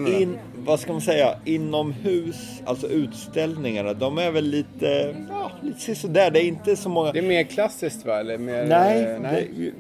In, 0.07 0.39
vad 0.57 0.81
ska 0.81 0.93
man 0.93 1.01
säga, 1.01 1.35
inomhus, 1.45 2.63
alltså 2.65 2.89
utställningarna, 2.89 3.93
de 3.93 4.19
är 4.19 4.31
väl 4.31 4.45
lite, 4.45 5.17
ja, 5.29 5.51
lite 5.63 5.95
sådär. 5.95 6.31
Det 6.31 6.43
är 6.43 6.49
inte 6.49 6.77
så 6.77 6.89
många... 6.89 7.13
Det 7.13 7.19
är 7.19 7.23
mer 7.23 7.43
klassiskt 7.43 8.07
va? 8.07 8.21
Eller 8.21 8.39
mer, 8.39 8.65
nej, 8.65 9.03
eh, 9.03 9.21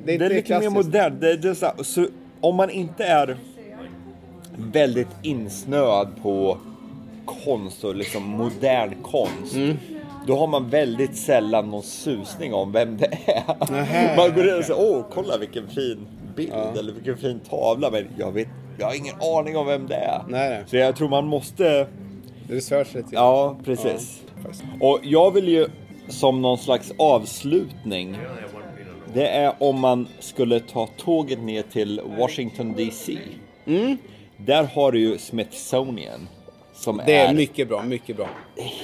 det, 0.04 0.18
det, 0.18 0.24
är 0.24 0.33
inte 0.33 0.35
lite 0.35 0.61
mer 0.61 0.70
modernt. 0.70 1.20
Det, 1.20 1.37
det 1.37 1.48
är 1.48 1.54
så, 1.54 1.66
här- 1.66 1.83
så 1.83 2.07
om 2.40 2.57
man 2.57 2.70
inte 2.70 3.04
är 3.04 3.37
väldigt 4.57 5.09
insnöad 5.22 6.09
på 6.22 6.59
konst 7.44 7.85
och 7.85 7.96
liksom 7.96 8.22
modern 8.22 8.94
konst. 9.02 9.54
Mm. 9.54 9.76
Då 10.26 10.37
har 10.37 10.46
man 10.46 10.70
väldigt 10.70 11.16
sällan 11.16 11.70
någon 11.70 11.83
susning 11.83 12.54
om 12.54 12.72
vem 12.72 12.96
det 12.96 13.07
är. 13.26 13.72
Nähä, 13.72 14.16
man 14.16 14.35
går 14.35 14.48
in 14.48 14.59
och 14.59 14.64
säger, 14.64 14.80
åh 14.80 15.04
kolla 15.14 15.38
vilken 15.38 15.68
fin 15.68 16.07
bild 16.37 16.52
eller 16.78 16.92
vilken 16.92 17.16
fin 17.16 17.40
tavla. 17.40 17.90
Men 17.90 18.04
jag 18.18 18.33
vet, 18.33 18.48
jag 18.78 18.87
har 18.87 18.94
ingen 18.94 19.14
aning 19.20 19.56
om 19.56 19.66
vem 19.66 19.87
det 19.87 19.94
är. 19.94 20.22
Nej. 20.28 20.62
Så 20.66 20.76
jag 20.76 20.96
tror 20.96 21.08
man 21.08 21.26
måste, 21.26 21.87
Research 22.48 22.94
lite. 22.94 23.08
ja 23.12 23.56
precis. 23.64 24.22
faktiskt. 24.42 24.64
Och 24.80 24.98
jag 25.02 25.30
vill 25.30 25.48
ju 25.48 25.66
som 26.08 26.42
någon 26.42 26.58
slags 26.58 26.92
avslutning. 26.98 28.16
Det 29.14 29.26
är 29.28 29.52
om 29.58 29.80
man 29.80 30.08
skulle 30.20 30.60
ta 30.60 30.88
tåget 30.96 31.38
ner 31.42 31.62
till 31.62 32.00
Washington 32.18 32.72
DC. 32.76 33.18
Mm. 33.66 33.96
Där 34.37 34.64
har 34.64 34.92
du 34.92 35.00
ju 35.00 35.18
Smithsonian. 35.18 36.28
Som 36.74 37.00
Det 37.06 37.14
är 37.14 37.28
är 37.28 37.34
mycket 37.34 37.68
bra, 37.68 37.82
mycket 37.82 38.16
bra. 38.16 38.28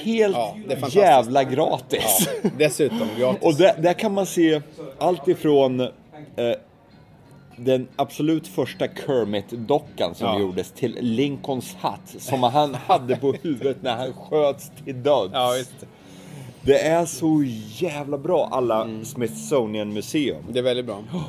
helt 0.03 0.37
Ja, 0.37 0.55
jävla 0.89 1.43
gratis. 1.43 2.29
Ja, 2.43 2.49
dessutom 2.57 3.07
gratis. 3.19 3.41
Och 3.45 3.55
där, 3.55 3.73
där 3.77 3.93
kan 3.93 4.13
man 4.13 4.25
se 4.25 4.61
allt 4.99 5.27
ifrån 5.27 5.79
eh, 5.79 5.87
den 7.57 7.87
absolut 7.95 8.47
första 8.47 8.87
Kermit-dockan 8.87 10.13
som 10.13 10.27
Ja. 10.27 10.39
gjordes 10.39 10.71
till 10.71 10.97
Lincolns 11.01 11.75
hatt 11.75 12.15
som 12.19 12.43
han 12.43 12.75
hade 12.75 13.15
på 13.15 13.33
huvudet 13.33 13.77
när 13.81 13.95
han 13.97 14.13
sköts 14.13 14.71
till 14.85 15.03
döds. 15.03 15.31
Ja. 15.33 15.53
Det 16.61 16.87
är 16.87 17.05
så 17.05 17.43
jävla 17.77 18.17
bra 18.17 18.49
alla 18.51 18.83
Mm. 18.83 19.05
Smithsonian 19.05 19.93
Museum. 19.93 20.43
Det 20.49 20.59
är 20.59 20.63
väldigt 20.63 20.85
bra. 20.85 21.03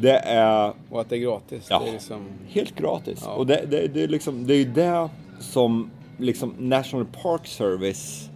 Det 0.00 0.18
är 0.18 0.72
Och 0.90 1.00
att 1.00 1.08
det 1.08 1.16
är 1.16 1.20
gratis. 1.20 1.66
Ja. 1.70 1.78
Det 1.84 1.88
är 1.88 1.92
liksom... 1.92 2.26
helt 2.48 2.74
gratis. 2.76 3.20
Ja. 3.24 3.30
Och 3.32 3.46
det, 3.46 3.66
det, 3.70 3.88
det, 3.88 4.02
är 4.02 4.08
liksom, 4.08 4.46
det 4.46 4.54
är 4.54 4.58
ju 4.58 4.64
det 4.72 5.08
som 5.40 5.90
liksom 6.18 6.54
National 6.58 7.06
Park 7.22 7.46
Service 7.46 8.28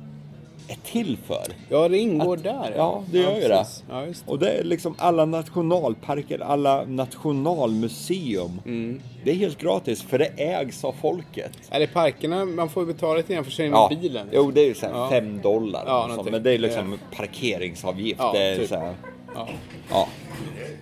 är 0.69 0.77
till 0.93 1.17
för. 1.27 1.47
Ja, 1.69 1.89
det 1.89 1.99
ingår 1.99 2.37
där. 2.37 2.73
Ja, 2.77 3.05
det 3.13 3.19
gör 3.19 3.35
ju 3.35 3.41
det. 3.49 3.67
Ja, 3.91 4.01
det. 4.01 4.15
Och 4.27 4.39
det 4.39 4.51
är 4.51 4.65
liksom 4.65 4.95
alla 4.99 5.25
nationalparker, 5.25 6.39
alla 6.39 6.85
nationalmuseum. 6.85 8.61
Mm. 8.65 9.01
Det 9.25 9.31
är 9.31 9.35
helt 9.35 9.59
gratis 9.59 10.03
för 10.03 10.19
det 10.19 10.25
ägs 10.27 10.85
av 10.85 10.95
folket. 11.01 11.53
Eller 11.71 11.87
parkerna, 11.87 12.45
man 12.45 12.69
får 12.69 12.83
ju 12.87 12.93
betala 12.93 13.17
lite 13.17 13.35
grann 13.35 13.45
för 13.45 13.51
sig 13.51 13.71
med 13.71 13.77
Ja, 13.77 13.91
bilen. 14.01 14.29
jo 14.33 14.51
det 14.51 14.61
är 14.61 14.67
ju 14.67 14.75
såhär 14.75 14.93
Ja. 14.95 15.09
5 15.11 15.41
dollar. 15.43 15.83
Ja, 15.87 16.03
så, 16.03 16.09
någonting. 16.09 16.33
men 16.33 16.43
det 16.43 16.53
är 16.53 16.59
liksom 16.59 16.99
parkeringsavgift. 17.17 18.21
Ja, 18.21 18.33
det 18.33 18.43
är 18.43 18.57
typ. 18.57 18.69
så 18.69 18.75
här, 18.75 18.95
Ja. 19.39 19.49
ja. 19.91 20.09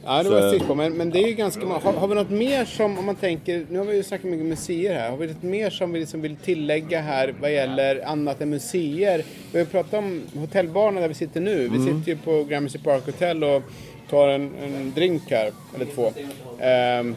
Ja, 0.05 0.23
det 0.23 0.29
var 0.29 0.39
ett 0.39 0.49
stickspår. 0.49 0.75
Men, 0.75 0.93
men 0.93 1.11
det 1.11 1.19
är 1.19 1.29
ju 1.29 1.35
ganska. 1.35 1.67
Har, 1.67 1.93
har 1.93 2.09
vi 2.09 2.15
något 2.15 2.31
mer 2.31 2.65
som, 2.65 2.99
om 2.99 3.07
man 3.07 3.17
tänker, 3.17 3.67
nu 3.71 3.79
har 3.79 3.87
vi 3.87 3.97
ju 3.97 4.03
snackat 4.03 4.31
mycket 4.31 4.47
museer 4.47 4.95
här. 4.95 5.11
Har 5.11 5.17
vi 5.17 5.27
något 5.27 5.43
mer 5.43 5.71
som 5.71 5.93
vi 5.93 6.01
liksom 6.01 6.23
vill 6.23 6.37
tillägga 6.37 7.01
här 7.01 7.35
vad 7.41 7.53
gäller 7.53 8.07
annat 8.07 8.41
än 8.41 8.51
museer? 8.51 9.25
Vi 9.53 9.59
har 9.59 9.67
pratat 9.67 9.95
om 9.95 10.23
hotellbarnen 10.35 11.03
där 11.03 11.09
vi 11.09 11.15
sitter 11.15 11.41
nu. 11.41 11.69
Vi 11.69 11.79
sitter 11.79 12.13
ju 12.13 12.17
på 12.17 12.45
Gramercy 12.45 12.79
Park 12.79 13.07
Hotel 13.07 13.45
och 13.45 13.63
tar 14.11 14.29
en, 14.29 14.55
en 14.63 14.93
drink 14.95 15.31
här, 15.31 15.51
eller 15.75 15.85
två. 15.85 16.13
Ehm, 16.61 17.17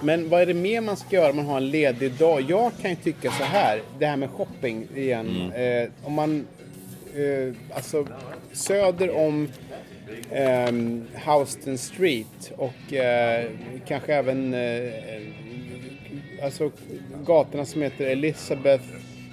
men 0.00 0.28
vad 0.28 0.40
är 0.42 0.46
det 0.46 0.54
mer 0.54 0.80
man 0.80 0.96
ska 0.96 1.16
göra 1.16 1.30
om 1.30 1.36
man 1.36 1.46
har 1.46 1.56
en 1.56 1.70
ledig 1.70 2.12
dag? 2.12 2.44
Jag 2.48 2.72
kan 2.82 2.90
ju 2.90 2.96
tycka 2.96 3.30
så 3.30 3.44
här, 3.44 3.82
det 3.98 4.06
här 4.06 4.16
med 4.16 4.30
shopping 4.30 4.88
igen. 4.96 5.52
Eh, 5.52 5.88
om 6.04 6.12
man, 6.12 6.46
eh, 7.14 7.76
alltså 7.76 8.06
söder 8.52 9.16
om 9.16 9.48
ehm, 10.32 11.06
Houston 11.26 11.78
Street 11.78 12.52
och 12.56 12.92
eh, 12.92 13.44
kanske 13.86 14.14
även 14.14 14.54
eh, 14.54 14.92
alltså 16.44 16.70
gatorna 17.24 17.64
som 17.64 17.82
heter 17.82 18.06
Elizabeth, 18.06 18.84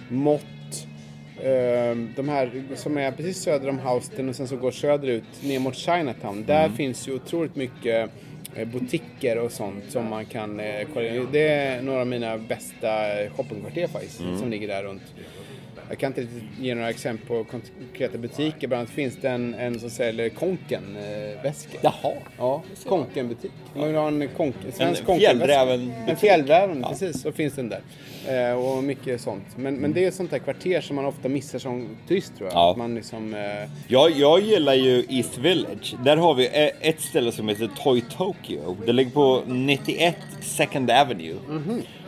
Mott, 0.10 0.88
ehm, 1.44 2.14
de 2.16 2.30
här 2.30 2.52
som 2.76 2.98
är 2.98 3.12
precis 3.12 3.38
söder 3.44 3.70
om 3.70 3.80
Houston 3.80 4.30
och 4.30 4.36
sen 4.36 4.48
så 4.48 4.56
går 4.56 4.72
söderut 4.72 5.44
ner 5.44 5.60
mot 5.60 5.76
Chinatown. 5.76 6.46
Där 6.46 6.70
finns 6.70 7.08
ju 7.08 7.14
otroligt 7.16 7.56
mycket 7.56 8.10
eh, 8.56 8.68
butiker 8.68 9.38
och 9.38 9.52
sånt 9.52 9.84
som 9.90 10.06
man 10.10 10.26
kan 10.26 10.60
eh, 10.60 10.88
kolla. 10.94 11.10
Det 11.32 11.48
är 11.48 11.82
några 11.82 12.02
av 12.02 12.08
mina 12.08 12.38
bästa 12.38 12.90
shoppingkvarter 13.36 13.88
faktiskt 13.88 14.18
som 14.18 14.50
ligger 14.50 14.68
där 14.68 14.84
runt. 14.84 15.04
Jag 15.90 15.98
kan 15.98 16.08
inte 16.08 16.22
riktigt 16.22 16.44
ge 16.60 16.76
några 16.76 16.90
exempel 16.90 17.28
på 17.28 17.44
konkreta 17.44 18.18
butiker. 18.18 18.68
Bland 18.68 18.80
annat 18.80 18.90
finns 18.90 19.18
det 19.22 19.30
en, 19.30 19.54
en 19.54 19.80
som 19.80 19.90
säljer 19.90 20.30
Konken-väskor. 20.30 21.80
Jaha. 21.84 22.14
Ja, 22.38 22.64
Konken-butik. 22.86 23.52
Man 23.76 23.88
vill 23.88 23.96
ha 23.96 24.08
en, 24.08 24.30
konk, 24.38 24.56
en 24.66 24.72
svensk 24.72 25.00
En 25.02 25.06
Konken-väska. 25.06 25.74
En 26.08 26.18
fjällräven, 26.18 26.84
precis. 26.90 27.22
Så 27.22 27.32
finns 27.32 27.54
den 27.54 27.70
där. 27.70 27.82
Eh, 28.28 28.54
och 28.54 28.84
mycket 28.84 29.22
sånt. 29.22 29.44
Men, 29.56 29.76
men 29.76 29.94
det 29.94 30.04
är 30.04 30.08
ett 30.08 30.14
sånt 30.14 30.32
där 30.32 30.40
kvarter 30.40 30.82
som 30.82 30.96
man 30.96 31.06
ofta 31.06 31.30
missar 31.30 31.60
som 31.60 31.88
turist 32.08 32.38
tror 32.38 32.50
jag. 32.50 32.56
Ja. 32.58 32.72
Att 32.72 32.78
man 32.78 32.96
liksom, 32.96 33.34
eh, 33.34 33.70
Jag, 33.88 34.12
jag 34.12 34.42
gillar 34.42 34.74
ju 34.74 35.06
East 35.10 35.38
Village. 35.38 35.96
Där 36.04 36.18
har 36.18 36.34
vi 36.34 36.46
e- 36.46 36.72
ett 36.82 37.02
ställe 37.02 37.32
som 37.32 37.50
heter 37.50 37.70
Toy 37.84 38.02
Tokyo. 38.18 38.78
Det 38.86 38.94
ligger 38.94 39.12
på 39.12 39.44
91 39.48 40.16
Second 40.42 40.92
Avenue. 40.92 41.36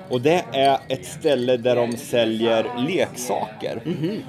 Och 0.09 0.21
det 0.21 0.45
är 0.53 0.79
ett 0.87 1.05
ställe 1.05 1.57
där 1.57 1.75
de 1.75 1.97
säljer 1.97 2.65
leksaker. 2.87 3.81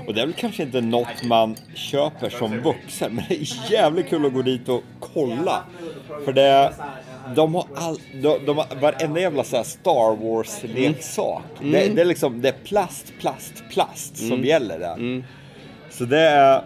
Och 0.06 0.14
det 0.14 0.20
är 0.20 0.26
väl 0.26 0.34
kanske 0.34 0.62
inte 0.62 0.80
något 0.80 1.22
man 1.24 1.56
köper 1.74 2.30
som 2.30 2.60
vuxen, 2.60 3.14
men 3.14 3.24
det 3.28 3.34
är 3.34 3.72
jävligt 3.72 4.08
kul 4.08 4.26
att 4.26 4.32
gå 4.32 4.42
dit 4.42 4.68
och 4.68 4.82
kolla. 5.00 5.62
För 6.24 6.32
det, 6.32 6.72
de 7.36 7.54
har 7.54 7.66
all, 7.74 7.96
de, 8.22 8.46
de 8.46 8.58
har 8.58 8.80
varenda 8.80 9.20
jävla 9.20 9.44
så 9.44 9.56
här 9.56 9.64
Star 9.64 10.16
Wars-leksak. 10.16 11.42
Det, 11.60 11.88
det 11.88 12.00
är 12.00 12.04
liksom, 12.04 12.40
det 12.42 12.48
är 12.48 12.56
plast, 12.64 13.12
plast, 13.20 13.62
plast 13.70 14.28
som 14.28 14.44
gäller 14.44 14.78
där. 14.78 15.24
Så 15.90 16.04
det 16.04 16.20
är... 16.20 16.62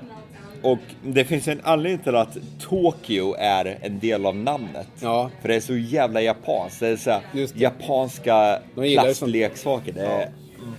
Och 0.65 0.79
det 1.03 1.25
finns 1.25 1.49
en 1.49 1.61
anledning 1.65 2.03
till 2.03 2.17
att 2.17 2.37
Tokyo 2.61 3.35
är 3.39 3.79
en 3.83 3.99
del 3.99 4.27
av 4.27 4.37
namnet. 4.37 4.89
Ja. 5.01 5.31
För 5.41 5.49
det 5.49 5.55
är 5.55 5.61
så 5.61 5.77
jävla 5.77 6.21
japanskt. 6.21 6.81
Det 6.81 6.89
är 6.89 6.97
så 6.97 7.11
här, 7.11 7.23
det. 7.33 7.57
japanska 7.57 8.59
De 8.75 8.95
plastleksaker. 8.95 9.93
Det 9.93 10.07
är 10.07 10.29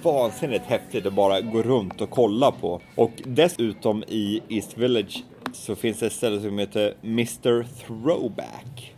vansinnigt 0.03 0.65
häftigt 0.65 1.05
att 1.05 1.13
bara 1.13 1.41
gå 1.41 1.61
runt 1.61 2.01
och 2.01 2.09
kolla 2.09 2.51
på. 2.51 2.81
Och 2.95 3.11
dessutom 3.25 4.03
i 4.07 4.41
East 4.49 4.77
Village 4.77 5.23
så 5.53 5.75
finns 5.75 5.99
det 5.99 6.05
ett 6.05 6.13
ställe 6.13 6.41
som 6.41 6.59
heter 6.59 6.93
Mr 7.03 7.65
Throwback. 7.85 8.95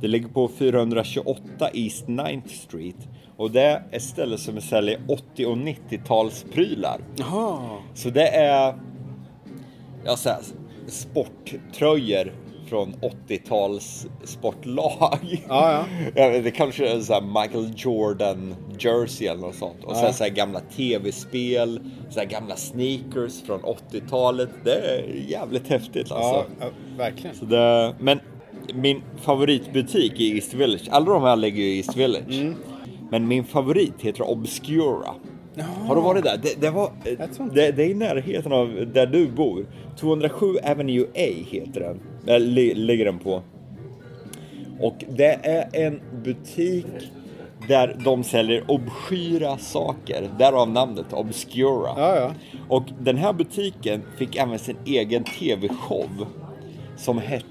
Det 0.00 0.08
ligger 0.08 0.28
på 0.28 0.48
428 0.48 1.42
East 1.72 2.06
9th 2.06 2.48
Street. 2.48 3.08
Och 3.36 3.50
det 3.50 3.62
är 3.62 3.82
ett 3.90 4.02
ställe 4.02 4.38
som 4.38 4.60
säljer 4.60 5.00
80 5.08 5.46
och 5.46 5.56
90-talsprylar. 5.56 7.00
Jaha. 7.16 7.78
Så 7.94 8.10
det 8.10 8.28
är 8.28 8.74
jag 10.04 10.18
säger, 10.18 10.38
sporttröjor 10.86 12.32
från 12.68 12.94
80-tals 13.28 14.06
sportlag. 14.24 15.44
Ja, 15.48 15.84
ja. 16.14 16.28
Det 16.42 16.50
kanske 16.50 16.88
är 16.88 17.00
så 17.00 17.12
här 17.12 17.20
Michael 17.42 17.72
Jordan 17.76 18.54
jersey 18.78 19.26
eller 19.26 19.40
något 19.40 19.54
sånt. 19.54 19.84
Och 19.84 19.92
Ja. 19.92 20.00
sen 20.00 20.12
så 20.14 20.24
här 20.24 20.30
gamla 20.30 20.60
tv-spel, 20.60 21.80
så 22.10 22.18
här 22.20 22.26
gamla 22.26 22.56
sneakers 22.56 23.42
från 23.42 23.60
80-talet. 23.60 24.48
Det 24.64 24.74
är 24.74 25.24
jävligt 25.28 25.68
häftigt 25.68 26.12
alltså. 26.12 26.34
Ja, 26.34 26.44
ja, 26.60 26.66
verkligen. 26.98 27.36
Så 27.36 27.44
det, 27.44 27.94
men 28.00 28.20
min 28.74 29.02
favoritbutik 29.16 30.20
i 30.20 30.34
East 30.34 30.54
Village, 30.54 30.88
alla 30.90 31.12
de 31.12 31.22
här 31.22 31.36
ligger 31.36 31.62
ju 31.62 31.68
i 31.72 31.76
East 31.76 31.96
Village. 31.96 32.40
Mm. 32.40 32.54
Men 33.10 33.28
min 33.28 33.44
favorit 33.44 33.94
heter 33.98 34.30
Obscura. 34.30 35.14
Har 35.64 35.94
du 35.94 36.00
varit 36.00 36.24
där? 36.24 36.38
Det, 36.42 36.60
det, 36.60 36.70
var, 36.70 36.90
inte 37.04 37.42
det, 37.54 37.72
det 37.72 37.84
är 37.84 37.88
i 37.88 37.94
närheten 37.94 38.52
av 38.52 38.86
där 38.92 39.06
du 39.06 39.28
bor. 39.28 39.66
207 40.00 40.46
Avenue 40.64 41.04
A 41.14 41.44
heter 41.50 41.80
den. 42.24 42.54
Li, 42.54 42.74
ligger 42.74 43.04
den 43.04 43.18
på. 43.18 43.42
Och 44.80 45.04
det 45.08 45.38
är 45.42 45.68
en 45.72 46.00
butik 46.24 46.86
där 47.68 47.96
de 48.04 48.24
säljer 48.24 48.64
obskyra 48.70 49.58
saker. 49.58 50.28
Därav 50.38 50.70
namnet 50.70 51.12
Obscura. 51.12 51.94
Ja, 51.96 52.16
ja. 52.16 52.34
Och 52.68 52.84
den 53.00 53.16
här 53.16 53.32
butiken 53.32 54.02
fick 54.18 54.36
även 54.36 54.58
sin 54.58 54.76
egen 54.86 55.24
tv-show. 55.24 56.26
Som 56.96 57.18
hette... 57.18 57.46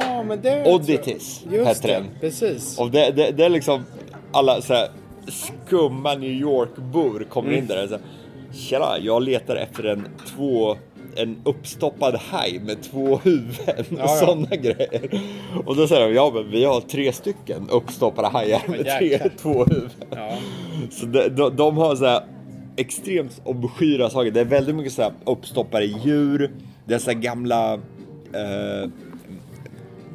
Ja, 0.00 0.22
men 0.22 0.42
det... 0.42 0.74
Oddities 0.74 1.44
Just 1.50 1.66
hette 1.66 1.88
det, 1.88 1.94
den. 1.94 2.04
precis. 2.20 2.78
Och 2.78 2.90
det, 2.90 3.10
det, 3.10 3.30
det 3.30 3.44
är 3.44 3.48
liksom 3.48 3.84
alla 4.32 4.60
så 4.60 4.74
här 4.74 4.88
skumma 5.28 6.14
New 6.14 6.30
York-bor 6.32 7.26
kommer 7.30 7.48
Mm. 7.48 7.60
in 7.60 7.66
där 7.66 7.82
och 7.82 7.88
säger 7.88 8.02
Tjena, 8.52 8.98
jag 9.00 9.22
letar 9.22 9.56
efter 9.56 9.84
en 9.84 10.08
två 10.36 10.76
en 11.18 11.36
uppstoppad 11.44 12.14
haj 12.14 12.60
med 12.60 12.82
två 12.82 13.16
huvuden 13.24 13.84
och 13.90 13.98
Ja, 13.98 13.98
ja. 13.98 14.08
sådana 14.08 14.56
grejer. 14.56 15.20
Och 15.66 15.76
då 15.76 15.86
säger 15.88 16.08
de, 16.08 16.14
ja 16.14 16.30
men 16.34 16.50
vi 16.50 16.64
har 16.64 16.80
tre 16.80 17.12
stycken 17.12 17.68
uppstoppade 17.70 18.28
hajar 18.28 18.62
med 18.68 18.84
tre, 18.98 19.18
två 19.42 19.64
huvuden. 19.64 19.90
Ja. 20.10 20.30
Så 20.90 21.06
de, 21.06 21.28
de, 21.28 21.56
de 21.56 21.76
har 21.76 21.96
så 21.96 22.04
här 22.06 22.22
extremt 22.76 23.40
obskyra 23.44 24.10
saker. 24.10 24.30
Det 24.30 24.40
är 24.40 24.44
väldigt 24.44 24.74
mycket 24.74 24.92
så 24.92 25.02
här 25.02 25.12
uppstoppade 25.24 25.84
djur. 25.84 26.50
Det 26.84 26.94
är 26.94 26.98
så 26.98 27.10
här 27.10 27.18
gamla 27.18 27.74
eh, 27.74 28.90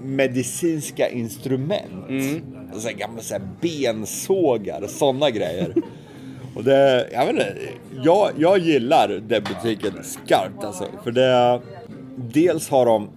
medicinska 0.03 1.09
instrument. 1.09 2.05
Så 2.73 2.87
här 2.87 2.95
gamla 2.95 3.21
så 3.21 3.33
här 3.33 3.47
bensågar 3.61 4.87
sådana 4.87 5.29
grejer. 5.29 5.73
Och 6.55 6.63
det, 6.63 7.09
jag 7.11 7.25
vet 7.25 7.33
inte, 7.33 7.57
jag, 8.03 8.31
jag 8.37 8.59
gillar 8.59 9.07
den 9.07 9.43
butiken 9.43 10.03
skarpt 10.03 10.63
alltså. 10.63 10.85
För 11.03 11.11
det, 11.11 11.61
dels 12.15 12.69
har 12.69 12.85
de 12.85 13.09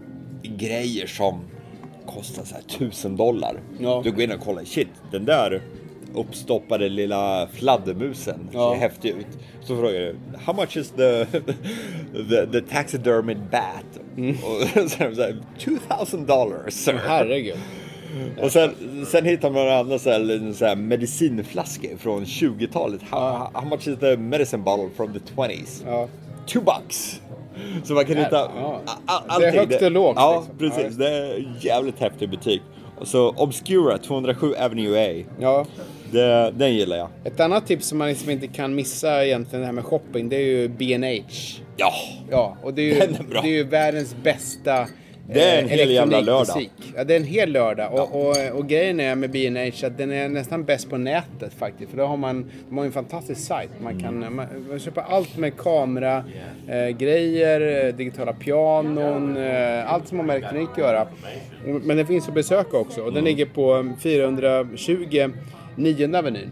grejer 0.42 1.06
som 1.06 1.40
kostar 2.06 2.44
så 2.44 2.54
här 2.54 2.62
tusen 2.62 3.16
dollar. 3.16 3.60
Ja. 3.78 4.00
Du 4.04 4.10
går 4.10 4.22
in 4.22 4.32
och 4.32 4.40
kollar, 4.40 4.64
shit, 4.64 4.88
den 5.10 5.24
där 5.24 5.62
uppstoppade 6.14 6.88
lilla 6.88 7.48
fladdermusen 7.52 8.48
Ja. 8.52 8.72
ser 8.72 8.80
häftig 8.80 9.08
ut. 9.08 9.26
Så 9.60 9.76
frågar 9.76 9.92
du, 10.00 10.16
how 10.44 10.54
much 10.54 10.76
is 10.76 10.90
the, 10.90 11.24
the, 12.28 12.46
the 12.52 12.60
taxidermied 12.60 13.40
bat? 13.50 14.00
Och 14.44 14.68
så 14.90 15.02
är 15.04 15.08
de 15.08 15.14
så 15.16 15.22
här, 15.22 15.36
2000 15.98 16.26
dollars 16.26 16.74
sir. 16.74 17.00
Herregud. 17.06 17.56
Och 18.42 18.52
sen, 18.52 18.70
sen 19.06 19.24
hittar 19.24 19.50
man 19.50 19.62
några 19.64 19.78
andra 19.78 19.98
så 19.98 20.10
här, 20.10 20.30
en 20.36 20.54
så 20.54 20.64
här 20.66 20.76
medicinflaskor 20.76 21.96
från 21.98 22.24
20-talet. 22.24 23.00
How, 23.10 23.48
how 23.52 23.68
much 23.68 23.88
is 23.88 23.98
the 23.98 24.16
medicine 24.16 24.62
bottle 24.62 24.88
from 24.96 25.12
the 25.12 25.18
20s? 25.34 25.82
Ja. 25.86 26.08
Two 26.46 26.60
bucks! 26.60 27.20
Så 27.84 27.92
man 27.94 28.04
kan 28.04 28.16
hitta 28.16 28.36
Ja. 28.56 28.80
a- 28.86 28.90
a- 29.06 29.38
Det 29.38 29.44
är 29.46 29.48
allting. 29.48 29.60
högt 29.70 29.82
och 29.82 29.90
lågt, 29.90 30.16
Ja, 30.16 30.36
liksom. 30.38 30.58
Precis. 30.58 30.96
Det 30.96 31.08
är 31.08 31.34
en 31.36 31.54
jävligt 31.60 32.00
häftig 32.00 32.30
butik. 32.30 32.62
Och 33.04 33.08
så 33.08 33.30
Obscura, 33.30 33.98
207 33.98 34.54
Avenue 34.54 34.98
A. 34.98 35.24
ja. 35.40 35.66
Det, 36.12 36.52
den 36.56 36.74
gillar 36.74 36.96
jag. 36.96 37.08
Ett 37.24 37.40
annat 37.40 37.66
tips 37.66 37.86
som 37.86 37.98
man 37.98 38.08
liksom 38.08 38.30
inte 38.30 38.46
kan 38.46 38.74
missa 38.74 39.24
egentligen 39.26 39.60
det 39.60 39.66
här 39.66 39.72
med 39.72 39.84
shopping, 39.84 40.28
det 40.28 40.36
är 40.36 40.46
ju 40.46 40.68
B&H. 40.68 41.24
Ja! 41.76 41.92
Ja, 42.30 42.56
och 42.62 42.74
det 42.74 42.82
är 42.82 42.94
ju, 42.94 43.14
är 43.14 43.22
bra. 43.22 43.42
Det 43.42 43.48
är 43.48 43.52
ju 43.52 43.64
världens 43.64 44.16
bästa 44.22 44.86
Det 45.28 45.42
är 45.42 45.62
en 45.62 45.68
hel 45.68 45.90
jävla 45.90 46.18
elektronikbutik. 46.18 46.92
Ja, 46.96 47.04
det 47.04 47.14
är 47.14 47.16
en 47.16 47.24
hel 47.24 47.52
lördag. 47.52 47.92
Och, 47.92 48.20
och, 48.20 48.58
och 48.58 48.68
grejen 48.68 49.00
är 49.00 49.14
med 49.14 49.30
B&H 49.30 49.86
att 49.86 49.98
den 49.98 50.12
är 50.12 50.28
nästan 50.28 50.64
bäst 50.64 50.90
på 50.90 50.96
nätet 50.96 51.54
faktiskt. 51.58 51.90
För 51.90 51.98
då 51.98 52.04
har 52.04 52.16
man, 52.16 52.50
de 52.68 52.78
har 52.78 52.84
en 52.84 52.92
fantastisk 52.92 53.40
sajt. 53.40 53.70
Man 53.82 54.00
kan 54.00 54.34
man, 54.34 54.46
man 54.68 54.78
köper 54.78 55.00
allt 55.00 55.36
med 55.36 55.56
kamera, 55.56 56.24
eh, 56.68 56.88
grejer, 56.88 57.92
digitala 57.92 58.32
pianon, 58.32 59.36
eh, 59.36 59.92
allt 59.92 60.08
som 60.08 60.18
har 60.18 60.24
med 60.24 60.36
elektronik 60.36 60.68
att 60.72 60.78
göra. 60.78 61.06
Men 61.64 61.96
den 61.96 62.06
finns 62.06 62.28
att 62.28 62.34
besöka 62.34 62.76
också. 62.76 63.02
Och 63.02 63.12
den 63.12 63.24
ligger 63.24 63.46
på 63.46 63.92
420 64.00 65.30
9 65.76 66.18
Avenyn. 66.18 66.50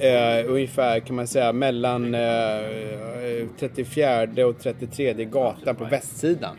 Eh, 0.00 0.50
ungefär 0.50 1.00
kan 1.00 1.16
man 1.16 1.26
säga 1.26 1.52
mellan 1.52 2.14
eh, 2.14 2.20
34 3.58 4.46
och 4.46 4.58
33 4.58 5.24
gatan 5.24 5.76
på 5.76 5.84
västsidan. 5.84 6.56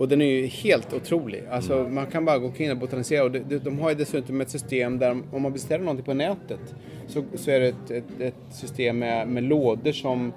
Och 0.00 0.08
den 0.08 0.22
är 0.22 0.26
ju 0.26 0.46
helt 0.46 0.94
otrolig. 0.94 1.42
Alltså 1.50 1.86
man 1.90 2.06
kan 2.06 2.24
bara 2.24 2.38
gå 2.38 2.46
omkring 2.46 2.70
och 2.70 2.76
botanisera. 2.76 3.24
Och 3.24 3.30
de, 3.30 3.58
de, 3.58 3.78
har 3.78 3.88
ju 3.88 3.94
dessutom 3.94 4.40
ett 4.40 4.50
system 4.50 4.98
där 4.98 5.10
om 5.32 5.42
man 5.42 5.52
beställer 5.52 5.84
någonting 5.84 6.04
på 6.04 6.14
nätet 6.14 6.74
så, 7.06 7.24
så 7.34 7.50
är 7.50 7.60
det 7.60 7.68
ett, 7.68 7.90
ett, 7.90 8.20
ett 8.20 8.34
system 8.50 8.98
med, 8.98 9.28
med 9.28 9.42
lådor 9.42 9.92
som 9.92 10.32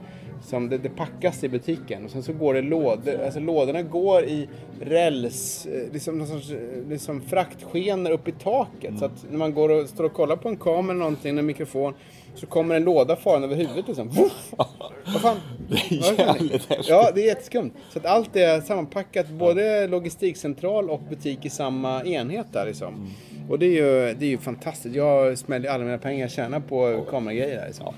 som 0.45 0.70
det, 0.70 0.78
det 0.78 0.89
packas 0.89 1.43
i 1.43 1.49
butiken 1.49 2.05
och 2.05 2.11
sen 2.11 2.24
så 2.24 2.34
går 2.34 2.53
det 2.53 2.61
lådor, 2.61 3.24
alltså 3.26 3.39
lådorna 3.39 3.82
går 3.82 4.24
i 4.24 4.49
räls, 4.82 5.66
eh, 5.66 5.93
liksom, 5.93 6.18
någon 6.18 6.28
sorts, 6.28 6.51
eh, 6.51 6.89
liksom 6.89 7.22
fraktskenor 7.22 8.11
upp 8.11 8.28
i 8.28 8.32
taket. 8.32 8.99
Så 8.99 9.05
att 9.05 9.26
när 9.30 9.38
man 9.38 9.53
går 9.53 9.70
och 9.70 9.89
står 9.89 10.03
och 10.03 10.14
kollar 10.14 10.36
på 10.36 10.49
en 10.49 10.57
kamera 10.57 10.91
eller 10.91 10.99
någonting, 10.99 11.38
en 11.38 11.45
mikrofon, 11.45 11.93
så 12.36 12.45
kommer 12.45 12.76
en 12.76 12.84
låda 12.84 13.16
farande 13.16 13.47
över 13.47 13.55
huvudet 13.55 13.88
liksom. 13.88 14.09
Vad 15.05 15.22
fan? 15.22 15.38
Det 15.89 15.95
är 15.95 16.13
är 16.21 16.28
jävligt 16.28 16.51
häftigt. 16.69 16.89
Ja, 16.89 17.11
det 17.15 17.21
är 17.21 17.26
jätteskumt. 17.26 17.71
Så 17.89 17.99
att 17.99 18.05
allt 18.05 18.36
är 18.36 18.61
sammanpackat, 18.61 19.30
både 19.30 19.88
logistikcentral 19.88 20.89
och 20.89 21.01
butik 21.09 21.45
i 21.45 21.49
samma 21.49 22.03
enhet 22.03 22.47
där 22.51 22.65
liksom. 22.65 23.09
Och 23.49 23.59
det 23.59 23.65
är 23.65 23.69
ju, 23.69 24.13
det 24.13 24.26
är 24.26 24.30
ju 24.30 24.38
fantastiskt. 24.38 24.95
Jag 24.95 25.38
smäller 25.38 25.69
alla 25.69 25.84
mina 25.84 25.97
pengar 25.97 26.21
jag 26.21 26.32
tjänar 26.32 26.59
på 26.59 27.05
kameragrejer 27.09 27.55
där 27.59 27.65
liksom. 27.67 27.88
Och 27.88 27.93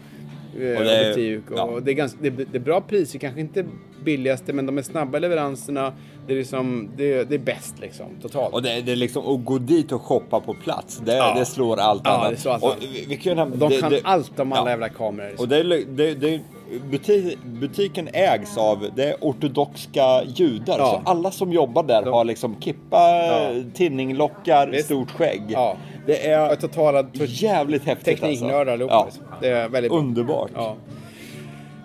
Och 0.55 0.83
det 0.83 0.97
är- 0.97 1.09
butik 1.15 1.51
och, 1.51 1.57
ja. 1.57 1.63
och 1.63 1.83
det, 1.83 1.91
är 1.91 1.93
ganska, 1.93 2.17
det, 2.21 2.29
det 2.29 2.55
är 2.57 2.59
bra 2.59 2.81
priser, 2.81 3.19
kanske 3.19 3.41
inte 3.41 3.65
billigaste 4.03 4.53
men 4.53 4.65
de 4.65 4.77
är 4.77 4.81
snabba 4.81 5.19
leveranserna. 5.19 5.93
Det 6.27 6.33
är 6.33 6.37
liksom, 6.37 6.89
det, 6.97 7.23
det 7.23 7.35
är 7.35 7.39
bäst 7.39 7.79
liksom, 7.81 8.05
totalt. 8.21 8.53
Och 8.53 8.61
det, 8.61 8.81
det 8.81 8.91
är 8.91 8.95
liksom 8.95 9.27
att 9.35 9.45
gå 9.45 9.57
dit 9.57 9.91
och 9.91 10.01
shoppa 10.01 10.39
på 10.39 10.53
plats. 10.53 10.97
Det, 11.05 11.15
Ja. 11.17 11.35
det 11.39 11.45
slår 11.45 11.77
allt 11.79 12.01
Ja, 12.05 12.11
annat. 12.11 12.31
det 12.31 12.37
slår 12.37 12.51
allt 12.51 12.63
och 12.63 12.69
annat. 12.71 12.83
vi, 12.83 13.05
vi 13.09 13.15
kan 13.17 13.37
de 13.59 13.69
det- 13.69 13.81
kan 13.81 13.93
allt 14.03 14.39
om 14.39 14.51
alla 14.53 14.69
jävla 14.69 14.89
kameror. 14.89 15.27
liksom. 15.29 15.43
Och 15.43 15.49
det, 15.49 15.57
är- 15.57 16.15
det, 16.15 16.41
det, 16.71 16.79
butik, 16.91 17.37
butiken 17.43 18.09
ägs 18.13 18.57
av 18.57 18.87
det 18.95 19.03
är 19.03 19.15
ortodoxa 19.21 20.23
judar. 20.23 20.79
Ja. 20.79 21.01
Så 21.05 21.09
alla 21.11 21.31
som 21.31 21.51
jobbar 21.53 21.83
där 21.83 22.01
De- 22.01 22.13
har 22.13 22.25
liksom 22.25 22.55
kippa, 22.59 22.97
Ja. 23.25 23.49
tinninglockar, 23.73 24.67
Visst. 24.67 24.85
stort 24.85 25.11
skägg. 25.11 25.41
Ja. 25.47 25.77
Det 26.05 26.23
Ja, 26.25 26.51
är 26.51 26.55
totala 26.55 27.05
jävligt 27.27 27.83
häftigt 27.85 28.05
tekniknördar 28.21 28.57
alltså. 28.59 28.71
allihopa. 28.73 28.93
Ja. 28.95 29.05
Liksom. 29.05 29.23
Det 29.41 29.47
är 29.49 29.69
väldigt 29.69 29.91
bra. 29.91 29.99
Underbart. 29.99 30.51
Ja. 30.55 30.75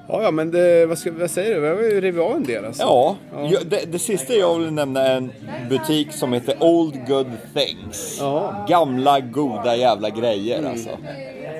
Ja, 0.08 0.22
ja, 0.22 0.30
men 0.30 0.50
det, 0.50 0.86
vad, 0.86 0.98
ska, 0.98 1.12
vad 1.12 1.30
säger 1.30 1.54
du? 1.54 1.60
Vi 1.60 1.68
har 1.68 1.74
ju 1.76 2.00
rivit 2.00 2.20
av 2.22 2.36
en 2.36 2.42
del 2.44 2.64
alltså. 2.64 2.82
Ja, 2.82 3.16
jag- 3.50 3.66
det, 3.66 3.92
det 3.92 3.98
sista 3.98 4.32
jag 4.34 4.58
vill 4.58 4.72
nämna 4.72 5.02
är 5.02 5.16
en 5.16 5.32
butik 5.68 6.12
som 6.12 6.32
heter 6.32 6.54
Old 6.60 7.06
Good 7.08 7.30
Things. 7.54 8.16
Ja. 8.20 8.66
Gamla 8.68 9.20
goda 9.20 9.76
jävla 9.76 10.10
grejer 10.10 10.68
alltså. 10.70 10.88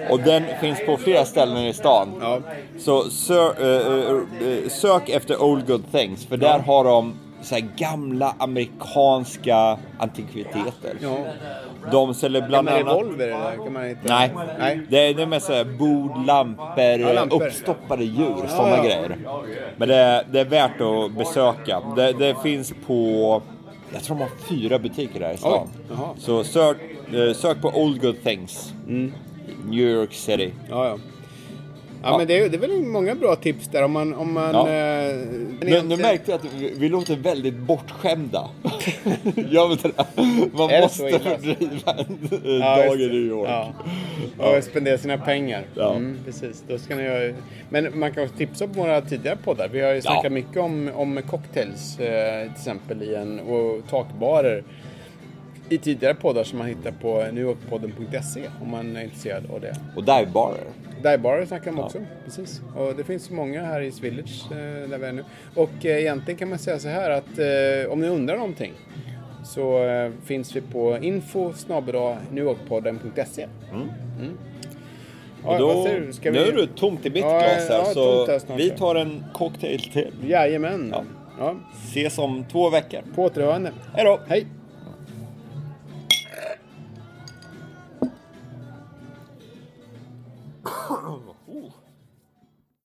Och 0.08 0.20
den 0.20 0.42
finns 0.60 0.86
på 0.86 0.96
flera 0.96 1.24
ställen 1.24 1.66
i 1.66 1.72
stan. 1.72 2.08
Ja. 2.20 2.40
Så 2.78 3.10
sö, 3.10 3.52
eh, 3.60 4.48
eh, 4.48 4.68
sök 4.68 5.08
efter 5.08 5.42
Old 5.42 5.66
Good 5.66 5.92
Things 5.92 6.26
för 6.26 6.36
där 6.36 6.58
har 6.58 6.84
de 6.84 7.14
så 7.42 7.56
gamla 7.76 8.34
amerikanska 8.38 9.78
antikviteter. 9.98 10.96
Ja. 11.00 11.16
De 11.92 12.14
säljer 12.14 12.48
bland 12.48 12.68
annat... 12.68 12.80
revolver 12.80 13.28
eller? 13.28 13.64
Kan 13.64 13.72
man 13.72 13.88
inte... 13.90 14.00
Nej, 14.08 14.30
Nej. 14.58 14.80
det 14.88 15.08
är, 15.08 15.14
det 15.14 15.22
är 15.22 15.26
mest 15.26 15.46
så 15.46 15.52
här 15.52 15.64
bord, 15.64 16.26
lampor, 16.26 16.84
Ja, 16.84 17.12
lampor. 17.12 17.46
uppstoppade 17.46 18.04
djur, 18.04 18.46
sådana 18.48 18.76
ja. 18.76 18.82
grejer. 18.82 19.16
Men 19.76 19.88
det 19.88 19.96
är, 19.96 20.24
det 20.32 20.40
är 20.40 20.44
värt 20.44 20.80
att 20.80 21.12
besöka. 21.12 21.80
Det, 21.96 22.12
det 22.12 22.36
finns 22.42 22.72
på, 22.86 23.42
jag 23.92 24.02
tror 24.02 24.16
de 24.16 24.22
har 24.22 24.30
fyra 24.48 24.78
butiker 24.78 25.20
där 25.20 25.32
i 25.32 25.36
stan. 25.36 25.68
Så 26.18 26.44
sök, 26.44 26.76
sök 27.34 27.60
på 27.62 27.68
Old 27.68 28.00
Good 28.00 28.22
Things. 28.24 28.72
Mm. 28.88 29.12
New 29.68 29.88
York 29.88 30.12
City. 30.12 30.52
Ja, 30.70 30.86
ja. 30.88 30.98
Ja, 32.02 32.10
Ja. 32.10 32.18
men 32.18 32.26
det 32.26 32.38
är, 32.38 32.48
det 32.48 32.56
är 32.56 32.60
väl 32.60 32.82
många 32.82 33.14
bra 33.14 33.36
tips 33.36 33.68
där 33.68 33.82
om 33.82 33.92
man... 33.92 34.14
Om 34.14 34.32
man 34.32 34.54
Ja. 34.54 34.68
eh, 34.68 35.16
Men 35.60 35.88
nu 35.88 35.96
märkte 35.96 36.30
jag 36.30 36.38
att 36.40 36.54
vi, 36.54 36.72
vi 36.76 36.88
låter 36.88 37.16
väldigt 37.16 37.54
bortskämda. 37.56 38.48
Gör 39.36 39.66
vi 39.68 39.72
inte? 39.72 39.90
Man 40.52 40.70
Är 40.70 40.80
måste 40.82 41.18
fördriva 41.18 41.92
en 41.92 42.60
Ja, 42.60 42.76
dag 42.76 43.00
i. 43.00 43.06
New 43.06 43.14
York. 43.26 43.48
Ja. 43.50 43.72
Och 44.56 44.64
spendera 44.64 44.98
sina 44.98 45.18
pengar. 45.18 45.64
Ja. 45.74 45.90
Mm, 45.94 46.18
precis. 46.24 46.64
Då 46.68 46.78
ska 46.78 46.96
ni 46.96 47.02
göra... 47.02 47.34
Men 47.70 47.98
man 47.98 48.12
kan 48.14 48.22
också 48.24 48.36
tipsa 48.36 48.66
på 48.68 48.72
våra 48.80 49.00
tidigare 49.00 49.36
poddar. 49.44 49.68
Vi 49.72 49.80
har 49.80 49.92
ju 49.94 50.00
snackat 50.02 50.24
Ja. 50.24 50.30
mycket 50.30 50.56
om, 50.56 50.90
om 50.94 51.20
cocktails 51.30 51.98
eh, 52.00 52.42
till 52.42 52.52
exempel 52.52 53.02
i 53.02 53.14
en, 53.14 53.40
och 53.40 53.80
takbarer 53.90 54.64
i 55.70 55.78
tidigare 55.78 56.14
poddar 56.14 56.44
som 56.44 56.58
man 56.58 56.68
hittar 56.68 56.90
på 56.90 57.24
newyorkpodden.se 57.32 58.50
om 58.62 58.70
man 58.70 58.96
är 58.96 59.02
intresserad 59.02 59.50
av 59.50 59.60
det. 59.60 59.76
Och 59.96 60.04
divebarer. 60.04 60.64
Divebarer 61.02 61.46
snackar 61.46 61.72
man 61.72 61.84
också 61.84 61.98
Precis. 62.24 62.62
Och 62.76 62.96
det 62.96 63.04
finns 63.04 63.30
många 63.30 63.62
här 63.62 63.82
i 63.82 63.90
Village 64.02 64.44
eh, 64.50 64.88
där 64.90 64.98
vi 64.98 65.06
är 65.06 65.12
nu. 65.12 65.24
Och 65.54 65.86
eh, 65.86 66.00
egentligen 66.00 66.38
kan 66.38 66.48
man 66.48 66.58
säga 66.58 66.78
så 66.78 66.88
här 66.88 67.10
att 67.10 67.38
eh, 67.38 67.92
om 67.92 68.00
ni 68.00 68.08
undrar 68.08 68.36
någonting 68.36 68.72
så 69.44 69.86
finns 70.24 70.56
vi 70.56 70.60
på 70.60 70.98
info 71.02 71.52
newyorkpodden.se. 72.30 73.46
Mm. 73.72 73.88
Ja, 75.44 75.52
Och 75.52 75.58
då? 75.58 75.86
Ska 76.12 76.30
Nu 76.30 76.38
är 76.38 76.52
vi... 76.52 76.60
det 76.60 76.66
tomt 76.66 77.06
i 77.06 77.10
mitt 77.10 77.22
Ja, 77.22 77.38
glas 77.38 77.68
här 77.68 77.78
ja, 77.78 77.84
så 77.84 78.26
här 78.26 78.56
vi 78.56 78.68
ja. 78.68 78.76
tar 78.76 78.94
en 78.94 79.24
cocktail 79.34 79.80
till. 79.80 80.12
Jajamän. 80.26 80.88
Ja. 80.92 81.04
Ja. 81.38 81.54
Ses 81.84 82.18
om 82.18 82.44
två 82.52 82.70
veckor. 82.70 83.00
På 83.14 83.22
återhörande. 83.24 83.72
Hej 83.94 84.04
då! 84.04 84.20
Hej! 84.28 84.46